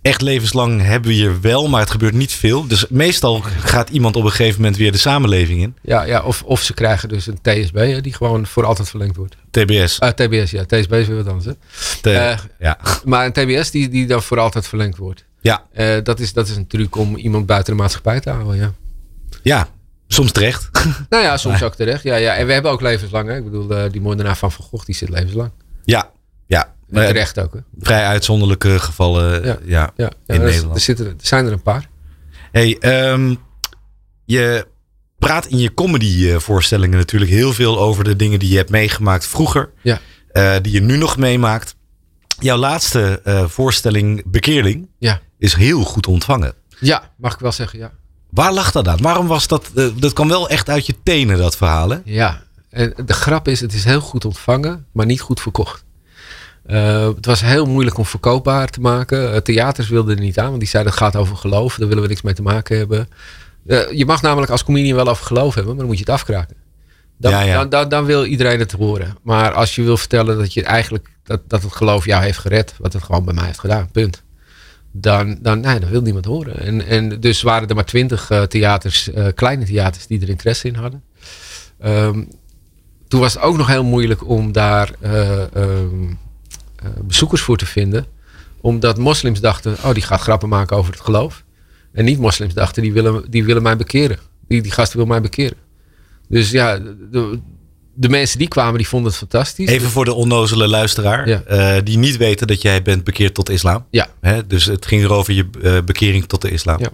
echt 0.03 0.21
levenslang 0.21 0.81
hebben 0.83 1.09
we 1.11 1.17
hier 1.17 1.41
wel, 1.41 1.69
maar 1.69 1.81
het 1.81 1.91
gebeurt 1.91 2.15
niet 2.15 2.33
veel. 2.33 2.67
Dus 2.67 2.87
meestal 2.89 3.41
gaat 3.41 3.91
iemand 3.91 4.17
op 4.17 4.25
een 4.25 4.31
gegeven 4.31 4.61
moment 4.61 4.77
weer 4.79 4.93
de 4.93 4.99
samenleving 4.99 5.61
in. 5.61 5.77
Ja, 5.83 6.03
ja 6.03 6.23
of, 6.23 6.43
of 6.43 6.63
ze 6.63 6.75
krijgen 6.75 7.09
dus 7.09 7.27
een 7.27 7.39
TSB 7.43 7.75
hè, 7.75 8.01
die 8.01 8.13
gewoon 8.13 8.47
voor 8.47 8.65
altijd 8.65 8.89
verlengd 8.89 9.17
wordt. 9.17 9.37
TBS. 9.51 10.01
Ah, 10.01 10.11
TBS, 10.11 10.51
ja. 10.51 10.65
TSB 10.67 10.93
is 10.93 11.07
weer 11.07 11.17
wat 11.17 11.27
anders. 11.29 11.45
Hè? 11.47 11.53
Te- 12.01 12.13
eh, 12.13 12.39
ja. 12.59 12.79
Maar 13.05 13.27
een 13.27 13.33
TBS 13.33 13.71
die, 13.71 13.89
die 13.89 14.07
dan 14.07 14.23
voor 14.23 14.39
altijd 14.39 14.69
verlengd 14.69 14.97
wordt. 14.97 15.25
Ja. 15.41 15.67
Eh, 15.73 15.97
dat, 16.03 16.21
is, 16.21 16.33
dat 16.33 16.49
is 16.49 16.57
een 16.57 16.67
truc 16.67 16.97
om 16.97 17.17
iemand 17.17 17.47
buiten 17.47 17.77
de 17.77 17.81
maatschappij 17.83 18.21
te 18.21 18.31
houden, 18.31 18.57
ja. 18.57 18.73
ja, 19.43 19.69
soms 20.09 20.33
terecht. 20.33 20.71
Nou 21.09 21.23
ja, 21.23 21.37
soms 21.37 21.63
ook 21.63 21.75
terecht. 21.75 22.03
Ja, 22.03 22.17
ja. 22.17 22.35
En 22.35 22.47
we 22.47 22.53
hebben 22.53 22.71
ook 22.71 22.81
levenslang. 22.81 23.29
Hè? 23.29 23.37
Ik 23.37 23.45
bedoel, 23.45 23.71
eh, 23.77 23.91
die 23.93 24.01
moordenaar 24.01 24.37
van 24.37 24.53
Van 24.53 24.65
Gogh, 24.65 24.85
die 24.87 24.95
zit 24.95 25.09
levenslang. 25.09 25.51
ja, 25.85 26.11
ja. 26.47 26.75
Eh, 27.01 27.07
terecht 27.07 27.41
ook, 27.41 27.53
hè. 27.55 27.61
vrij 27.81 28.05
uitzonderlijke 28.07 28.79
gevallen. 28.79 29.45
Ja. 29.45 29.49
Ja. 29.49 29.59
Ja, 29.65 29.91
ja 29.97 30.11
in 30.35 30.41
er, 30.41 30.47
Nederland. 30.47 30.75
Er, 30.75 30.81
zitten, 30.81 31.07
er 31.07 31.15
zijn 31.17 31.47
er 31.47 31.53
een 31.53 31.63
paar. 31.63 31.89
Hey, 32.53 32.77
ehm, 32.81 33.35
je 34.25 34.67
praat 35.19 35.47
in 35.47 35.59
je 35.59 35.75
comedy-voorstellingen 35.75 36.99
natuurlijk 36.99 37.31
heel 37.31 37.53
veel 37.53 37.79
over 37.79 38.05
de 38.05 38.17
dingen 38.17 38.39
die 38.39 38.51
je 38.51 38.57
hebt 38.57 38.71
meegemaakt 38.71 39.27
vroeger. 39.27 39.71
Ja. 39.83 39.99
eh, 40.33 40.55
die 40.63 40.73
je 40.73 40.81
nu 40.81 40.97
nog 40.97 41.17
meemaakt. 41.17 41.75
Jouw 42.39 42.57
laatste 42.57 43.21
eh, 43.25 43.45
voorstelling, 43.47 44.23
Bekeerling, 44.27 44.89
Ja. 44.99 45.21
is 45.39 45.55
heel 45.55 45.83
goed 45.85 46.07
ontvangen. 46.07 46.55
Ja, 46.81 47.11
mag 47.17 47.33
ik 47.35 47.39
wel 47.41 47.53
zeggen, 47.53 47.79
ja. 47.79 47.93
Waar 48.31 48.53
lag 48.53 48.71
dat 48.73 48.89
aan? 48.89 49.03
Waarom 49.03 49.27
was 49.27 49.47
dat? 49.47 49.71
eh, 49.75 49.87
dat 49.97 50.13
kwam 50.13 50.29
wel 50.29 50.49
echt 50.49 50.69
uit 50.69 50.87
je 50.87 50.95
tenen, 51.03 51.39
dat 51.39 51.57
verhaal, 51.57 51.91
hè? 51.91 51.99
Ja, 52.05 52.43
en 52.71 52.93
de 53.07 53.13
grap 53.13 53.49
is, 53.49 53.61
het 53.61 53.73
is 53.73 53.85
heel 53.85 54.01
goed 54.01 54.25
ontvangen, 54.25 54.87
maar 54.93 55.07
niet 55.07 55.21
goed 55.21 55.41
verkocht. 55.41 55.85
Eh, 56.67 57.07
het 57.07 57.27
was 57.27 57.41
heel 57.41 57.67
moeilijk 57.67 57.99
om 57.99 58.05
verkoopbaar 58.05 58.69
te 58.69 58.81
maken. 58.81 59.33
Eh, 59.33 59.41
theaters 59.41 59.89
wilden 59.89 60.17
er 60.17 60.23
niet 60.23 60.39
aan, 60.39 60.49
want 60.49 60.59
die 60.59 60.69
zeiden 60.69 60.93
het 60.93 61.03
gaat 61.03 61.17
over 61.17 61.37
geloof. 61.37 61.77
Daar 61.77 61.89
willen 61.89 62.03
we 62.03 62.09
niks 62.09 62.23
mee 62.23 62.35
te 62.35 62.43
maken 62.43 62.77
hebben. 62.77 63.09
Eh, 63.67 63.93
je 63.93 64.07
mag 64.07 64.23
namelijk 64.23 64.53
als 64.53 64.65
comedian 64.65 64.97
wel 64.97 65.09
over 65.09 65.27
geloof 65.27 65.55
hebben, 65.55 65.73
maar 65.73 65.81
dan 65.81 65.87
moet 65.87 65.99
je 65.99 66.05
het 66.05 66.15
afkraken. 66.15 66.57
Dan, 67.19 67.31
Ja, 67.31 67.41
ja. 67.41 67.59
Dan, 67.59 67.69
dan, 67.69 67.89
dan 67.89 68.05
wil 68.05 68.25
iedereen 68.25 68.59
het 68.59 68.73
horen. 68.73 69.17
Maar 69.23 69.53
als 69.53 69.75
je 69.75 69.83
wil 69.83 69.97
vertellen 69.97 70.39
dat 70.39 70.55
je 70.55 70.63
eigenlijk 70.63 71.09
dat, 71.25 71.41
dat 71.47 71.63
het 71.63 71.73
geloof 71.73 72.05
jou 72.05 72.23
heeft 72.23 72.39
gered, 72.39 72.75
wat 72.79 72.93
het 72.93 73.03
gewoon 73.03 73.25
bij 73.25 73.35
mij 73.35 73.45
heeft 73.45 73.59
gedaan, 73.59 73.91
punt. 73.91 74.23
Dan, 74.93 75.39
dan, 75.41 75.61
nee, 75.61 75.81
dan 75.81 75.91
wil 75.91 76.03
niemand 76.03 76.25
horen. 76.25 76.59
En, 76.61 76.87
en 76.87 77.21
dus 77.21 77.43
waren 77.43 77.69
er 77.69 77.75
maar 77.75 77.85
twintig 77.85 78.31
theaters, 78.49 79.11
kleine 79.35 79.65
theaters, 79.65 80.07
die 80.07 80.21
er 80.21 80.29
interesse 80.29 80.69
in 80.69 80.75
hadden. 80.75 81.03
Ehm, 81.83 82.23
toen 83.13 83.21
was 83.21 83.35
het 83.35 83.43
ook 83.43 83.57
nog 83.57 83.67
heel 83.67 83.85
moeilijk 83.85 84.29
om 84.29 84.53
daar 84.53 84.91
eh, 85.01 85.43
ehm, 85.43 85.51
eh, 85.55 86.17
bezoekers 87.05 87.41
voor 87.41 87.57
te 87.57 87.67
vinden. 87.67 88.07
Omdat 88.61 88.99
moslims 88.99 89.41
dachten, 89.41 89.77
oh 89.85 89.93
die 89.95 90.03
gaat 90.03 90.21
grappen 90.21 90.49
maken 90.49 90.77
over 90.77 90.93
het 90.93 91.01
geloof. 91.01 91.45
En 91.93 92.05
niet-moslims 92.05 92.55
dachten, 92.55 92.83
die 92.83 92.93
willen, 92.93 93.25
die 93.31 93.45
willen 93.45 93.63
mij 93.63 93.77
bekeren. 93.77 94.19
Die, 94.49 94.63
die 94.63 94.73
gast 94.73 94.93
wil 94.93 95.07
mij 95.07 95.21
bekeren. 95.21 95.57
Dus 96.29 96.51
ja, 96.51 96.79
de, 97.11 97.39
de 97.95 98.09
mensen 98.09 98.39
die 98.39 98.49
kwamen, 98.49 98.79
die 98.79 98.89
vonden 98.89 99.09
het 99.11 99.19
fantastisch. 99.19 99.69
Even 99.69 99.89
voor 99.91 100.05
de 100.05 100.15
onnozele 100.15 100.69
luisteraar, 100.69 101.29
Ja. 101.29 101.43
eh, 101.43 101.83
die 101.85 101.99
niet 101.99 102.17
weten 102.17 102.47
dat 102.47 102.63
jij 102.63 102.83
bent 102.83 103.05
bekeerd 103.05 103.35
tot 103.35 103.47
de 103.47 103.53
islam. 103.53 103.87
Ja. 103.91 104.09
Hè? 104.21 104.47
Dus 104.47 104.65
het 104.65 104.87
ging 104.87 105.03
erover 105.03 105.33
je 105.35 105.47
eh, 105.63 105.79
bekering 105.85 106.25
tot 106.27 106.43
de 106.43 106.51
islam. 106.51 106.79
Ja. 106.81 106.89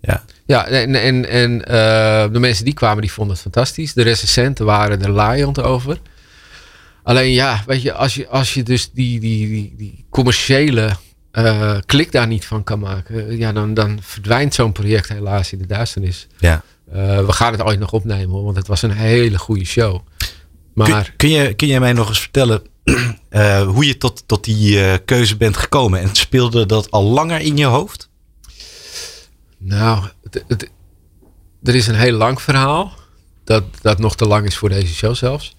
Ja. 0.00 0.24
Ja, 0.46 0.66
en, 0.66 0.94
en, 0.94 1.28
en 1.28 1.64
eh, 1.66 2.32
de 2.32 2.38
mensen 2.38 2.64
die 2.64 2.74
kwamen, 2.74 3.00
die 3.02 3.12
vonden 3.12 3.32
het 3.32 3.42
fantastisch. 3.42 3.92
De 3.92 4.02
recensenten 4.02 4.66
waren 4.66 5.02
er 5.02 5.10
laaiend 5.10 5.62
over. 5.62 5.98
Alleen 7.02 7.32
ja, 7.32 7.62
weet 7.66 7.82
je, 7.82 7.92
als 7.92 8.14
je, 8.14 8.28
als 8.28 8.54
je 8.54 8.62
dus 8.62 8.90
die, 8.92 9.20
die, 9.20 9.48
die, 9.48 9.74
die 9.76 10.04
commerciële 10.10 10.96
eh, 11.30 11.76
klik 11.86 12.12
daar 12.12 12.26
niet 12.26 12.44
van 12.44 12.64
kan 12.64 12.78
maken, 12.78 13.36
ja, 13.36 13.52
dan, 13.52 13.74
dan 13.74 13.98
verdwijnt 14.02 14.54
zo'n 14.54 14.72
project 14.72 15.08
helaas 15.08 15.52
in 15.52 15.58
de 15.58 15.66
duisternis. 15.66 16.26
ja. 16.38 16.62
Eh, 16.92 17.24
we 17.26 17.32
gaan 17.32 17.52
het 17.52 17.62
ooit 17.62 17.78
nog 17.78 17.92
opnemen 17.92 18.28
hoor, 18.30 18.44
want 18.44 18.56
het 18.56 18.66
was 18.66 18.82
een 18.82 18.90
hele 18.90 19.38
goede 19.38 19.64
show. 19.64 20.00
Kun, 20.18 20.28
Maar 20.74 21.14
kun, 21.16 21.28
je, 21.28 21.54
kun 21.54 21.66
jij 21.68 21.80
mij 21.80 21.92
nog 21.92 22.08
eens 22.08 22.20
vertellen 22.20 22.62
eh, 23.28 23.62
hoe 23.66 23.86
je 23.86 23.96
tot, 23.98 24.22
tot 24.26 24.44
die 24.44 24.84
eh, 24.84 24.98
keuze 25.04 25.36
bent 25.36 25.56
gekomen? 25.56 26.00
En 26.00 26.14
speelde 26.14 26.66
dat 26.66 26.90
al 26.90 27.02
langer 27.04 27.40
in 27.40 27.56
je 27.56 27.64
hoofd? 27.64 28.08
nou, 29.58 30.04
het, 30.30 30.44
het- 30.48 30.70
er 31.62 31.74
is 31.74 31.86
een 31.86 31.94
heel 31.94 32.16
lang 32.16 32.42
verhaal. 32.42 32.92
Dat, 33.44 33.64
dat 33.82 33.98
nog 33.98 34.16
te 34.16 34.26
lang 34.26 34.46
is 34.46 34.56
voor 34.56 34.68
deze 34.68 34.94
show 34.94 35.14
zelfs. 35.14 35.56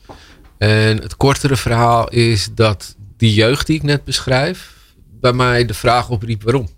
En 0.63 0.97
het 1.01 1.17
kortere 1.17 1.55
verhaal 1.55 2.09
is 2.09 2.49
dat 2.55 2.95
die 3.17 3.33
jeugd 3.33 3.67
die 3.67 3.75
ik 3.75 3.83
net 3.83 4.03
beschrijf, 4.03 4.73
bij 5.19 5.33
mij 5.33 5.65
de 5.65 5.73
vraag 5.73 6.09
opriep 6.09 6.43
waarom. 6.43 6.69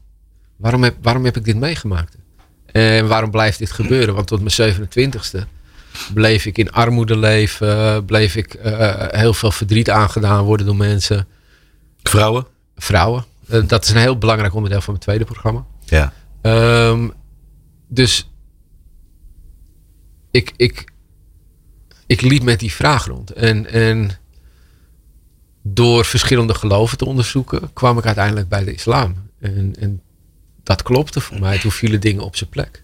Waarom 0.55 0.83
heb, 0.83 0.95
waarom 1.01 1.25
heb 1.25 1.37
ik 1.37 1.43
dit 1.45 1.57
meegemaakt? 1.57 2.17
En 2.65 3.07
waarom 3.07 3.31
blijft 3.31 3.59
dit 3.59 3.71
gebeuren? 3.71 4.15
Want 4.15 4.27
tot 4.27 4.41
mijn 4.41 4.89
27ste 4.89 5.39
bleef 6.13 6.45
ik 6.45 6.57
in 6.57 6.71
armoede 6.71 7.17
leven, 7.17 8.05
bleef 8.05 8.35
ik 8.35 8.53
eh, 8.53 9.07
heel 9.09 9.33
veel 9.33 9.51
verdriet 9.51 9.89
aangedaan 9.89 10.43
worden 10.43 10.65
door 10.65 10.75
mensen, 10.75 11.27
Vrouwen? 12.03 12.47
vrouwen. 12.75 13.25
Eh, 13.47 13.67
dat 13.67 13.83
is 13.83 13.89
een 13.89 13.97
heel 13.97 14.17
belangrijk 14.17 14.53
onderdeel 14.53 14.81
van 14.81 14.93
mijn 14.93 15.05
tweede 15.05 15.25
programma. 15.25 15.65
Ja. 15.83 16.13
Ehm, 16.41 17.09
dus 17.87 18.29
ik, 20.31 20.53
ik, 20.55 20.93
ik 22.05 22.21
liep 22.21 22.43
met 22.43 22.59
die 22.59 22.71
vraag 22.71 23.05
rond. 23.05 23.31
En, 23.31 23.71
en 23.71 24.11
door 25.61 26.05
verschillende 26.05 26.53
geloven 26.53 26.97
te 26.97 27.05
onderzoeken, 27.05 27.73
kwam 27.73 27.97
ik 27.97 28.05
uiteindelijk 28.05 28.49
bij 28.49 28.63
de 28.63 28.73
islam. 28.73 29.15
En, 29.39 29.75
en 29.79 30.01
dat 30.63 30.83
klopte 30.83 31.21
voor 31.21 31.39
mij. 31.39 31.59
Toen 31.59 31.71
vielen 31.71 32.01
dingen 32.01 32.23
op 32.23 32.35
zijn 32.35 32.49
plek. 32.49 32.83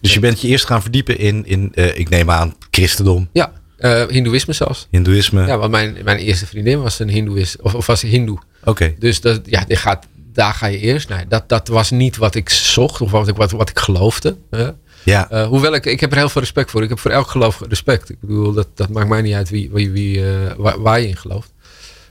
Dus 0.00 0.14
je 0.14 0.20
bent 0.20 0.40
je 0.40 0.48
eerst 0.48 0.66
gaan 0.66 0.82
verdiepen 0.82 1.18
in, 1.18 1.46
in 1.46 1.72
uh, 1.74 1.98
ik 1.98 2.08
neem 2.08 2.30
aan, 2.30 2.54
christendom. 2.70 3.28
Ja, 3.32 3.52
uh, 3.78 4.06
hindoeïsme 4.06 4.52
zelfs. 4.52 4.86
Hindoeïsme. 4.90 5.46
Ja, 5.46 5.58
want 5.58 5.70
mijn, 5.70 5.96
mijn 6.04 6.18
eerste 6.18 6.46
vriendin 6.46 6.82
was 6.82 6.98
een 6.98 7.08
hindoeïst, 7.08 7.60
of, 7.60 7.74
of 7.74 7.86
was 7.86 8.02
een 8.02 8.08
hindoe. 8.08 8.38
Oké. 8.60 8.70
Okay. 8.70 8.96
Dus 8.98 9.20
dat, 9.20 9.40
ja, 9.44 9.64
gaat, 9.68 10.06
daar 10.32 10.54
ga 10.54 10.66
je 10.66 10.78
eerst. 10.78 11.08
Nee, 11.08 11.26
dat, 11.28 11.48
dat 11.48 11.68
was 11.68 11.90
niet 11.90 12.16
wat 12.16 12.34
ik 12.34 12.48
zocht 12.48 13.00
of 13.00 13.10
wat 13.10 13.28
ik, 13.28 13.36
wat, 13.36 13.50
wat 13.50 13.68
ik 13.68 13.78
geloofde. 13.78 14.36
Uh, 14.50 14.68
ja. 15.04 15.32
Uh, 15.32 15.46
hoewel 15.46 15.74
ik, 15.74 15.86
ik 15.86 16.00
heb 16.00 16.10
er 16.10 16.16
heel 16.16 16.28
veel 16.28 16.40
respect 16.40 16.70
voor. 16.70 16.82
Ik 16.82 16.88
heb 16.88 16.98
voor 16.98 17.10
elk 17.10 17.28
geloof 17.28 17.60
respect. 17.68 18.10
Ik 18.10 18.20
bedoel, 18.20 18.52
dat, 18.52 18.68
dat 18.74 18.88
maakt 18.88 19.08
mij 19.08 19.22
niet 19.22 19.34
uit 19.34 19.50
wie, 19.50 19.70
wie, 19.70 19.90
wie, 19.90 20.18
uh, 20.18 20.74
waar, 20.76 21.00
je 21.00 21.08
in 21.08 21.16
gelooft. 21.16 21.52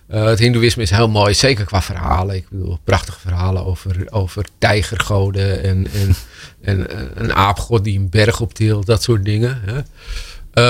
Uh, 0.10 0.26
het 0.26 0.40
hindoeïsme 0.40 0.82
is 0.82 0.90
heel 0.90 1.10
mooi, 1.10 1.34
zeker 1.34 1.66
qua 1.66 1.82
verhalen. 1.82 2.36
Ik 2.36 2.50
bedoel, 2.50 2.80
prachtige 2.84 3.20
verhalen 3.20 3.66
over, 3.66 4.08
over 4.10 4.46
tijgergoden 4.58 5.64
en, 5.64 5.88
en, 5.94 6.16
en 6.62 6.88
een 7.24 7.34
aapgod 7.34 7.84
die 7.84 8.00
een 8.00 8.10
berg 8.10 8.40
optilt, 8.40 8.86
dat 8.86 9.04
soort 9.04 9.26
dingen. 9.26 9.62
Hè. 9.66 9.82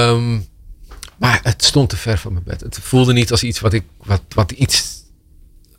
Um, 0.09 0.49
maar 1.21 1.39
het 1.43 1.63
stond 1.63 1.89
te 1.89 1.97
ver 1.97 2.17
van 2.17 2.33
mijn 2.33 2.45
bed. 2.45 2.61
Het 2.61 2.79
voelde 2.81 3.13
niet 3.13 3.31
als 3.31 3.43
iets 3.43 3.59
wat 3.59 3.73
ik, 3.73 3.83
wat, 3.97 4.21
wat 4.29 4.51
iets, 4.51 5.03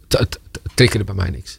het 0.09 0.39
triggerde 0.75 1.05
bij 1.05 1.15
mij 1.15 1.31
niks. 1.31 1.59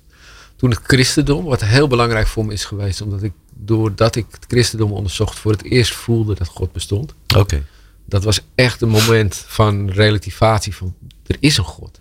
Toen 0.55 0.69
het 0.69 0.79
christendom, 0.83 1.45
wat 1.45 1.61
heel 1.61 1.87
belangrijk 1.87 2.27
voor 2.27 2.45
me 2.45 2.53
is 2.53 2.65
geweest, 2.65 3.01
omdat 3.01 3.23
ik 3.23 3.31
doordat 3.55 4.15
ik 4.15 4.25
het 4.31 4.45
christendom 4.47 4.91
onderzocht, 4.91 5.39
voor 5.39 5.51
het 5.51 5.63
eerst 5.63 5.93
voelde 5.93 6.35
dat 6.35 6.47
God 6.47 6.71
bestond. 6.71 7.13
Oké. 7.27 7.39
Okay. 7.39 7.63
Dat 8.05 8.23
was 8.23 8.41
echt 8.55 8.81
een 8.81 8.89
moment 8.89 9.43
van 9.47 9.89
relativatie 9.89 10.75
van 10.75 10.95
er 11.25 11.37
is 11.39 11.57
een 11.57 11.63
God. 11.63 11.99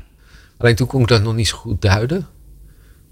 Alleen 0.56 0.74
toen 0.74 0.86
kon 0.86 1.00
ik 1.00 1.08
dat 1.08 1.22
nog 1.22 1.34
niet 1.34 1.48
zo 1.48 1.56
goed 1.56 1.82
duiden. 1.82 2.26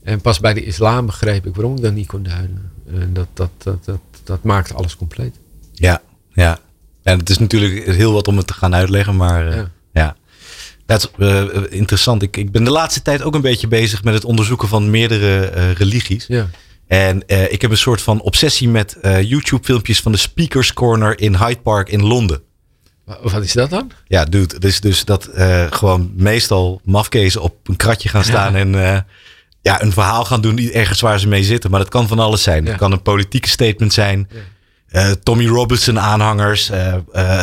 En 0.02 0.20
pas 0.20 0.40
bij 0.40 0.54
de 0.54 0.64
islam 0.64 1.06
begreep 1.06 1.46
ik 1.46 1.54
waarom 1.54 1.76
ik 1.76 1.82
dat 1.82 1.92
niet 1.92 2.06
kon 2.06 2.22
duiden. 2.22 2.70
En 2.86 3.12
dat, 3.12 3.26
dat, 3.34 3.50
dat, 3.58 3.84
dat, 3.84 4.00
dat 4.24 4.42
maakte 4.42 4.74
alles 4.74 4.96
compleet. 4.96 5.34
Ja, 5.72 6.02
ja. 6.32 6.58
En 7.02 7.18
het 7.18 7.30
is 7.30 7.38
natuurlijk 7.38 7.86
heel 7.86 8.12
wat 8.12 8.28
om 8.28 8.36
het 8.36 8.46
te 8.46 8.52
gaan 8.52 8.74
uitleggen, 8.74 9.16
maar 9.16 9.48
uh, 9.48 9.56
ja. 9.56 9.70
ja. 9.92 10.16
Dat 10.86 11.10
is 11.18 11.26
uh, 11.26 11.46
interessant. 11.68 12.22
Ik, 12.22 12.36
ik 12.36 12.52
ben 12.52 12.64
de 12.64 12.70
laatste 12.70 13.02
tijd 13.02 13.22
ook 13.22 13.34
een 13.34 13.40
beetje 13.40 13.68
bezig 13.68 14.04
met 14.04 14.14
het 14.14 14.24
onderzoeken 14.24 14.68
van 14.68 14.90
meerdere 14.90 15.52
uh, 15.54 15.72
religies. 15.72 16.26
Ja. 16.26 16.48
En 16.90 17.22
uh, 17.26 17.52
ik 17.52 17.62
heb 17.62 17.70
een 17.70 17.76
soort 17.76 18.02
van 18.02 18.20
obsessie 18.20 18.68
met 18.68 18.96
uh, 19.02 19.22
YouTube-filmpjes 19.22 20.00
van 20.00 20.12
de 20.12 20.18
Speakers 20.18 20.72
Corner 20.72 21.20
in 21.20 21.36
Hyde 21.36 21.60
Park 21.60 21.88
in 21.88 22.06
Londen. 22.06 22.42
Wat 23.22 23.42
is 23.42 23.52
dat 23.52 23.70
dan? 23.70 23.90
Ja, 24.06 24.24
dude. 24.24 24.58
Dus, 24.58 24.80
dus 24.80 25.04
dat 25.04 25.28
uh, 25.34 25.66
gewoon 25.70 26.12
meestal 26.16 26.80
mafkezen 26.84 27.42
op 27.42 27.68
een 27.68 27.76
kratje 27.76 28.08
gaan 28.08 28.24
staan 28.24 28.52
ja. 28.52 28.58
en 28.58 29.04
ja, 29.62 29.82
een 29.82 29.92
verhaal 29.92 30.24
gaan 30.24 30.40
doen 30.40 30.58
ergens 30.58 31.00
waar 31.00 31.20
ze 31.20 31.28
mee 31.28 31.44
zitten. 31.44 31.70
Maar 31.70 31.80
dat 31.80 31.88
kan 31.88 32.08
van 32.08 32.18
alles 32.18 32.42
zijn. 32.42 32.62
Het 32.62 32.72
ja. 32.72 32.78
kan 32.78 32.92
een 32.92 33.02
politieke 33.02 33.48
statement 33.48 33.92
zijn. 33.92 34.28
Ja. 34.88 35.14
Tommy 35.22 35.46
Robinson 35.46 36.00
aanhangers, 36.00 36.70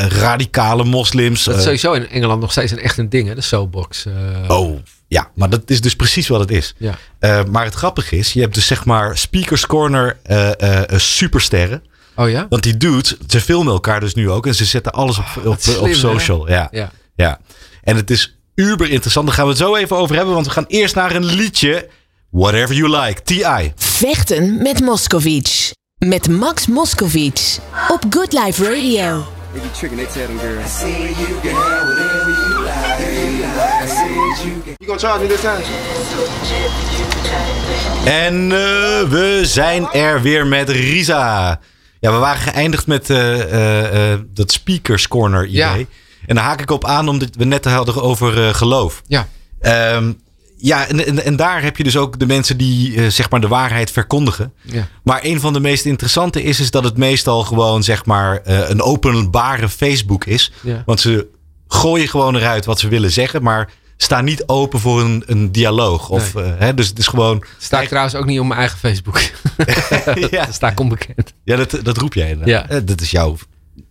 radicale 0.07 0.83
moslims. 0.83 1.43
Dat 1.43 1.57
is 1.57 1.63
sowieso 1.63 1.93
in 1.93 2.09
Engeland 2.09 2.41
nog 2.41 2.51
steeds 2.51 2.71
een 2.71 2.79
echt 2.79 2.97
een 2.97 3.09
ding, 3.09 3.27
hè? 3.27 3.35
de 3.35 3.41
soapbox. 3.41 4.05
oh, 4.47 4.79
ja, 5.07 5.31
maar 5.35 5.49
dat 5.49 5.69
is 5.69 5.81
dus 5.81 5.95
precies 5.95 6.27
wat 6.27 6.39
het 6.39 6.51
is. 6.51 6.73
Ja. 6.77 6.97
Uh, 7.19 7.43
maar 7.43 7.63
het 7.63 7.73
grappige 7.73 8.17
is, 8.17 8.33
je 8.33 8.41
hebt 8.41 8.53
dus 8.53 8.67
zeg 8.67 8.85
maar 8.85 9.17
Speakers 9.17 9.65
Corner 9.65 10.17
uh, 10.29 10.51
uh, 10.61 10.81
supersterren. 10.95 11.83
Oh 12.15 12.29
ja? 12.29 12.45
Want 12.49 12.63
die 12.63 12.77
dudes, 12.77 13.15
ze 13.27 13.41
filmen 13.41 13.73
elkaar 13.73 13.99
dus 13.99 14.13
nu 14.13 14.29
ook 14.29 14.47
en 14.47 14.55
ze 14.55 14.65
zetten 14.65 14.91
alles 14.91 15.17
op, 15.17 15.25
op, 15.37 15.45
op, 15.45 15.59
slim, 15.59 15.77
op 15.77 15.93
social. 15.93 16.49
Ja. 16.49 16.67
Ja. 16.71 16.91
ja. 17.15 17.39
En 17.83 17.95
het 17.95 18.11
is 18.11 18.37
uber 18.55 18.89
interessant. 18.89 19.25
Daar 19.25 19.35
gaan 19.35 19.45
we 19.45 19.49
het 19.49 19.59
zo 19.59 19.75
even 19.75 19.97
over 19.97 20.15
hebben, 20.15 20.33
want 20.33 20.45
we 20.45 20.51
gaan 20.51 20.65
eerst 20.67 20.95
naar 20.95 21.15
een 21.15 21.25
liedje. 21.25 21.89
Whatever 22.29 22.75
you 22.75 22.89
like, 22.89 23.21
T.I. 23.21 23.73
Vechten 23.75 24.61
met 24.61 24.79
Moscovic. 24.79 25.71
Met 25.97 26.29
Max 26.29 26.67
Moscovic. 26.67 27.57
Op 27.87 28.05
Good 28.09 28.33
Life 28.33 28.63
Radio. 28.63 29.25
They 29.53 29.61
be 29.61 29.71
tricking, 29.71 29.99
they 29.99 30.11
tell 30.13 30.25
them 30.25 30.39
girls. 30.39 30.65
I 30.65 30.67
say 30.67 31.01
you 31.07 31.39
can 31.41 31.55
have 31.55 31.87
whatever 31.87 32.29
you 32.29 32.56
you 34.43 34.61
can. 34.63 34.75
You 34.77 34.85
gonna 34.85 34.99
charge 34.99 35.21
me 35.21 35.27
this 35.27 35.41
time? 35.41 35.63
En 38.05 38.43
uh, 38.43 38.49
we 39.09 39.41
zijn 39.43 39.91
er 39.91 40.21
weer 40.21 40.47
met 40.47 40.69
Risa. 40.69 41.59
Ja, 41.99 42.11
we 42.11 42.17
waren 42.17 42.41
geëindigd 42.41 42.87
met 42.87 43.09
uh, 43.09 44.11
uh, 44.11 44.19
dat 44.33 44.51
speakers 44.51 45.07
corner 45.07 45.45
idee. 45.45 45.59
Ja. 45.59 45.85
En 46.25 46.35
daar 46.35 46.43
haak 46.43 46.61
ik 46.61 46.71
op 46.71 46.85
aan 46.85 47.09
omdat 47.09 47.29
we 47.31 47.45
net 47.45 47.65
hadden 47.65 48.01
over 48.01 48.55
geloof. 48.55 49.01
Ja. 49.07 49.27
Um, 49.95 50.19
ja, 50.57 50.87
en, 50.87 51.05
en, 51.05 51.23
en, 51.23 51.35
daar 51.35 51.61
heb 51.63 51.77
je 51.77 51.83
dus 51.83 51.97
ook 51.97 52.19
de 52.19 52.25
mensen 52.25 52.57
die 52.57 52.93
uh, 52.93 53.07
zeg 53.07 53.29
maar 53.29 53.41
de 53.41 53.47
waarheid 53.47 53.91
verkondigen. 53.91 54.53
Ja. 54.61 54.87
Maar 55.03 55.19
een 55.23 55.39
van 55.39 55.53
de 55.53 55.59
meest 55.59 55.85
interessante 55.85 56.43
is, 56.43 56.59
is 56.59 56.71
dat 56.71 56.83
het 56.83 56.97
meestal 56.97 57.43
gewoon 57.43 57.83
zeg 57.83 58.05
maar 58.05 58.41
uh, 58.47 58.69
een 58.69 58.81
openbare 58.81 59.69
Facebook 59.69 60.25
is. 60.25 60.51
Ja. 60.61 60.83
Want 60.85 60.99
ze 60.99 61.27
gooien 61.67 62.07
gewoon 62.07 62.35
eruit 62.35 62.65
wat 62.65 62.79
ze 62.79 62.87
willen 62.87 63.11
zeggen, 63.11 63.43
maar 63.43 63.69
staan 63.97 64.25
niet 64.25 64.43
open 64.47 64.79
voor 64.79 65.01
een, 65.01 65.23
een 65.25 65.51
dialoog. 65.51 66.09
Of, 66.09 66.33
Nee. 66.33 66.43
uh, 66.45 66.51
hè, 66.59 66.73
dus 66.73 66.87
het 66.87 66.99
is 66.99 67.07
gewoon. 67.07 67.43
Sta 67.57 67.81
ik 67.81 67.87
trouwens 67.87 68.15
ook 68.15 68.25
niet 68.25 68.39
op 68.39 68.45
mijn 68.45 68.59
eigen 68.59 68.77
Facebook. 68.79 69.19
ja, 70.31 70.45
Dat 70.45 70.53
sta 70.53 70.69
ik 70.71 70.79
onbekend. 70.79 71.33
ja 71.43 71.55
dat, 71.55 71.79
dat 71.83 71.97
roep 71.97 72.13
jij. 72.13 72.37
Ja. 72.45 72.69
Eh, 72.69 72.81
Dat 72.85 73.01
is 73.01 73.11
jouw. 73.11 73.37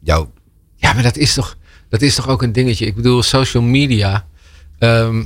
jouw 0.00 0.32
Ja, 0.76 0.92
maar 0.92 1.02
dat 1.02 1.16
is 1.16 1.34
toch, 1.34 1.56
dat 1.88 2.02
is 2.02 2.14
toch 2.14 2.28
ook 2.28 2.42
een 2.42 2.52
dingetje. 2.52 2.86
Ik 2.86 2.94
bedoel, 2.94 3.22
social 3.22 3.62
media. 3.62 4.26
ehm, 4.78 5.22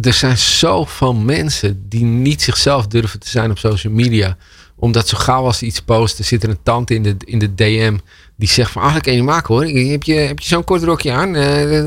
er 0.00 0.12
zijn 0.12 0.38
zoveel 0.38 1.14
mensen 1.14 1.88
die 1.88 2.04
niet 2.04 2.42
zichzelf 2.42 2.86
durven 2.86 3.20
te 3.20 3.28
zijn 3.28 3.50
op 3.50 3.58
social 3.58 3.92
media. 3.92 4.36
Omdat 4.80 5.08
zo 5.08 5.18
gauw 5.18 5.44
als 5.44 5.62
iets 5.62 5.80
posten, 5.80 6.24
zit 6.24 6.42
er 6.42 6.48
een 6.48 6.62
tante 6.62 6.94
in 6.94 7.02
de, 7.02 7.16
in 7.24 7.38
de 7.38 7.54
DM 7.54 7.96
die 8.36 8.48
zegt 8.48 8.70
van, 8.70 8.82
ah, 8.82 8.92
dat 8.92 9.02
kan 9.02 9.14
je 9.14 9.22
maken 9.22 9.54
hoor. 9.54 9.64
Heb 9.64 10.02
je, 10.02 10.14
heb 10.14 10.38
je 10.38 10.48
zo'n 10.48 10.64
kort 10.64 10.82
rokje 10.82 11.12
aan? 11.12 11.36
Eh, 11.36 11.84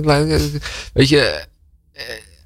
weet 0.93 1.09
je, 1.09 1.45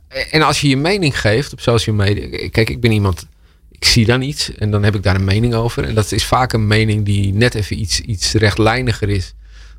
eh, 0.07 0.33
en 0.33 0.41
als 0.41 0.61
je 0.61 0.69
je 0.69 0.77
mening 0.77 1.19
geeft 1.19 1.53
op 1.53 1.59
social 1.59 1.95
media. 1.95 2.49
Kijk, 2.49 2.69
ik 2.69 2.81
ben 2.81 2.91
iemand, 2.91 3.25
ik 3.71 3.85
zie 3.85 4.05
dan 4.05 4.21
iets 4.21 4.55
en 4.55 4.71
dan 4.71 4.83
heb 4.83 4.95
ik 4.95 5.03
daar 5.03 5.15
een 5.15 5.23
mening 5.23 5.53
over. 5.53 5.83
En 5.83 5.95
dat 5.95 6.11
is 6.11 6.25
vaak 6.25 6.53
een 6.53 6.67
mening 6.67 7.05
die 7.05 7.33
net 7.33 7.55
even 7.55 7.79
iets, 7.79 7.99
iets 7.99 8.33
rechtlijniger 8.33 9.09
is 9.09 9.33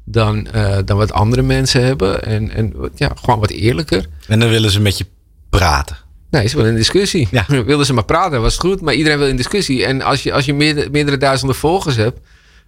dan, 0.05 0.47
eh, 0.47 0.79
dan 0.85 0.97
wat 0.97 1.13
andere 1.13 1.43
mensen 1.43 1.85
hebben. 1.85 2.23
En, 2.23 2.51
en 2.51 2.75
ja, 2.95 3.13
gewoon 3.15 3.41
wat 3.41 3.51
eerlijker. 3.51 4.07
en 4.27 4.41
dan 4.41 4.49
willen 4.49 4.71
ze 4.71 4.81
met 4.81 4.99
je 4.99 5.07
praten. 5.51 5.97
Nee, 6.31 6.49
ze 6.49 6.57
willen 6.57 6.71
in 6.71 6.77
discussie. 6.77 7.29
Ja. 7.31 7.45
Wilden 7.65 7.87
ze 7.87 7.93
maar 7.93 8.05
praten, 8.05 8.41
was 8.41 8.53
het 8.53 8.63
goed. 8.63 8.81
Maar 8.81 8.95
iedereen 8.95 9.19
wil 9.19 9.29
in 9.29 9.37
discussie. 9.37 9.85
En 9.85 10.03
als 10.03 10.23
je, 10.23 10.33
als 10.33 10.45
je 10.45 10.55
meerdere, 10.55 10.91
meerdere 10.91 11.17
duizenden 11.17 11.57
volgers 11.57 11.97
hebt. 11.97 12.21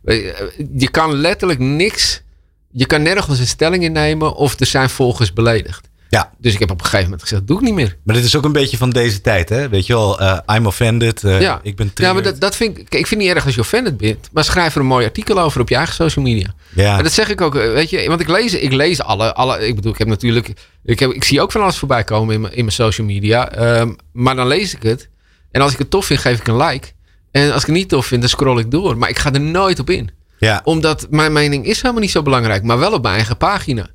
je, 0.05 0.67
Je 0.77 0.91
kan 0.91 1.15
letterlijk 1.15 1.59
niks. 1.59 2.23
Je 2.71 2.87
kan 2.87 3.03
nergens 3.03 3.39
een 3.39 3.47
stelling 3.47 3.83
innemen. 3.83 4.35
Of 4.35 4.61
er 4.61 4.67
zijn 4.67 4.91
volgers 4.91 5.33
beledigd. 5.33 5.90
Ja. 6.11 6.31
Dus 6.39 6.53
ik 6.53 6.59
heb 6.59 6.71
op 6.71 6.79
een 6.79 6.85
gegeven 6.85 7.05
moment 7.05 7.23
gezegd, 7.23 7.47
doe 7.47 7.57
ik 7.57 7.63
niet 7.63 7.75
meer. 7.75 7.97
Maar 8.05 8.15
dit 8.15 8.25
is 8.25 8.37
ook 8.37 8.45
een 8.45 8.53
beetje 8.53 8.77
van 8.77 8.91
deze 8.91 9.21
tijd, 9.21 9.49
hè? 9.49 9.69
Weet 9.69 9.87
je 9.87 9.93
wel, 9.93 10.21
eh, 10.21 10.39
I'm 10.57 10.67
offended. 10.67 11.25
eh, 11.25 11.41
ja. 11.41 11.61
Ik 11.63 11.77
ben 11.77 11.87
ja, 11.87 11.93
triggered. 11.95 12.15
maar 12.23 12.33
dat, 12.33 12.41
dat 12.41 12.57
vind 12.57 12.79
ik, 12.79 12.95
ik 12.95 13.07
vind 13.07 13.21
niet 13.21 13.31
erg 13.31 13.45
als 13.45 13.55
je 13.55 13.61
offended 13.61 13.97
bent. 13.97 14.29
Maar 14.33 14.45
schrijf 14.45 14.75
er 14.75 14.81
een 14.81 14.87
mooi 14.87 15.07
artikel 15.07 15.41
over 15.41 15.61
op 15.61 15.69
je 15.69 15.75
eigen 15.75 15.95
social 15.95 16.25
media. 16.25 16.55
Ja. 16.75 16.97
En 16.97 17.03
dat 17.03 17.13
zeg 17.13 17.29
ik 17.29 17.41
ook, 17.41 17.55
eh, 17.57 17.73
weet 17.73 17.91
je, 17.91 18.09
want 18.09 18.21
ik 18.21 18.29
lees, 18.29 18.55
ik 18.55 18.73
lees 18.73 19.03
alle, 19.03 19.35
alle, 19.35 19.67
ik 19.67 19.75
bedoel, 19.75 19.93
ik 19.93 19.99
heb 19.99 20.09
natuurlijk, 20.09 20.53
ik, 20.85 20.99
heb, 20.99 21.11
ik 21.11 21.25
zie 21.25 21.41
ook 21.41 21.53
van 21.53 21.63
alles 21.63 21.77
voorbij 21.79 22.05
komen 22.05 22.35
in 22.35 22.41
mijn, 22.41 22.53
in 22.55 22.65
mijn 22.65 22.77
social 22.77 23.07
media. 23.07 23.51
Ehm, 23.53 23.93
maar 24.13 24.37
dan 24.37 24.47
lees 24.47 24.75
ik 24.75 24.83
het. 24.83 25.09
En 25.51 25.61
als 25.61 25.73
ik 25.73 25.79
het 25.79 25.91
tof 25.91 26.07
vind, 26.07 26.21
geef 26.21 26.39
ik 26.39 26.47
een 26.49 26.57
like. 26.57 26.89
En 27.31 27.53
als 27.53 27.61
ik 27.61 27.67
het 27.67 27.77
niet 27.77 27.89
tof 27.89 28.07
vind, 28.07 28.21
dan 28.21 28.31
scroll 28.31 28.59
ik 28.59 28.71
door. 28.71 28.99
Maar 28.99 29.09
ik 29.09 29.19
ga 29.19 29.33
er 29.33 29.41
nooit 29.41 29.79
op 29.79 29.91
in. 29.91 30.11
ja. 30.39 30.61
Omdat 30.65 31.07
mijn 31.11 31.33
mening 31.33 31.67
is 31.67 31.81
helemaal 31.81 32.03
niet 32.03 32.11
zo 32.11 32.23
belangrijk, 32.23 32.63
maar 32.63 32.79
wel 32.79 32.93
op 32.93 33.03
mijn 33.03 33.15
eigen 33.15 33.37
pagina. 33.37 33.89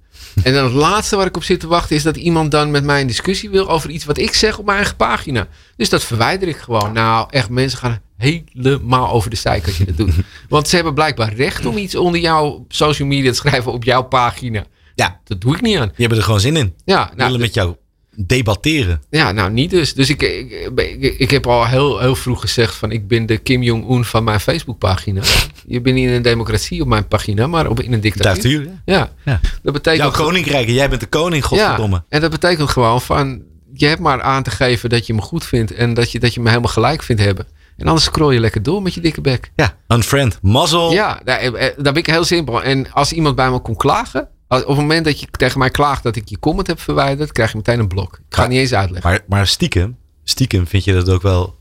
En 0.43 0.53
dan 0.53 0.63
het 0.63 0.73
laatste 0.73 1.15
waar 1.15 1.25
ik 1.25 1.35
op 1.35 1.43
zit 1.43 1.59
te 1.59 1.67
wachten 1.67 1.95
is 1.95 2.03
dat 2.03 2.17
iemand 2.17 2.51
dan 2.51 2.71
met 2.71 2.83
mij 2.83 3.01
een 3.01 3.07
discussie 3.07 3.49
wil 3.49 3.69
over 3.69 3.89
iets 3.89 4.05
wat 4.05 4.17
ik 4.17 4.33
zeg 4.33 4.57
op 4.57 4.65
mijn 4.65 4.77
eigen 4.77 4.95
pagina. 4.95 5.47
Dus 5.75 5.89
dat 5.89 6.03
verwijder 6.03 6.47
ik 6.47 6.57
gewoon. 6.57 6.93
Nou, 6.93 7.27
echt, 7.29 7.49
mensen 7.49 7.79
gaan 7.79 7.99
helemaal 8.17 9.11
over 9.11 9.29
de 9.29 9.35
zeik 9.35 9.65
als 9.65 9.77
je 9.77 9.85
dat 9.85 9.97
doet. 9.97 10.13
Want 10.49 10.67
ze 10.67 10.75
hebben 10.75 10.93
blijkbaar 10.93 11.33
recht 11.33 11.65
om 11.65 11.77
iets 11.77 11.95
onder 11.95 12.21
jouw 12.21 12.65
social 12.67 13.07
media 13.07 13.29
te 13.29 13.37
schrijven 13.37 13.71
op 13.71 13.83
jouw 13.83 14.03
pagina. 14.03 14.65
Ja. 14.95 15.19
Dat 15.23 15.41
doe 15.41 15.55
ik 15.55 15.61
niet 15.61 15.77
aan. 15.77 15.87
Die 15.87 15.95
hebben 15.97 16.17
er 16.17 16.23
gewoon 16.23 16.39
zin 16.39 16.55
in. 16.55 16.73
Ja, 16.85 17.11
willen 17.15 17.29
nou, 17.31 17.39
met 17.39 17.53
jou 17.53 17.75
debatteren. 18.15 19.01
ja, 19.09 19.31
nou 19.31 19.51
niet 19.51 19.69
dus. 19.69 19.93
Dus 19.93 20.09
ik, 20.09 20.21
ik, 20.21 20.71
ik, 20.99 21.15
ik 21.17 21.31
heb 21.31 21.47
al 21.47 21.67
heel, 21.67 21.99
heel 21.99 22.15
vroeg 22.15 22.41
gezegd 22.41 22.75
van 22.75 22.91
ik 22.91 23.07
ben 23.07 23.25
de 23.25 23.37
Kim 23.37 23.61
Jong-un 23.63 24.05
van 24.05 24.23
mijn 24.23 24.39
Facebookpagina. 24.39 25.21
Je 25.67 25.81
bent 25.81 25.95
niet 25.95 26.07
in 26.07 26.13
een 26.13 26.21
democratie 26.21 26.81
op 26.81 26.87
mijn 26.87 27.07
pagina, 27.07 27.47
maar 27.47 27.69
op, 27.69 27.79
in 27.81 27.93
een 27.93 28.01
dictatuur. 28.01 28.59
Dictatuur. 28.59 28.81
Ja. 28.85 28.95
Ja, 28.95 29.11
Ja. 29.25 29.39
dat 29.63 29.73
betekent... 29.73 30.03
Jouw 30.15 30.25
koninkrijk 30.25 30.67
en 30.67 30.73
jij 30.73 30.89
bent 30.89 31.01
de 31.01 31.07
koning, 31.07 31.45
godverdomme. 31.45 31.95
Ja, 31.95 32.05
en 32.09 32.21
dat 32.21 32.31
betekent 32.31 32.69
gewoon 32.69 33.01
van, 33.01 33.41
je 33.73 33.85
hebt 33.85 34.01
maar 34.01 34.21
aan 34.21 34.43
te 34.43 34.51
geven 34.51 34.89
dat 34.89 35.05
je 35.07 35.13
me 35.13 35.21
goed 35.21 35.45
vindt 35.45 35.73
en 35.73 35.93
dat 35.93 36.11
je, 36.11 36.19
dat 36.19 36.33
je 36.33 36.39
me 36.41 36.49
helemaal 36.49 36.71
gelijk 36.71 37.03
vindt 37.03 37.21
hebben. 37.21 37.45
En 37.77 37.87
anders 37.87 38.05
scroll 38.05 38.33
je 38.33 38.39
lekker 38.39 38.63
door 38.63 38.81
met 38.81 38.93
je 38.93 39.01
dikke 39.01 39.21
bek. 39.21 39.51
Ja, 39.55 39.77
unfriend. 39.87 40.39
Mazzel. 40.41 40.91
Ja, 40.91 41.19
daar, 41.23 41.39
eh, 41.39 41.51
daar 41.75 41.93
ben 41.93 41.95
ik 41.95 42.05
heel 42.07 42.23
simpel. 42.23 42.63
En 42.63 42.91
als 42.91 43.11
iemand 43.13 43.35
bij 43.35 43.51
me 43.51 43.59
kon 43.59 43.75
klagen, 43.75 44.27
op 44.47 44.67
het 44.67 44.77
moment 44.77 45.05
dat 45.05 45.19
je 45.19 45.27
tegen 45.31 45.59
mij 45.59 45.69
klaagt 45.69 46.03
dat 46.03 46.15
ik 46.15 46.29
je 46.29 46.39
comment 46.39 46.67
heb 46.67 46.79
verwijderd, 46.79 47.31
krijg 47.31 47.51
je 47.51 47.57
meteen 47.57 47.79
een 47.79 47.87
blok. 47.87 48.19
Ik 48.29 48.35
ga 48.35 48.47
niet 48.47 48.59
eens 48.59 48.73
uitleggen. 48.73 49.09
Maar, 49.09 49.19
maar 49.27 49.47
stiekem, 49.47 49.97
stiekem 50.23 50.67
vind 50.67 50.83
je 50.83 50.93
dat 50.93 51.09
ook 51.09 51.21
wel 51.21 51.55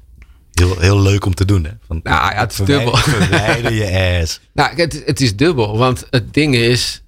heel, 0.53 0.79
heel 0.79 1.01
leuk 1.01 1.25
om 1.25 1.35
te 1.35 1.45
doen. 1.45 1.65
Hè? 1.65 1.71
Van, 1.87 2.01
nou 2.03 2.33
ja, 2.33 2.41
het 2.41 2.53
is 2.53 2.67
dubbel. 2.67 2.97
Verwijder 3.19 3.73
je 3.73 4.21
ass. 4.23 4.41
Nou, 4.53 4.75
het, 4.75 5.03
het 5.07 5.21
is 5.21 5.37
dubbel. 5.37 5.79
Want 5.79 6.07
het 6.11 6.35
ding 6.35 6.55
is, 6.55 7.03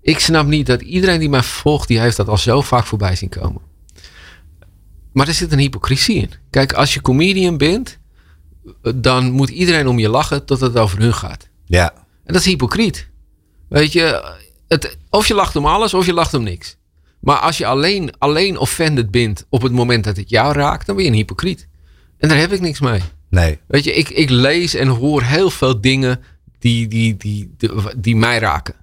ik 0.00 0.18
snap 0.18 0.46
niet 0.46 0.66
dat 0.66 0.82
iedereen 0.82 1.18
die 1.18 1.28
mij 1.28 1.42
volgt, 1.42 1.88
die 1.88 2.00
heeft 2.00 2.16
dat 2.16 2.28
al 2.28 2.38
zo 2.38 2.60
vaak 2.60 2.86
voorbij 2.86 3.16
zien 3.16 3.28
komen. 3.28 3.62
Maar 5.12 5.28
er 5.28 5.34
zit 5.34 5.52
een 5.52 5.58
hypocrisie 5.58 6.16
in. 6.16 6.30
Kijk, 6.50 6.72
als 6.72 6.94
je 6.94 7.00
comedian 7.00 7.56
bent, 7.56 7.98
dan 8.94 9.30
moet 9.30 9.48
iedereen 9.48 9.88
om 9.88 9.98
je 9.98 10.08
lachen 10.08 10.44
tot 10.44 10.60
het 10.60 10.76
over 10.76 10.98
hun 10.98 11.14
gaat. 11.14 11.48
Ja. 11.64 11.92
En 12.24 12.32
dat 12.32 12.36
is 12.36 12.44
hypocriet. 12.44 13.08
Weet 13.68 13.92
je, 13.92 14.36
het, 14.68 14.98
of 15.10 15.26
je 15.26 15.34
lacht 15.34 15.56
om 15.56 15.66
alles 15.66 15.94
of 15.94 16.06
je 16.06 16.12
lacht 16.12 16.34
om 16.34 16.42
niks. 16.42 16.76
Maar 17.20 17.38
als 17.38 17.58
je 17.58 17.66
alleen, 17.66 18.10
alleen 18.18 18.58
offended 18.58 19.10
bent 19.10 19.46
op 19.48 19.62
het 19.62 19.72
moment 19.72 20.04
dat 20.04 20.16
het 20.16 20.30
jou 20.30 20.52
raakt, 20.52 20.86
dan 20.86 20.94
ben 20.94 21.04
je 21.04 21.10
een 21.10 21.16
hypocriet. 21.16 21.68
En 22.18 22.28
daar 22.28 22.38
heb 22.38 22.52
ik 22.52 22.60
niks 22.60 22.80
mee. 22.80 23.00
Nee. 23.30 23.58
Weet 23.66 23.84
je, 23.84 23.92
ik, 23.92 24.08
ik 24.08 24.30
lees 24.30 24.74
en 24.74 24.88
hoor 24.88 25.22
heel 25.22 25.50
veel 25.50 25.80
dingen 25.80 26.20
die, 26.58 26.88
die, 26.88 27.16
die, 27.16 27.54
die, 27.56 27.70
die 27.96 28.16
mij 28.16 28.38
raken. 28.38 28.74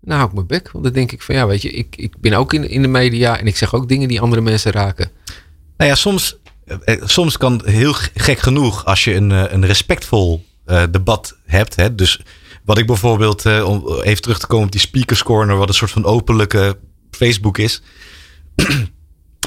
Nou 0.00 0.18
hou 0.18 0.28
ik 0.28 0.34
mijn 0.34 0.46
bek. 0.46 0.70
Want 0.70 0.84
dan 0.84 0.92
denk 0.92 1.12
ik 1.12 1.22
van 1.22 1.34
ja, 1.34 1.46
weet 1.46 1.62
je, 1.62 1.70
ik, 1.70 1.96
ik 1.96 2.18
ben 2.20 2.32
ook 2.32 2.52
in, 2.52 2.68
in 2.68 2.82
de 2.82 2.88
media 2.88 3.38
en 3.38 3.46
ik 3.46 3.56
zeg 3.56 3.74
ook 3.74 3.88
dingen 3.88 4.08
die 4.08 4.20
andere 4.20 4.42
mensen 4.42 4.72
raken. 4.72 5.10
Nou 5.76 5.90
ja, 5.90 5.96
soms, 5.96 6.36
eh, 6.84 7.02
soms 7.04 7.36
kan 7.36 7.62
heel 7.64 7.92
gek 8.14 8.38
genoeg 8.38 8.84
als 8.84 9.04
je 9.04 9.14
een, 9.14 9.32
eh, 9.32 9.44
een 9.48 9.66
respectvol 9.66 10.44
uh, 10.66 10.82
debat 10.90 11.36
hebt. 11.46 11.76
Hè, 11.76 11.94
dus 11.94 12.20
wat 12.68 12.78
ik 12.78 12.86
bijvoorbeeld, 12.86 13.46
uh, 13.46 13.68
om 13.68 14.00
even 14.02 14.22
terug 14.22 14.38
te 14.38 14.46
komen 14.46 14.66
op 14.66 14.72
die 14.72 14.80
speakers 14.80 15.22
corner, 15.22 15.56
wat 15.56 15.68
een 15.68 15.74
soort 15.74 15.90
van 15.90 16.04
openlijke 16.04 16.78
Facebook 17.10 17.58
is. 17.58 17.82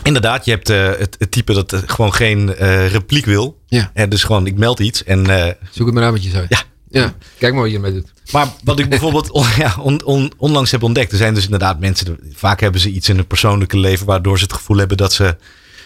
Inderdaad, 0.03 0.45
je 0.45 0.51
hebt 0.51 0.69
uh, 0.69 0.86
het, 0.86 1.15
het, 1.19 1.32
type 1.32 1.53
dat 1.53 1.84
gewoon 1.86 2.13
geen 2.13 2.53
repliek 2.88 3.26
wil. 3.26 3.61
Ja. 3.67 3.91
En 3.93 4.09
dus 4.09 4.24
gewoon, 4.24 4.47
ik 4.47 4.57
meld 4.57 4.80
iets 4.80 5.03
en... 5.03 5.26
Zoek 5.72 5.86
het 5.86 5.95
maar 5.95 6.03
uit 6.03 6.13
wat 6.13 6.24
je 6.24 6.30
zei. 6.30 6.45
Ja. 6.49 6.61
ja. 6.89 7.13
Kijk 7.38 7.53
maar 7.53 7.61
wat 7.61 7.72
je 7.72 7.76
ermee 7.76 7.93
doet. 7.93 8.11
Maar 8.32 8.47
wat 8.63 8.80
ik 8.80 8.89
bijvoorbeeld 8.89 9.32
on, 9.41 9.45
ja, 9.57 9.76
on, 9.80 10.05
on, 10.05 10.32
onlangs 10.38 10.72
heb 10.72 10.84
ontdekt. 10.84 11.11
Er 11.11 11.17
zijn 11.17 11.34
dus 11.34 11.43
inderdaad 11.43 11.80
mensen, 11.80 12.19
vaak 12.34 12.59
hebben 12.59 12.82
ze 12.82 12.89
iets 12.89 13.09
in 13.09 13.15
hun 13.15 13.28
persoonlijke 13.28 13.78
leven... 13.78 14.05
waardoor 14.05 14.38
ze 14.38 14.43
het 14.43 14.53
gevoel 14.53 14.78
hebben 14.78 14.97
dat 14.97 15.13
ze 15.13 15.36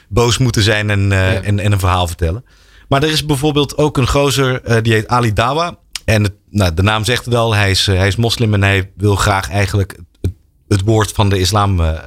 boos 0.07 0.38
moeten 0.38 0.61
zijn 0.61 0.89
en, 0.89 1.09
ja. 1.09 1.41
en, 1.41 1.59
en 1.59 1.71
een 1.71 1.79
verhaal 1.79 2.07
vertellen. 2.07 2.45
Maar 2.88 3.03
er 3.03 3.11
is 3.11 3.25
bijvoorbeeld 3.25 3.77
ook 3.77 3.97
een 3.97 4.07
gozer, 4.07 4.83
die 4.83 4.93
heet 4.93 5.07
Ali 5.07 5.33
Dawa. 5.33 5.77
En 6.06 6.24
het, 6.24 6.34
nou, 6.49 6.74
de 6.74 6.82
naam 6.82 7.03
zegt 7.03 7.26
het 7.26 7.34
al, 7.34 7.53
hij 7.53 7.70
is, 7.70 7.86
hij 7.86 8.08
is 8.08 8.16
moslim 8.16 8.53
en 8.53 8.62
hij 8.62 8.91
wil 8.95 9.16
graag 9.16 9.49
eigenlijk 9.49 9.97
het, 10.22 10.34
het 10.68 10.82
woord 10.82 11.12
van 11.12 11.30
de 11.30 11.39
islam 11.39 11.80
uh, 11.80 11.99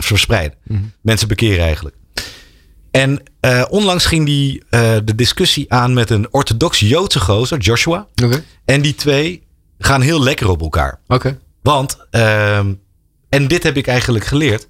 verspreiden. 0.00 0.58
Mhm. 0.64 0.82
Mensen 1.00 1.28
bekeren 1.28 1.64
eigenlijk. 1.64 1.96
En 2.90 3.22
uh, 3.40 3.64
onlangs 3.68 4.06
ging 4.06 4.26
hij 4.26 4.62
de 5.04 5.14
discussie 5.14 5.72
aan 5.72 5.92
met 5.92 6.10
een 6.10 6.32
orthodox 6.32 6.80
Joodse 6.80 7.20
gozer, 7.20 7.58
Joshua. 7.58 8.06
Okay. 8.22 8.44
En 8.64 8.82
die 8.82 8.94
twee 8.94 9.46
gaan 9.78 10.00
heel 10.00 10.22
lekker 10.22 10.48
op 10.48 10.60
elkaar. 10.60 11.00
Oké. 11.06 11.38
Want, 11.62 12.06
ehm, 12.10 12.74
en 13.28 13.48
dit 13.48 13.62
heb 13.62 13.76
ik 13.76 13.86
eigenlijk 13.86 14.24
geleerd, 14.24 14.68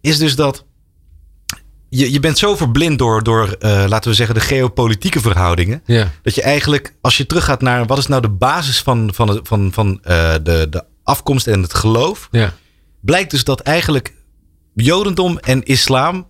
is 0.00 0.18
dus 0.18 0.36
dat 0.36 0.64
je, 1.88 2.12
je 2.12 2.20
bent 2.20 2.38
zo 2.38 2.56
verblind 2.56 2.98
door, 2.98 3.22
door 3.22 3.56
uh, 3.60 3.84
laten 3.88 4.10
we 4.10 4.16
zeggen, 4.16 4.34
de 4.34 4.40
geopolitieke 4.40 5.20
verhoudingen. 5.20 5.82
Ja. 5.84 6.10
Dat 6.22 6.34
je 6.34 6.42
eigenlijk, 6.42 6.94
als 7.00 7.16
je 7.16 7.26
teruggaat 7.26 7.60
naar 7.60 7.86
wat 7.86 7.98
is 7.98 8.06
nou 8.06 8.22
de 8.22 8.28
basis 8.28 8.82
van, 8.82 9.10
van, 9.14 9.26
de, 9.26 9.40
van, 9.42 9.72
van 9.72 10.00
uh, 10.04 10.34
de, 10.42 10.66
de 10.70 10.84
afkomst 11.02 11.46
en 11.46 11.62
het 11.62 11.74
geloof. 11.74 12.28
Ja. 12.30 12.54
Blijkt 13.00 13.30
dus 13.30 13.44
dat 13.44 13.60
eigenlijk 13.60 14.14
Jodendom 14.74 15.38
en 15.38 15.62
islam 15.62 16.26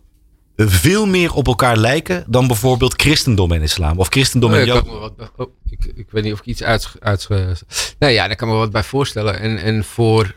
veel 0.56 1.06
meer 1.06 1.32
op 1.32 1.46
elkaar 1.46 1.76
lijken 1.76 2.24
dan 2.26 2.46
bijvoorbeeld 2.46 3.02
christendom 3.02 3.52
en 3.52 3.62
islam. 3.62 3.98
Of 3.98 4.08
christendom 4.08 4.52
oh, 4.52 4.58
en 4.58 4.66
Jodendom. 4.66 5.00
Wat, 5.00 5.32
oh, 5.36 5.46
ik, 5.68 5.84
ik 5.94 6.06
weet 6.10 6.24
niet 6.24 6.32
of 6.32 6.38
ik 6.38 6.46
iets 6.46 6.62
uit... 6.62 6.92
uit 6.98 7.28
nee, 7.98 8.14
ja, 8.14 8.26
daar 8.26 8.36
kan 8.36 8.48
me 8.48 8.54
wat 8.54 8.70
bij 8.70 8.84
voorstellen. 8.84 9.40
En, 9.40 9.58
en 9.58 9.84
voor 9.84 10.34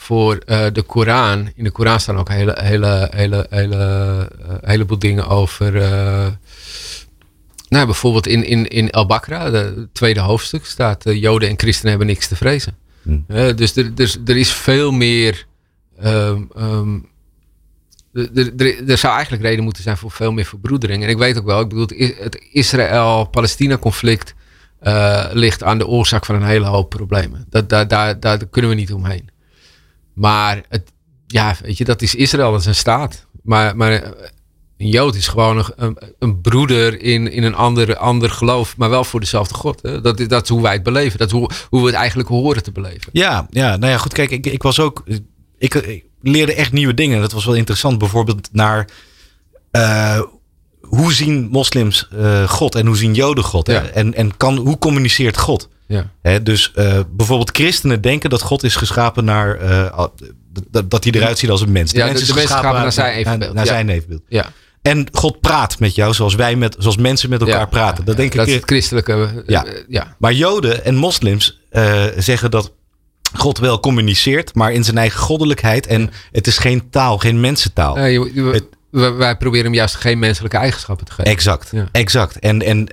voor 0.00 0.42
uh, 0.46 0.66
de 0.72 0.82
Koran. 0.82 1.50
In 1.54 1.64
de 1.64 1.70
Koran 1.70 2.00
staan 2.00 2.16
ook 2.16 2.28
hele, 2.28 2.56
hele, 2.62 3.08
hele, 3.10 3.46
hele, 3.50 4.30
uh, 4.40 4.54
heleboel 4.60 4.98
dingen 4.98 5.26
over. 5.26 5.74
Uh, 5.74 6.26
nou, 7.68 7.84
bijvoorbeeld 7.86 8.26
in, 8.26 8.44
in, 8.44 8.68
in 8.68 8.90
El 8.90 9.06
Bakra, 9.06 9.50
het 9.50 9.94
tweede 9.94 10.20
hoofdstuk, 10.20 10.64
staat: 10.64 11.04
Joden 11.04 11.48
en 11.48 11.58
christenen 11.58 11.90
hebben 11.90 12.06
niks 12.06 12.28
te 12.28 12.36
vrezen. 12.36 12.76
Hmm. 13.02 13.24
dus, 13.56 13.76
er, 13.76 13.94
dus 13.94 14.18
er 14.24 14.36
is 14.36 14.52
veel 14.52 14.90
meer. 14.90 15.46
Um, 16.04 16.50
um, 16.58 17.08
er, 18.86 18.98
zou 18.98 19.14
eigenlijk 19.14 19.42
reden 19.42 19.64
moeten 19.64 19.82
zijn 19.82 19.96
voor 19.96 20.10
veel 20.10 20.32
meer 20.32 20.44
verbroedering. 20.44 21.02
En 21.02 21.08
ik 21.08 21.18
weet 21.18 21.38
ook 21.38 21.46
wel, 21.46 21.60
ik 21.60 21.68
bedoel, 21.68 21.88
het 22.18 22.44
Israël-Palestina 22.52 23.78
conflict 23.78 24.34
ligt 25.32 25.62
aan 25.62 25.78
de 25.78 25.86
oorzaak 25.86 26.24
van 26.24 26.34
een 26.34 26.42
hele 26.42 26.66
hoop 26.66 26.90
problemen. 26.90 27.46
Dat, 27.48 27.68
daar, 27.68 27.88
daar, 27.88 28.20
daar 28.20 28.46
kunnen 28.46 28.70
we 28.70 28.76
niet 28.76 28.92
omheen. 28.92 29.30
Maar 30.20 30.62
het, 30.68 30.92
ja, 31.26 31.56
weet 31.62 31.78
je, 31.78 31.84
dat 31.84 32.02
is 32.02 32.14
Israël, 32.14 32.50
dat 32.50 32.60
is 32.60 32.66
een 32.66 32.74
staat. 32.74 33.26
Maar, 33.42 33.76
maar 33.76 33.92
een 34.76 34.88
Jood 34.88 35.14
is 35.14 35.28
gewoon 35.28 35.64
een, 35.76 35.98
een 36.18 36.40
broeder 36.40 37.02
in, 37.02 37.32
in 37.32 37.42
een 37.42 37.54
ander, 37.54 37.96
ander 37.96 38.30
geloof, 38.30 38.76
maar 38.76 38.90
wel 38.90 39.04
voor 39.04 39.20
dezelfde 39.20 39.54
God. 39.54 39.82
Hè? 39.82 40.00
Dat, 40.00 40.20
is, 40.20 40.28
dat 40.28 40.42
is 40.42 40.48
hoe 40.48 40.62
wij 40.62 40.72
het 40.72 40.82
beleven. 40.82 41.18
Dat 41.18 41.26
is 41.26 41.32
hoe, 41.32 41.50
hoe 41.68 41.80
we 41.80 41.86
het 41.86 41.94
eigenlijk 41.94 42.28
horen 42.28 42.62
te 42.62 42.72
beleven. 42.72 43.08
Ja, 43.12 43.46
ja 43.50 43.76
nou 43.76 43.92
ja, 43.92 43.98
goed. 43.98 44.12
Kijk, 44.12 44.30
ik, 44.30 44.46
ik 44.46 44.62
was 44.62 44.80
ook. 44.80 45.02
Ik, 45.58 45.74
ik 45.74 46.04
leerde 46.22 46.54
echt 46.54 46.72
nieuwe 46.72 46.94
dingen. 46.94 47.20
Dat 47.20 47.32
was 47.32 47.44
wel 47.44 47.54
interessant. 47.54 47.98
Bijvoorbeeld 47.98 48.48
naar. 48.52 48.88
Uh, 49.72 50.20
hoe 50.80 51.12
zien 51.12 51.48
moslims 51.50 52.08
uh, 52.14 52.48
God 52.48 52.74
en 52.74 52.86
hoe 52.86 52.96
zien 52.96 53.14
Joden 53.14 53.44
God? 53.44 53.66
Ja. 53.66 53.82
En, 53.82 54.14
en 54.14 54.36
kan, 54.36 54.56
hoe 54.56 54.78
communiceert 54.78 55.38
God? 55.38 55.68
Ja. 55.90 56.38
Dus 56.38 56.72
uh, 56.76 57.00
bijvoorbeeld 57.10 57.50
christenen 57.50 58.00
denken 58.00 58.30
dat 58.30 58.42
God 58.42 58.62
is 58.62 58.76
geschapen 58.76 59.24
naar. 59.24 59.62
Uh, 59.62 60.06
dat, 60.70 60.90
dat 60.90 61.04
hij 61.04 61.12
eruit 61.12 61.38
ziet 61.38 61.50
als 61.50 61.60
een 61.60 61.72
mens. 61.72 61.92
De 61.92 61.98
ja, 61.98 62.06
mens 62.06 62.20
is 62.20 62.26
de 62.26 62.32
geschapen, 62.32 62.54
geschapen 62.54 62.82
naar 62.82 62.92
zijn 62.92 63.12
evenbeeld. 63.12 63.40
Naar, 63.40 63.54
naar 63.54 63.64
ja. 63.64 63.70
zijn 63.70 63.88
evenbeeld. 63.88 64.22
Ja. 64.28 64.52
En 64.82 65.08
God 65.12 65.40
praat 65.40 65.78
met 65.78 65.94
jou 65.94 66.14
zoals 66.14 66.34
wij 66.34 66.56
met, 66.56 66.76
zoals 66.78 66.96
mensen 66.96 67.30
met 67.30 67.40
elkaar 67.40 67.58
ja, 67.58 67.66
praten. 67.66 68.04
Dat 68.04 68.14
ja, 68.14 68.20
denk 68.20 68.34
dat 68.34 68.42
ik. 68.42 68.48
is 68.48 68.54
het 68.54 68.64
christelijke. 68.64 69.42
Ja. 69.46 69.66
Uh, 69.66 69.72
ja. 69.88 70.16
Maar 70.18 70.32
Joden 70.32 70.84
en 70.84 70.94
moslims 70.94 71.60
uh, 71.72 72.04
zeggen 72.16 72.50
dat 72.50 72.72
God 73.32 73.58
wel 73.58 73.80
communiceert, 73.80 74.54
maar 74.54 74.72
in 74.72 74.84
zijn 74.84 74.98
eigen 74.98 75.20
goddelijkheid. 75.20 75.86
En 75.86 76.10
het 76.32 76.46
is 76.46 76.58
geen 76.58 76.90
taal, 76.90 77.18
geen 77.18 77.40
mensentaal. 77.40 77.98
Uh, 77.98 78.12
je, 78.12 78.30
je, 78.34 78.42
het, 78.42 78.64
wij 79.16 79.36
proberen 79.36 79.64
hem 79.64 79.74
juist 79.74 79.94
geen 79.94 80.18
menselijke 80.18 80.56
eigenschappen 80.56 81.06
te 81.06 81.12
geven. 81.12 81.32
Exact, 81.32 81.68
ja. 81.72 81.88
exact. 81.92 82.38
En, 82.38 82.62
en 82.62 82.88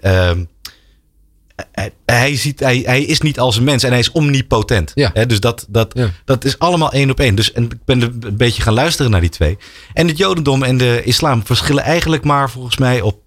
hij, 2.06 2.36
ziet, 2.36 2.60
hij, 2.60 2.82
hij 2.86 3.04
is 3.04 3.22
niet 3.22 3.40
als 3.40 3.58
een 3.58 3.64
mens 3.64 3.84
en 3.84 3.90
hij 3.90 4.00
is 4.00 4.12
omnipotent. 4.12 4.92
Ja. 4.94 5.12
He, 5.14 5.26
dus 5.26 5.40
dat, 5.40 5.66
dat, 5.70 5.92
ja. 5.96 6.10
dat 6.26 6.46
is 6.46 6.60
allemaal 6.60 6.92
één 6.92 7.10
op 7.10 7.20
één. 7.20 7.36
Dus 7.36 7.52
en 7.52 7.64
ik 7.64 7.86
ben 7.86 8.02
een 8.02 8.38
beetje 8.38 8.62
gaan 8.62 8.74
luisteren 8.74 9.12
naar 9.12 9.22
die 9.22 9.30
twee. 9.30 9.58
En 9.94 10.08
het 10.08 10.18
Jodendom 10.18 10.64
en 10.64 10.78
de 10.78 11.02
islam 11.04 11.46
verschillen 11.46 11.84
eigenlijk 11.84 12.24
maar 12.24 12.50
volgens 12.50 12.78
mij 12.78 13.02
op 13.02 13.22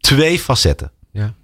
twee 0.00 0.38
facetten. 0.38 0.90
Ja. 1.12 1.34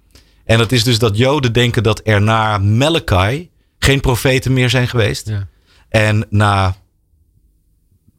En 0.45 0.57
dat 0.57 0.71
is 0.71 0.83
dus 0.83 0.99
dat 0.99 1.17
Joden 1.17 1.53
denken 1.53 1.83
dat 1.83 2.01
er 2.03 2.21
na 2.21 2.57
Malachi 2.57 3.49
geen 3.79 3.99
profeten 3.99 4.53
meer 4.53 4.69
zijn 4.69 4.87
geweest. 4.87 5.27
Ja. 5.29 5.47
En 5.89 6.25
na 6.29 6.75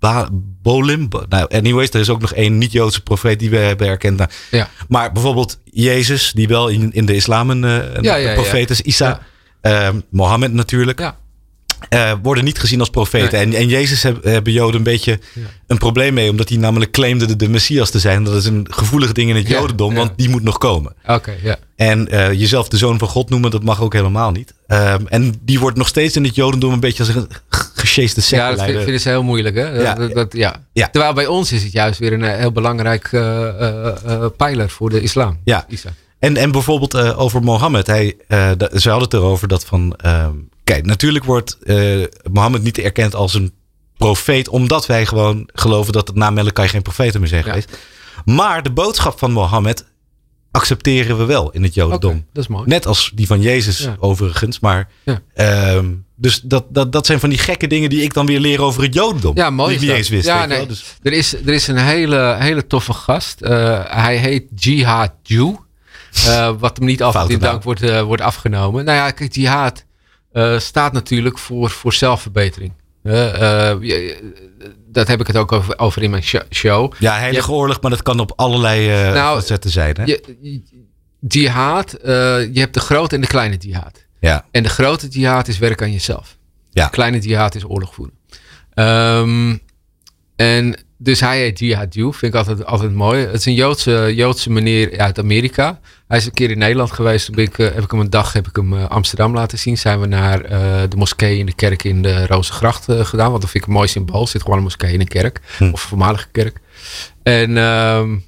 Ba 0.05 0.29
Bolim. 0.63 1.09
Nou, 1.29 1.47
anyways, 1.55 1.91
er 1.91 2.01
is 2.01 2.09
ook 2.09 2.21
nog 2.21 2.33
één 2.33 2.59
niet-Joodse 2.59 3.03
profeet 3.03 3.39
die 3.39 3.51
we 3.51 3.57
hebben 3.57 3.87
erkend. 3.87 4.19
Nou, 4.19 4.31
ja. 4.51 4.71
Maar 4.89 5.13
bijvoorbeeld 5.13 5.59
Jezus, 5.65 6.33
die 6.35 6.49
wel 6.49 6.69
in, 6.69 6.93
in 6.93 7.07
de 7.07 7.15
islam 7.15 7.51
een, 7.51 7.63
een 7.63 8.03
ja, 8.03 8.15
ja, 8.15 8.35
profeet 8.35 8.71
is. 8.71 8.81
Isa, 8.81 9.21
uh, 9.63 9.89
Mohammed 10.11 10.53
natuurlijk. 10.53 10.99
Ja. 10.99 11.17
Uh, 11.91 12.13
worden 12.23 12.45
niet 12.45 12.59
gezien 12.59 12.81
als 12.81 12.91
profeten. 12.91 13.49
Nee. 13.49 13.57
En, 13.57 13.61
en 13.63 13.69
Jezus 13.69 14.03
heb, 14.03 14.25
hebben 14.25 14.53
Joden 14.53 14.77
een 14.77 14.83
beetje 14.83 15.21
een 15.67 15.79
probleem 15.79 16.15
mee. 16.15 16.31
Omdat 16.31 16.49
hij 16.49 16.59
namelijk 16.59 16.91
claimde 16.91 17.27
de, 17.27 17.37
de 17.37 17.49
Messias 17.49 17.91
te 17.91 17.99
zijn. 17.99 18.25
Dat 18.25 18.35
is 18.35 18.45
een 18.45 18.67
gevoelig 18.71 19.13
ding 19.13 19.31
in 19.31 19.37
het 19.37 19.49
Jodendom. 19.49 19.95
Want 19.95 20.13
die 20.17 20.29
moet 20.29 20.43
nog 20.43 20.59
komen. 20.59 20.95
Oké, 21.03 21.13
okay, 21.13 21.39
ja. 21.43 21.57
En 21.77 22.15
uh, 22.15 22.33
jezelf 22.33 22.69
de 22.69 22.77
zoon 22.77 22.99
van 22.99 23.09
God 23.09 23.31
noemen, 23.31 23.51
dat 23.51 23.63
mag 23.63 23.81
ook 23.81 23.93
helemaal 23.93 24.31
niet. 24.31 24.55
Um, 24.69 25.07
en 25.09 25.35
die 25.41 25.61
wordt 25.61 25.77
nog 25.77 25.89
steeds 25.89 26.17
in 26.17 26.25
het 26.25 26.35
Jodendom 26.35 26.73
een 26.73 26.81
beetje 26.81 27.05
als 27.05 27.15
een 27.15 27.29
Ja, 27.95 28.51
dat 28.51 28.65
vind, 28.65 28.83
vinden 28.83 29.01
ze 29.01 29.09
heel 29.09 29.23
moeilijk. 29.23 29.57
Hè? 29.57 29.69
Ja. 29.69 29.95
Dat, 29.95 30.15
dat, 30.15 30.33
ja. 30.33 30.65
ja. 30.73 30.89
Terwijl 30.89 31.13
bij 31.13 31.27
ons 31.27 31.53
is 31.53 31.63
het 31.63 31.73
juist 31.73 31.99
weer 31.99 32.13
een 32.13 32.23
heel 32.23 32.53
belangrijk 32.53 33.13
uh, 33.13 33.21
uh, 33.21 34.27
pijler 34.37 34.71
voor 34.71 34.91
de 34.91 35.01
islam. 35.01 35.39
Ja. 35.45 35.65
Isa. 35.69 35.89
En, 36.19 36.37
en 36.37 36.53
bijvoorbeeld 36.53 36.95
uh, 36.95 37.21
over 37.21 37.43
Mohammed. 37.43 37.87
Hij, 37.87 38.17
ze 38.75 38.89
hadden 38.91 39.03
het 39.03 39.15
erover 39.15 39.49
dat 39.49 39.65
van... 39.65 39.99
Uh, 40.05 40.29
kijk, 40.65 40.87
natuurlijk 40.87 41.25
wordt 41.25 41.59
Mohammed 42.33 42.63
niet 42.63 42.79
erkend 42.79 43.15
als 43.15 43.35
een 43.35 43.53
profeet... 43.97 44.49
omdat 44.49 44.87
wij 44.87 45.07
gewoon 45.07 45.49
geloven 45.53 45.93
dat 45.93 46.09
het 46.09 46.17
na 46.17 46.31
Malachi 46.31 46.69
geen 46.69 46.83
profeten 46.83 47.21
meer 47.21 47.29
zijn 47.29 47.45
Ja. 47.45 47.49
geweest. 47.49 47.79
Maar 48.25 48.63
de 48.63 48.71
boodschap 48.71 49.19
van 49.19 49.33
Mohammed 49.33 49.85
accepteren 50.55 51.19
we 51.19 51.25
wel 51.25 51.51
in 51.51 51.63
het 51.63 51.75
Jodendom. 51.75 52.25
Dat 52.33 52.43
is 52.43 52.49
mooi. 52.49 52.65
Net 52.67 52.87
als 52.87 53.11
die 53.15 53.27
van 53.27 53.41
Jezus 53.41 53.79
Ja. 53.79 53.97
overigens. 53.99 54.61
Maar, 54.61 54.89
Ja. 55.05 55.21
ehm, 55.35 55.87
dus 56.17 56.41
dat, 56.41 56.65
dat, 56.69 56.93
dat 56.93 57.07
zijn 57.07 57.21
van 57.21 57.29
die 57.29 57.39
gekke 57.39 57.67
dingen 57.67 57.91
die 57.91 58.03
ik 58.03 58.15
dan 58.15 58.27
weer 58.27 58.41
leer 58.41 58.63
over 58.63 58.83
het 58.83 58.95
Jodendom. 58.95 59.37
Ja, 59.37 59.51
mooi. 59.51 59.79
Die 59.79 59.87
niet 59.89 59.97
eens 59.97 60.09
wist. 60.09 60.27
Ja, 60.27 60.47
nee. 60.47 60.67
Dus, 60.67 60.85
er, 61.03 61.13
is, 61.13 61.35
er 61.35 61.49
is 61.53 61.67
een 61.67 61.77
hele, 61.77 62.37
hele 62.39 62.67
toffe 62.67 62.93
gast. 62.93 63.43
Uh, 63.43 63.81
hij 63.87 64.17
heet 64.17 64.45
Jihad 64.55 65.13
Jew. 65.23 65.55
wat 66.59 66.77
hem 66.77 66.87
niet 66.87 67.03
altijd 67.03 67.29
in 67.31 67.39
dank 67.39 67.63
wordt, 67.63 68.01
wordt 68.01 68.23
afgenomen. 68.23 68.85
Nou 68.85 68.97
ja, 68.97 69.11
kijk, 69.11 69.35
jihad 69.35 69.85
staat 70.59 70.93
natuurlijk 70.93 71.39
voor, 71.39 71.71
voor 71.71 71.93
zelfverbetering. 71.93 72.73
Dat 74.93 75.09
heb 75.09 75.21
ik 75.21 75.27
het 75.27 75.37
ook 75.37 75.53
over, 75.53 75.79
over 75.79 76.03
in 76.03 76.11
mijn 76.11 76.23
show. 76.51 76.93
Ja, 76.99 77.19
heilige 77.19 77.53
oorlog, 77.53 77.81
maar 77.81 77.91
dat 77.91 78.03
kan 78.03 78.21
op 78.21 78.33
allerlei 78.37 78.89
nou, 79.13 79.41
facetten 79.41 79.71
zijn. 79.71 79.97
Hè? 79.97 80.05
Je, 80.05 80.63
jihad, 81.29 81.97
je 82.03 82.51
hebt 82.61 82.75
de 82.75 82.81
grote 82.81 83.15
en 83.15 83.21
de 83.21 83.27
kleine 83.27 83.57
jihad. 83.57 84.07
Ja. 84.21 84.45
En 84.51 84.63
de 84.63 84.69
grote 84.69 85.09
jihad 85.09 85.49
is 85.49 85.59
werk 85.59 85.83
aan 85.83 85.93
jezelf. 85.93 86.37
Ja. 86.71 86.85
De 86.85 86.91
kleine 86.91 87.19
jihad 87.19 87.55
is 87.55 87.65
oorlog 87.65 87.95
voeren. 87.95 88.15
Um, 88.75 89.61
en 90.37 90.77
dus 91.05 91.21
hij 91.21 91.39
heet 91.39 91.59
Jihad 91.59 91.95
Ju, 91.95 92.13
vind 92.13 92.35
ik 92.35 92.35
altijd, 92.35 92.65
altijd 92.65 92.93
mooi. 92.95 93.27
Het 93.27 93.35
is 93.35 93.47
een 93.47 93.55
Joodse, 93.55 94.13
Joodse 94.15 94.51
meneer 94.51 94.99
uit 94.99 95.19
Amerika. 95.19 95.81
Hij 96.09 96.19
is 96.19 96.27
een 96.27 96.33
keer 96.33 96.51
in 96.51 96.59
Nederland 96.59 96.93
geweest. 96.93 97.27
Toen 97.27 97.39
ik, 97.39 97.59
uh, 97.59 97.67
heb 97.67 97.85
ik 97.85 97.91
hem 97.91 98.01
een 98.01 98.11
dag 98.11 98.33
heb 98.33 98.49
ik 98.49 98.57
hem, 98.57 98.73
uh, 98.73 98.89
Amsterdam 98.89 99.35
laten 99.35 99.59
zien. 99.59 99.79
Zijn 99.79 100.01
we 100.01 100.07
naar 100.07 100.43
uh, 100.45 100.83
de 100.89 100.97
moskee 100.97 101.39
in 101.39 101.47
de 101.47 101.55
kerk 101.55 101.85
in 101.85 102.03
de 102.03 102.27
Rozengracht 102.27 102.85
gedaan. 102.85 103.31
Want 103.31 103.41
dat 103.41 103.51
vind 103.51 103.63
ik 103.63 103.69
een 103.69 103.77
mooi 103.77 103.89
symbool. 103.89 104.27
zit 104.27 104.43
gewoon 104.43 104.57
een 104.57 104.63
moskee 104.63 104.93
in 104.93 105.01
een 105.01 105.09
kerk. 105.09 105.41
Hm. 105.57 105.65
Of 105.65 105.83
een 105.83 105.89
voormalige 105.89 106.29
kerk. 106.33 106.61
En, 107.23 107.57
um, 107.57 108.25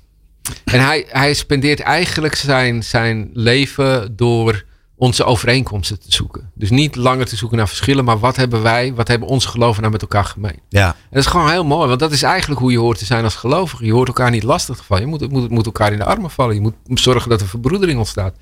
en 0.65 0.85
hij, 0.85 1.05
hij 1.09 1.35
spendeert 1.35 1.81
eigenlijk 1.81 2.35
zijn, 2.35 2.83
zijn 2.83 3.31
leven 3.33 4.17
door 4.17 4.65
onze 4.97 5.25
overeenkomsten 5.25 6.01
te 6.01 6.13
zoeken. 6.13 6.51
Dus 6.55 6.71
niet 6.71 6.97
langer 6.97 7.27
te 7.27 7.37
zoeken 7.37 7.57
naar 7.57 7.69
verschillen, 7.69 8.05
maar 8.05 8.19
wat 8.19 8.37
hebben 8.37 8.63
wij, 8.63 8.95
wat 8.95 9.09
hebben 9.09 9.29
onze 9.29 9.49
geloven 9.49 9.81
nou 9.81 9.93
met 9.93 10.03
elkaar 10.03 10.25
gemeen? 10.25 10.61
Ja. 10.69 10.87
En 10.87 10.95
dat 11.11 11.23
is 11.23 11.27
gewoon 11.27 11.51
heel 11.51 11.65
mooi, 11.65 11.89
want 11.89 12.01
dat 12.01 12.13
is 12.13 12.23
eigenlijk 12.23 12.61
hoe 12.61 12.73
je 12.73 12.79
hoort 12.79 12.99
te 12.99 13.05
zijn 13.05 13.25
als 13.25 13.35
gelovige. 13.35 13.85
Je 13.85 13.93
hoort 13.93 14.09
elkaar 14.09 14.31
niet 14.31 14.43
lastig 14.43 14.77
te 14.77 14.85
vallen. 14.85 15.03
Je 15.03 15.09
moet, 15.09 15.31
moet, 15.31 15.51
moet 15.51 15.67
elkaar 15.67 15.93
in 15.93 15.99
de 15.99 16.05
armen 16.05 16.31
vallen. 16.31 16.55
Je 16.55 16.61
moet 16.61 17.01
zorgen 17.01 17.31
dat 17.31 17.41
er 17.41 17.49
verbroedering 17.49 17.99
ontstaat. 17.99 18.35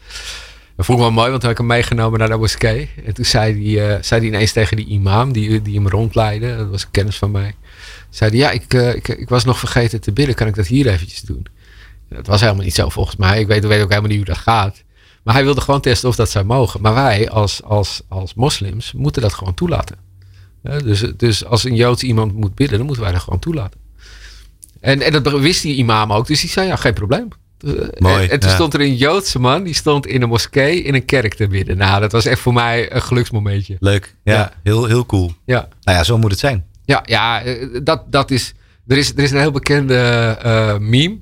Dat 0.77 0.87
vond 0.87 0.99
ik 0.99 1.05
wel 1.05 1.15
mooi, 1.15 1.29
want 1.29 1.41
toen 1.41 1.51
heb 1.51 1.61
ik 1.61 1.67
hem 1.67 1.77
meegenomen 1.77 2.19
naar 2.19 2.29
de 2.29 2.37
moskee. 2.37 2.91
En 3.07 3.15
toen 3.15 3.25
zei 3.25 3.75
hij, 3.75 3.97
uh, 3.97 4.03
zei 4.03 4.21
hij 4.21 4.29
ineens 4.29 4.53
tegen 4.53 4.77
die 4.77 4.87
imam 4.87 5.33
die, 5.33 5.63
die 5.63 5.75
hem 5.75 5.89
rondleidde. 5.89 6.57
Dat 6.57 6.71
was 6.71 6.83
een 6.83 6.91
kennis 6.91 7.17
van 7.17 7.31
mij. 7.31 7.55
Zei 8.11 8.31
hij, 8.31 8.39
ja, 8.39 8.51
ik, 8.51 8.75
uh, 8.75 8.95
ik, 8.95 9.09
ik 9.09 9.29
was 9.29 9.45
nog 9.45 9.59
vergeten 9.59 10.01
te 10.01 10.13
bidden. 10.13 10.35
Kan 10.35 10.47
ik 10.47 10.55
dat 10.55 10.67
hier 10.67 10.87
eventjes 10.87 11.21
doen? 11.21 11.47
Dat 12.09 12.27
was 12.27 12.41
helemaal 12.41 12.65
niet 12.65 12.75
zo 12.75 12.89
volgens 12.89 13.17
mij. 13.17 13.41
Ik 13.41 13.47
weet, 13.47 13.67
weet 13.67 13.83
ook 13.83 13.89
helemaal 13.89 14.11
niet 14.11 14.19
hoe 14.19 14.35
dat 14.35 14.39
gaat. 14.39 14.83
Maar 15.25 15.35
hij 15.35 15.45
wilde 15.45 15.61
gewoon 15.61 15.81
testen 15.81 16.09
of 16.09 16.17
dat 16.17 16.31
zou 16.31 16.45
mogen. 16.45 16.81
Maar 16.81 16.95
wij 16.95 17.31
als, 17.31 17.63
als, 17.63 18.03
als 18.09 18.35
moslims 18.35 18.93
moeten 18.93 19.23
dat 19.23 19.35
gewoon 19.35 19.55
toelaten. 19.55 19.97
dus, 20.63 21.05
dus 21.17 21.45
als 21.45 21.65
een 21.65 21.75
Joods 21.75 22.03
iemand 22.03 22.35
moet 22.35 22.55
bidden, 22.55 22.77
dan 22.77 22.87
moeten 22.87 23.05
wij 23.05 23.13
dat 23.13 23.23
gewoon 23.23 23.39
toelaten. 23.39 23.81
En, 24.81 25.01
en 25.01 25.23
dat 25.23 25.41
wist 25.41 25.63
die 25.63 25.77
imam 25.77 26.13
ook. 26.13 26.27
Dus 26.27 26.41
die 26.41 26.51
zei, 26.51 26.67
ja, 26.67 26.77
geen 26.77 26.95
probleem. 26.95 27.29
Mooi, 27.99 28.27
en, 28.27 28.41
toen 28.41 28.51
stond 28.51 28.75
er 28.75 28.81
een 28.81 28.97
Joodse 28.97 29.39
man, 29.39 29.63
die 29.63 29.75
stond 29.75 30.07
in 30.07 30.23
een 30.23 30.29
moskee 30.29 30.83
in 30.83 30.95
een 30.95 31.05
kerk 31.05 31.35
te 31.35 31.47
bidden. 31.47 31.77
Nou, 31.77 32.01
dat 32.01 32.13
was 32.13 32.27
echt 32.27 32.41
voor 32.41 32.53
mij 32.53 32.93
een 32.93 33.03
geluksmomentje. 33.03 33.77
Leuk, 33.81 34.15
ja, 34.25 34.53
Heel, 34.63 34.85
heel 34.85 35.07
cool. 35.07 35.33
Ja. 35.45 35.69
Nou 35.81 35.99
ja, 35.99 36.05
zo 36.05 36.19
moet 36.19 36.31
het 36.31 36.41
zijn. 36.41 36.67
Ja, 36.85 37.03
ja 37.07 37.43
dat, 37.83 38.03
dat 38.13 38.31
is, 38.31 38.55
er 38.87 38.97
is... 38.97 39.13
Er 39.13 39.23
is 39.23 39.31
een 39.31 39.41
heel 39.41 39.51
bekende 39.51 40.39
uh, 40.45 40.79
meme. 40.79 41.19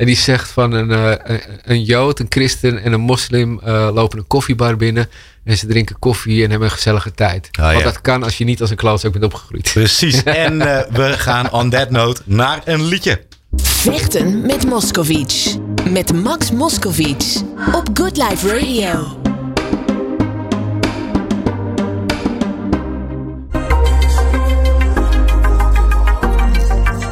En 0.00 0.06
die 0.06 0.16
zegt 0.16 0.50
van 0.50 0.72
een, 0.72 0.90
uh, 0.90 1.38
een 1.62 1.84
Jood, 1.84 2.18
een 2.18 2.26
christen 2.28 2.82
en 2.82 2.92
een 2.92 3.00
moslim 3.00 3.60
uh, 3.66 3.88
lopen 3.92 4.18
een 4.18 4.26
koffiebar 4.26 4.76
binnen. 4.76 5.08
En 5.44 5.56
ze 5.56 5.66
drinken 5.66 5.98
koffie 5.98 6.44
en 6.44 6.50
hebben 6.50 6.68
een 6.68 6.74
gezellige 6.74 7.12
tijd. 7.14 7.48
Oh, 7.60 7.72
Want 7.72 7.84
dat 7.84 8.00
kan 8.00 8.22
als 8.22 8.38
je 8.38 8.44
niet 8.44 8.60
als 8.60 8.70
een 8.70 8.76
klootzak 8.76 9.12
bent 9.12 9.24
opgegroeid. 9.24 9.70
Precies. 9.72 10.22
En 10.46 10.54
uh, 10.54 10.80
we 10.90 11.12
gaan 11.18 11.52
on 11.52 11.70
that 11.70 11.90
note 11.90 12.22
naar 12.24 12.60
een 12.64 12.84
liedje. 12.84 13.20
Vechten 13.56 14.46
met 14.46 14.66
Moscovic. 14.66 15.56
Met 15.90 16.12
Max 16.12 16.50
Moscovic. 16.50 17.40
Op 17.72 17.88
Good 17.94 18.16
Life 18.16 18.48
Radio. 18.48 19.18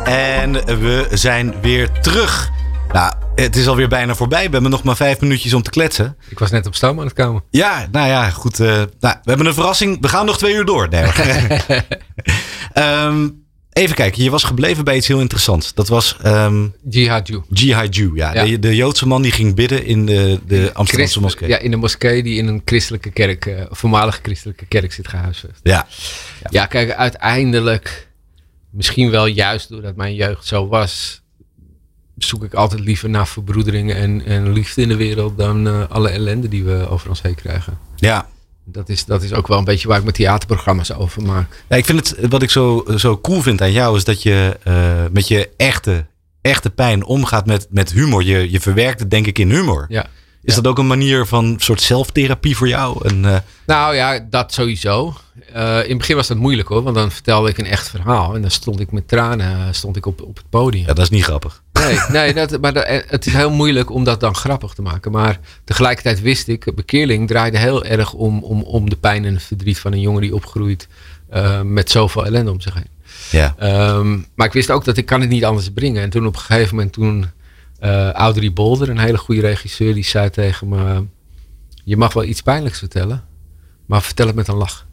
En 0.04 0.52
we 0.80 1.06
zijn 1.10 1.54
weer 1.60 1.90
terug. 2.00 2.56
Nou, 2.92 3.12
het 3.34 3.56
is 3.56 3.66
alweer 3.66 3.88
bijna 3.88 4.14
voorbij. 4.14 4.44
We 4.44 4.52
hebben 4.52 4.70
nog 4.70 4.82
maar 4.82 4.96
vijf 4.96 5.20
minuutjes 5.20 5.54
om 5.54 5.62
te 5.62 5.70
kletsen. 5.70 6.16
Ik 6.28 6.38
was 6.38 6.50
net 6.50 6.66
op 6.66 6.74
stoom 6.74 6.98
aan 6.98 7.04
het 7.04 7.14
komen. 7.14 7.42
Ja, 7.50 7.88
nou 7.92 8.08
ja, 8.08 8.30
goed. 8.30 8.58
Uh, 8.58 8.66
nou, 8.66 8.86
we 9.00 9.28
hebben 9.28 9.46
een 9.46 9.54
verrassing. 9.54 10.00
We 10.00 10.08
gaan 10.08 10.26
nog 10.26 10.38
twee 10.38 10.54
uur 10.54 10.64
door. 10.64 10.88
Nee, 10.88 11.04
um, 12.74 13.44
even 13.72 13.94
kijken. 13.94 14.22
Je 14.22 14.30
was 14.30 14.44
gebleven 14.44 14.84
bij 14.84 14.96
iets 14.96 15.08
heel 15.08 15.20
interessants. 15.20 15.74
Dat 15.74 15.88
was... 15.88 16.16
Um, 16.26 16.74
Jihad 16.88 17.30
Jihad 17.48 17.96
ja. 17.96 18.34
ja. 18.34 18.44
De, 18.44 18.58
de, 18.58 18.76
Joodse 18.76 19.06
man 19.06 19.22
die 19.22 19.32
ging 19.32 19.54
bidden 19.54 19.84
in 19.84 20.06
de, 20.06 20.40
de 20.46 20.70
Amsterdamse 20.72 21.20
moskee. 21.20 21.48
Ja, 21.48 21.58
in 21.58 21.70
de 21.70 21.76
moskee 21.76 22.22
die 22.22 22.38
in 22.38 22.46
een 22.46 22.62
christelijke 22.64 23.10
kerk, 23.10 23.46
uh, 23.46 23.60
voormalige 23.70 24.18
christelijke 24.22 24.66
kerk 24.66 24.92
zit 24.92 25.08
gehuisvest. 25.08 25.60
Ja. 25.62 25.86
ja. 26.40 26.48
Ja, 26.50 26.66
kijk, 26.66 26.92
uiteindelijk, 26.92 28.08
misschien 28.70 29.10
wel 29.10 29.26
juist 29.26 29.68
doordat 29.68 29.96
mijn 29.96 30.14
jeugd 30.14 30.46
zo 30.46 30.68
was 30.68 31.22
zoek 32.18 32.44
ik 32.44 32.54
altijd 32.54 32.80
liever 32.80 33.08
naar 33.10 33.26
verbroedering 33.26 33.92
en, 33.92 34.24
en 34.24 34.52
liefde 34.52 34.82
in 34.82 34.88
de 34.88 34.96
wereld 34.96 35.38
dan 35.38 35.66
uh, 35.66 35.84
alle 35.88 36.08
ellende 36.08 36.48
die 36.48 36.64
we 36.64 36.88
over 36.88 37.08
ons 37.08 37.22
heen 37.22 37.34
krijgen. 37.34 37.78
Ja. 37.96 38.28
Dat 38.64 38.88
is, 38.88 39.04
dat 39.04 39.22
is 39.22 39.32
ook 39.32 39.46
wel 39.46 39.58
een 39.58 39.64
beetje 39.64 39.88
waar 39.88 39.96
ik 39.96 40.02
mijn 40.02 40.14
theaterprogramma's 40.14 40.92
over 40.92 41.22
maak. 41.22 41.64
Ja, 41.68 41.76
ik 41.76 41.84
vind 41.84 42.08
het, 42.08 42.28
wat 42.28 42.42
ik 42.42 42.50
zo, 42.50 42.84
zo 42.96 43.18
cool 43.18 43.40
vind 43.40 43.62
aan 43.62 43.72
jou, 43.72 43.96
is 43.96 44.04
dat 44.04 44.22
je 44.22 44.58
uh, 44.68 45.04
met 45.12 45.28
je 45.28 45.50
echte, 45.56 46.06
echte 46.40 46.70
pijn 46.70 47.04
omgaat 47.04 47.46
met, 47.46 47.66
met 47.70 47.92
humor. 47.92 48.22
Je, 48.22 48.50
je 48.50 48.60
verwerkt 48.60 49.00
het 49.00 49.10
denk 49.10 49.26
ik 49.26 49.38
in 49.38 49.50
humor. 49.50 49.86
Ja. 49.88 50.06
Is 50.42 50.54
dat 50.54 50.66
ook 50.66 50.78
een 50.78 50.86
manier 50.86 51.26
van 51.26 51.54
soort 51.58 51.82
zelftherapie 51.82 52.56
voor 52.56 52.68
jou? 52.68 53.08
En, 53.08 53.24
uh... 53.24 53.36
Nou 53.66 53.94
ja, 53.94 54.26
dat 54.30 54.52
sowieso. 54.52 55.14
Uh, 55.56 55.82
in 55.82 55.88
het 55.88 55.98
begin 55.98 56.16
was 56.16 56.26
dat 56.26 56.36
moeilijk 56.36 56.68
hoor, 56.68 56.82
want 56.82 56.94
dan 56.94 57.10
vertelde 57.10 57.48
ik 57.48 57.58
een 57.58 57.66
echt 57.66 57.88
verhaal. 57.90 58.34
En 58.34 58.40
dan 58.40 58.50
stond 58.50 58.80
ik 58.80 58.92
met 58.92 59.08
tranen 59.08 59.74
stond 59.74 59.96
ik 59.96 60.06
op, 60.06 60.22
op 60.22 60.36
het 60.36 60.48
podium. 60.50 60.86
Ja, 60.86 60.92
dat 60.92 61.04
is 61.04 61.10
niet 61.10 61.24
grappig. 61.24 61.62
Nee, 61.72 61.98
nee 62.12 62.34
dat, 62.34 62.60
maar 62.60 62.72
dat, 62.72 62.84
eh, 62.84 63.00
het 63.06 63.26
is 63.26 63.32
heel 63.32 63.50
moeilijk 63.50 63.90
om 63.90 64.04
dat 64.04 64.20
dan 64.20 64.34
grappig 64.34 64.72
te 64.72 64.82
maken. 64.82 65.12
Maar 65.12 65.40
tegelijkertijd 65.64 66.20
wist 66.20 66.48
ik, 66.48 66.74
bekeerling 66.74 67.28
draaide 67.28 67.58
heel 67.58 67.84
erg 67.84 68.12
om, 68.12 68.42
om, 68.42 68.62
om 68.62 68.90
de 68.90 68.96
pijn 68.96 69.24
en 69.24 69.34
het 69.34 69.42
verdriet 69.42 69.78
van 69.78 69.92
een 69.92 70.00
jongen 70.00 70.20
die 70.20 70.34
opgroeit 70.34 70.88
uh, 71.34 71.60
met 71.60 71.90
zoveel 71.90 72.26
ellende 72.26 72.50
om 72.50 72.60
zich 72.60 72.74
heen. 72.74 72.90
Ja. 73.30 73.54
Um, 73.96 74.26
maar 74.34 74.46
ik 74.46 74.52
wist 74.52 74.70
ook 74.70 74.84
dat 74.84 74.96
ik 74.96 75.06
kan 75.06 75.20
het 75.20 75.30
niet 75.30 75.44
anders 75.44 75.70
brengen. 75.70 76.02
En 76.02 76.10
toen 76.10 76.26
op 76.26 76.34
een 76.34 76.40
gegeven 76.40 76.74
moment, 76.74 76.92
toen 76.92 77.30
uh, 77.80 78.10
Audrey 78.10 78.52
Bolder, 78.52 78.88
een 78.88 78.98
hele 78.98 79.18
goede 79.18 79.40
regisseur, 79.40 79.94
die 79.94 80.04
zei 80.04 80.30
tegen 80.30 80.68
me: 80.68 81.06
Je 81.84 81.96
mag 81.96 82.12
wel 82.12 82.24
iets 82.24 82.42
pijnlijks 82.42 82.78
vertellen, 82.78 83.24
maar 83.86 84.02
vertel 84.02 84.26
het 84.26 84.36
met 84.36 84.48
een 84.48 84.56
lach. 84.56 84.86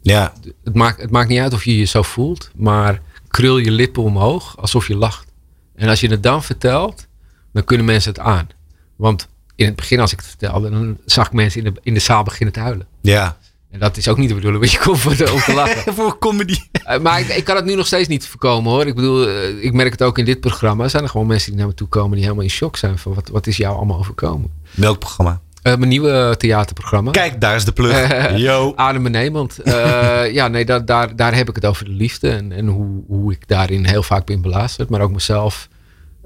Ja. 0.00 0.32
Het 0.64 0.74
maakt, 0.74 1.00
het 1.00 1.10
maakt 1.10 1.28
niet 1.28 1.40
uit 1.40 1.52
of 1.52 1.64
je 1.64 1.78
je 1.78 1.84
zo 1.84 2.02
voelt, 2.02 2.50
maar 2.56 3.00
krul 3.28 3.58
je 3.58 3.70
lippen 3.70 4.02
omhoog 4.02 4.56
alsof 4.58 4.88
je 4.88 4.96
lacht. 4.96 5.32
En 5.74 5.88
als 5.88 6.00
je 6.00 6.08
het 6.08 6.22
dan 6.22 6.42
vertelt, 6.42 7.06
dan 7.52 7.64
kunnen 7.64 7.86
mensen 7.86 8.12
het 8.12 8.20
aan. 8.20 8.48
Want 8.96 9.28
in 9.54 9.66
het 9.66 9.76
begin, 9.76 10.00
als 10.00 10.12
ik 10.12 10.18
het 10.18 10.28
vertelde, 10.28 10.70
dan 10.70 10.98
zag 11.04 11.26
ik 11.26 11.32
mensen 11.32 11.64
in 11.64 11.74
de, 11.74 11.80
in 11.82 11.94
de 11.94 12.00
zaal 12.00 12.22
beginnen 12.22 12.54
te 12.54 12.60
huilen. 12.60 12.86
Ja. 13.00 13.36
En 13.76 13.82
dat 13.82 13.96
is 13.96 14.08
ook 14.08 14.16
niet 14.16 14.28
de 14.28 14.34
bedoeling, 14.34 14.60
want 14.60 14.72
je 14.72 14.78
komt 14.78 14.98
voor 14.98 15.16
de, 15.16 15.32
om 15.32 15.40
te 15.40 15.54
lachen. 15.54 15.94
voor 15.94 16.18
comedy. 16.18 16.58
Uh, 16.88 16.98
maar 16.98 17.20
ik, 17.20 17.28
ik, 17.28 17.44
kan 17.44 17.56
het 17.56 17.64
nu 17.64 17.74
nog 17.74 17.86
steeds 17.86 18.08
niet 18.08 18.26
voorkomen 18.26 18.72
hoor. 18.72 18.86
Ik 18.86 18.94
bedoel, 18.94 19.28
uh, 19.28 19.64
ik 19.64 19.72
merk 19.72 19.90
het 19.90 20.02
ook 20.02 20.18
in 20.18 20.24
dit 20.24 20.40
programma. 20.40 20.84
Er 20.84 20.90
zijn 20.90 21.02
er 21.02 21.08
gewoon 21.08 21.26
mensen 21.26 21.50
die 21.50 21.58
naar 21.58 21.68
me 21.68 21.74
toe 21.74 21.88
komen 21.88 22.12
die 22.12 22.22
helemaal 22.22 22.44
in 22.44 22.50
shock 22.50 22.76
zijn 22.76 22.98
van 22.98 23.14
wat, 23.14 23.28
wat 23.28 23.46
is 23.46 23.56
jou 23.56 23.76
allemaal 23.76 23.98
overkomen. 23.98 24.50
Welk 24.74 24.98
programma? 24.98 25.40
Uh, 25.62 25.76
mijn 25.76 25.88
nieuwe 25.88 26.34
theaterprogramma. 26.38 27.10
Kijk, 27.10 27.40
daar 27.40 27.56
is 27.56 27.64
de 27.64 27.72
plug. 27.72 28.30
Yo. 28.36 28.72
Adem 28.76 29.06
en 29.06 29.12
Nederland. 29.12 29.58
ja, 30.38 30.48
nee, 30.48 30.64
daar, 30.64 30.84
daar, 30.84 31.16
daar 31.16 31.34
heb 31.34 31.48
ik 31.48 31.54
het 31.54 31.66
over 31.66 31.84
de 31.84 31.90
liefde. 31.90 32.30
En, 32.30 32.52
en 32.52 32.66
hoe, 32.66 33.02
hoe 33.06 33.32
ik 33.32 33.48
daarin 33.48 33.84
heel 33.84 34.02
vaak 34.02 34.26
ben 34.26 34.40
belazerd. 34.40 34.88
Maar 34.88 35.00
ook 35.00 35.12
mezelf 35.12 35.68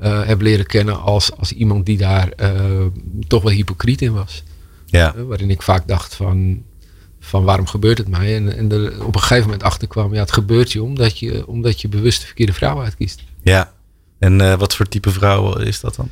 uh, 0.03 0.27
heb 0.27 0.41
leren 0.41 0.67
kennen 0.67 1.01
als, 1.01 1.37
als 1.37 1.53
iemand 1.53 1.87
die 1.87 1.99
daar 1.99 2.29
uh, 2.37 2.87
toch 3.29 3.43
wel 3.43 3.53
hypocriet 3.53 4.03
in 4.03 4.13
was. 4.13 4.43
Ja. 4.87 5.15
Uh, 5.17 5.23
waarin 5.23 5.51
ik 5.51 5.63
vaak 5.63 5.89
dacht 5.89 6.15
van, 6.15 6.63
van 7.31 7.45
waarom 7.45 7.67
gebeurt 7.67 7.99
het 7.99 8.09
mij? 8.09 8.37
En, 8.37 8.57
en 8.57 8.73
er 8.73 9.05
op 9.05 9.15
een 9.15 9.21
gegeven 9.21 9.45
moment 9.45 9.63
achter 9.63 9.89
kwam, 9.89 10.15
ja, 10.15 10.21
het 10.21 10.33
gebeurt 10.33 10.73
je 10.73 10.83
omdat 10.83 11.19
je, 11.19 11.47
omdat 11.47 11.81
je 11.81 11.89
bewust 11.89 12.21
de 12.21 12.27
verkeerde 12.27 12.53
vrouw 12.53 12.83
uitkiest. 12.83 13.23
Ja. 13.43 13.73
En 14.19 14.59
wat 14.59 14.75
voor 14.75 14.89
type 14.89 15.11
vrouw 15.11 15.57
is 15.59 15.81
dat 15.81 15.95
dan? 15.95 16.09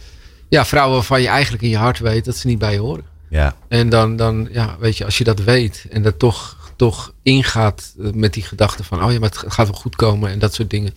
Ja, 0.48 0.64
vrouwen 0.64 0.94
waarvan 0.94 1.20
je 1.20 1.28
eigenlijk 1.28 1.62
in 1.62 1.68
je 1.68 1.76
hart 1.76 1.98
weet 1.98 2.24
dat 2.24 2.36
ze 2.36 2.46
niet 2.46 2.58
bij 2.58 2.72
je 2.72 2.78
horen. 2.78 3.04
Ja. 3.28 3.56
En 3.68 3.88
dan, 3.88 4.16
dan 4.16 4.48
ja, 4.52 4.76
weet 4.78 4.96
je, 4.96 5.04
als 5.04 5.18
je 5.18 5.24
dat 5.24 5.42
weet 5.42 5.86
en 5.90 6.02
dat 6.02 6.18
toch, 6.18 6.72
toch 6.76 7.12
ingaat 7.22 7.94
met 7.96 8.32
die 8.34 8.42
gedachte 8.42 8.84
van, 8.84 9.04
oh 9.04 9.12
ja, 9.12 9.18
maar 9.18 9.28
het 9.28 9.52
gaat 9.52 9.68
wel 9.68 9.80
goed 9.80 9.96
komen 9.96 10.30
en 10.30 10.38
dat 10.38 10.54
soort 10.54 10.70
dingen 10.70 10.94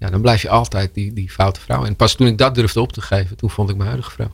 ja, 0.00 0.10
dan 0.10 0.20
blijf 0.20 0.42
je 0.42 0.48
altijd 0.48 0.94
die, 0.94 1.12
die 1.12 1.30
foute 1.30 1.60
vrouw. 1.60 1.84
En 1.84 1.96
pas 1.96 2.14
toen 2.14 2.26
ik 2.26 2.38
dat 2.38 2.54
durfde 2.54 2.80
op 2.80 2.92
te 2.92 3.00
geven, 3.00 3.36
toen 3.36 3.50
vond 3.50 3.70
ik 3.70 3.76
mijn 3.76 3.88
huidige 3.88 4.10
vrouw. 4.10 4.32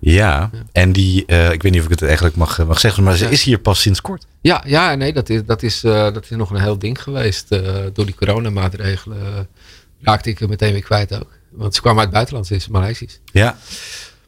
Ja, 0.00 0.50
en 0.72 0.92
die, 0.92 1.24
uh, 1.26 1.52
ik 1.52 1.62
weet 1.62 1.72
niet 1.72 1.80
of 1.80 1.86
ik 1.86 1.92
het 1.92 2.02
eigenlijk 2.02 2.36
mag, 2.36 2.66
mag 2.66 2.80
zeggen, 2.80 3.02
maar 3.02 3.16
ze 3.16 3.30
is 3.30 3.42
hier 3.42 3.58
pas 3.58 3.80
sinds 3.80 4.00
kort. 4.00 4.26
Ja, 4.40 4.62
ja 4.66 4.94
nee, 4.94 5.12
dat 5.12 5.28
is, 5.28 5.44
dat 5.44 5.62
is, 5.62 5.84
uh, 5.84 5.92
dat 5.92 6.22
is 6.22 6.30
nog 6.30 6.50
een 6.50 6.60
heel 6.60 6.78
ding 6.78 7.02
geweest. 7.02 7.52
Uh, 7.52 7.60
door 7.92 8.04
die 8.04 8.14
coronamaatregelen 8.14 9.48
raakte 10.00 10.30
ik 10.30 10.40
er 10.40 10.48
meteen 10.48 10.72
weer 10.72 10.82
kwijt 10.82 11.20
ook. 11.20 11.38
Want 11.50 11.74
ze 11.74 11.80
kwam 11.80 11.94
uit 11.94 12.04
het 12.04 12.12
buitenland, 12.12 12.46
ze 12.46 12.54
is 12.54 12.68
Maleisisch. 12.68 13.20
Ja. 13.24 13.58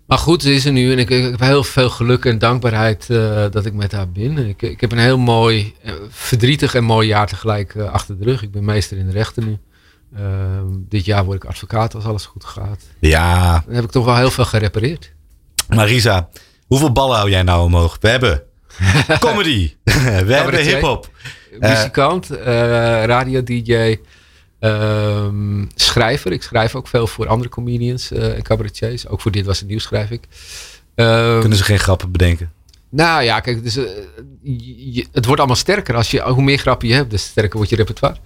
Maar 0.07 0.19
goed, 0.19 0.43
ze 0.43 0.55
is 0.55 0.65
er 0.65 0.73
nu 0.73 0.93
en 0.93 0.99
ik, 0.99 1.11
ik 1.11 1.31
heb 1.31 1.41
heel 1.41 1.65
veel 1.65 1.91
geluk 1.91 2.25
en 2.25 2.39
dankbaarheid 2.39 3.07
dat 3.53 3.67
ik 3.67 3.73
met 3.73 3.93
haar 3.93 4.09
ben. 4.09 4.39
Ik, 4.39 4.63
ik 4.63 4.81
heb 4.81 4.93
een 4.93 4.99
heel 4.99 5.19
mooi, 5.19 5.75
verdrietig 6.09 6.75
en 6.75 6.85
mooi 6.85 7.09
jaar 7.09 7.27
tegelijk 7.27 7.77
achter 7.77 8.19
de 8.19 8.25
rug. 8.25 8.43
Ik 8.43 8.51
ben 8.51 8.65
meester 8.65 8.99
in 8.99 9.07
de 9.07 9.13
rechten 9.13 9.45
nu. 9.45 9.59
Uh, 10.19 10.21
dit 10.89 11.05
jaar 11.05 11.25
word 11.25 11.43
ik 11.43 11.49
advocaat 11.49 11.95
als 11.95 12.05
alles 12.05 12.27
goed 12.27 12.45
gaat. 12.45 12.85
Ja. 12.99 13.63
Dan 13.67 13.75
heb 13.75 13.85
ik 13.85 13.91
toch 13.91 14.05
wel 14.05 14.17
heel 14.17 14.31
veel 14.31 14.45
gerepareerd. 14.45 15.13
Marisa, 15.75 16.29
hoeveel 16.67 16.93
ballen 16.93 17.17
hou 17.17 17.31
jij 17.31 17.43
nou 17.43 17.65
omhoog? 17.65 17.97
We 18.01 18.09
hebben 18.09 18.43
comedy. 19.21 19.75
We 19.85 20.35
hebben 20.35 20.61
hip-hop. 20.61 21.11
Muzikant, 21.59 22.29
radio-dj. 23.05 23.97
Um, 24.61 25.69
schrijver. 25.75 26.33
Ik 26.33 26.43
schrijf 26.43 26.75
ook 26.75 26.89
veel 26.89 27.07
voor 27.07 27.29
andere 27.29 27.51
comedians 27.51 28.13
uh, 28.13 28.37
en 28.37 28.43
cabaretiers. 28.43 29.09
Ook 29.09 29.21
voor 29.21 29.31
Dit 29.31 29.47
Was 29.47 29.59
Het 29.59 29.69
Nieuws 29.69 29.83
schrijf 29.83 30.11
ik. 30.11 30.23
Um, 30.95 31.41
Kunnen 31.41 31.59
ze 31.59 31.65
geen 31.65 31.79
grappen 31.79 32.11
bedenken? 32.11 32.53
Nou 32.91 33.23
ja, 33.23 33.41
kijk, 33.41 33.63
dus, 33.63 33.77
uh, 33.77 33.85
je, 34.43 35.07
het 35.13 35.25
wordt 35.25 35.41
allemaal 35.41 35.57
sterker. 35.57 35.95
Als 35.95 36.11
je, 36.11 36.23
hoe 36.23 36.43
meer 36.43 36.59
grappen 36.59 36.89
je 36.89 36.95
hebt, 36.95 37.11
des 37.11 37.23
sterker 37.23 37.57
wordt 37.57 37.71
je 37.71 37.77
repertoire. 37.77 38.17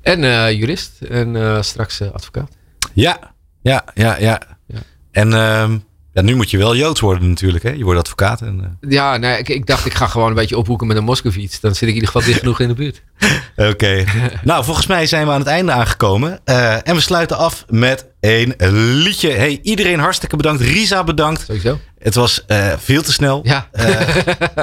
En 0.00 0.22
uh, 0.22 0.52
jurist 0.52 1.02
en 1.02 1.64
straks 1.64 2.02
advocaat. 2.02 2.50
Ja, 2.92 3.34
ja, 3.62 3.84
ja, 3.94 4.18
ja. 4.18 4.40
ja. 4.66 4.78
En 5.10 5.32
um, 5.32 5.84
ja, 6.16 6.22
nu 6.22 6.34
moet 6.34 6.50
je 6.50 6.58
wel 6.58 6.76
Joods 6.76 7.00
worden 7.00 7.28
natuurlijk. 7.28 7.64
Hè? 7.64 7.70
Je 7.70 7.84
wordt 7.84 8.00
advocaat. 8.00 8.40
En, 8.40 8.78
uh... 8.80 8.90
Ja, 8.90 9.16
nee, 9.16 9.38
ik, 9.38 9.48
ik, 9.48 9.66
dacht 9.66 9.86
ik 9.86 9.94
ga 9.94 10.06
gewoon 10.06 10.28
een 10.28 10.34
beetje 10.34 10.58
ophoeken 10.58 10.86
met 10.86 10.96
een 10.96 11.04
Moskovits. 11.04 11.60
Dan 11.60 11.74
zit 11.74 11.82
ik 11.82 11.88
in 11.88 11.94
ieder 11.94 12.08
geval 12.08 12.26
dicht 12.26 12.38
genoeg 12.38 12.60
in 12.60 12.68
de 12.68 12.74
buurt. 12.74 13.02
Oké. 13.70 14.04
nou, 14.42 14.64
volgens 14.64 14.86
mij 14.86 15.06
zijn 15.06 15.26
we 15.26 15.32
aan 15.32 15.38
het 15.38 15.48
einde 15.48 15.72
aangekomen. 15.72 16.40
Uh, 16.44 16.88
en 16.88 16.94
we 16.94 17.00
sluiten 17.00 17.36
af 17.36 17.64
met 17.68 18.06
een 18.20 18.54
liedje. 18.94 19.30
Hey, 19.30 19.58
iedereen 19.62 19.98
hartstikke 19.98 20.36
bedankt. 20.36 20.62
Risa 20.62 21.04
bedankt. 21.04 21.44
Sowieso. 21.46 21.78
Het 21.98 22.14
was 22.14 22.44
uh, 22.48 22.72
veel 22.78 23.02
te 23.02 23.12
snel. 23.12 23.40
Ja. 23.44 23.68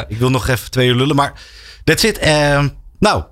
ik 0.08 0.18
wil 0.18 0.30
nog 0.30 0.48
even 0.48 0.72
twee 0.72 0.88
uur 0.88 0.96
lullen. 0.96 1.16
Maar 1.16 1.34
that's 1.84 2.04
it. 2.04 2.20
nou, 3.00 3.24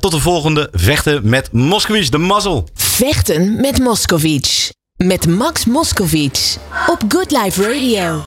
tot 0.00 0.10
de 0.10 0.20
volgende. 0.20 0.68
Vechten 0.72 1.28
met 1.28 1.52
Moskowitz, 1.52 2.08
de 2.08 2.18
mazzel. 2.18 2.68
Vechten 2.74 3.60
met 3.60 3.78
Moskowitz. 3.78 4.70
Met 5.04 5.26
Max 5.26 5.64
Moskowitz 5.64 6.58
op 6.86 7.02
Good 7.08 7.30
Life 7.30 7.62
Radio. 7.62 8.14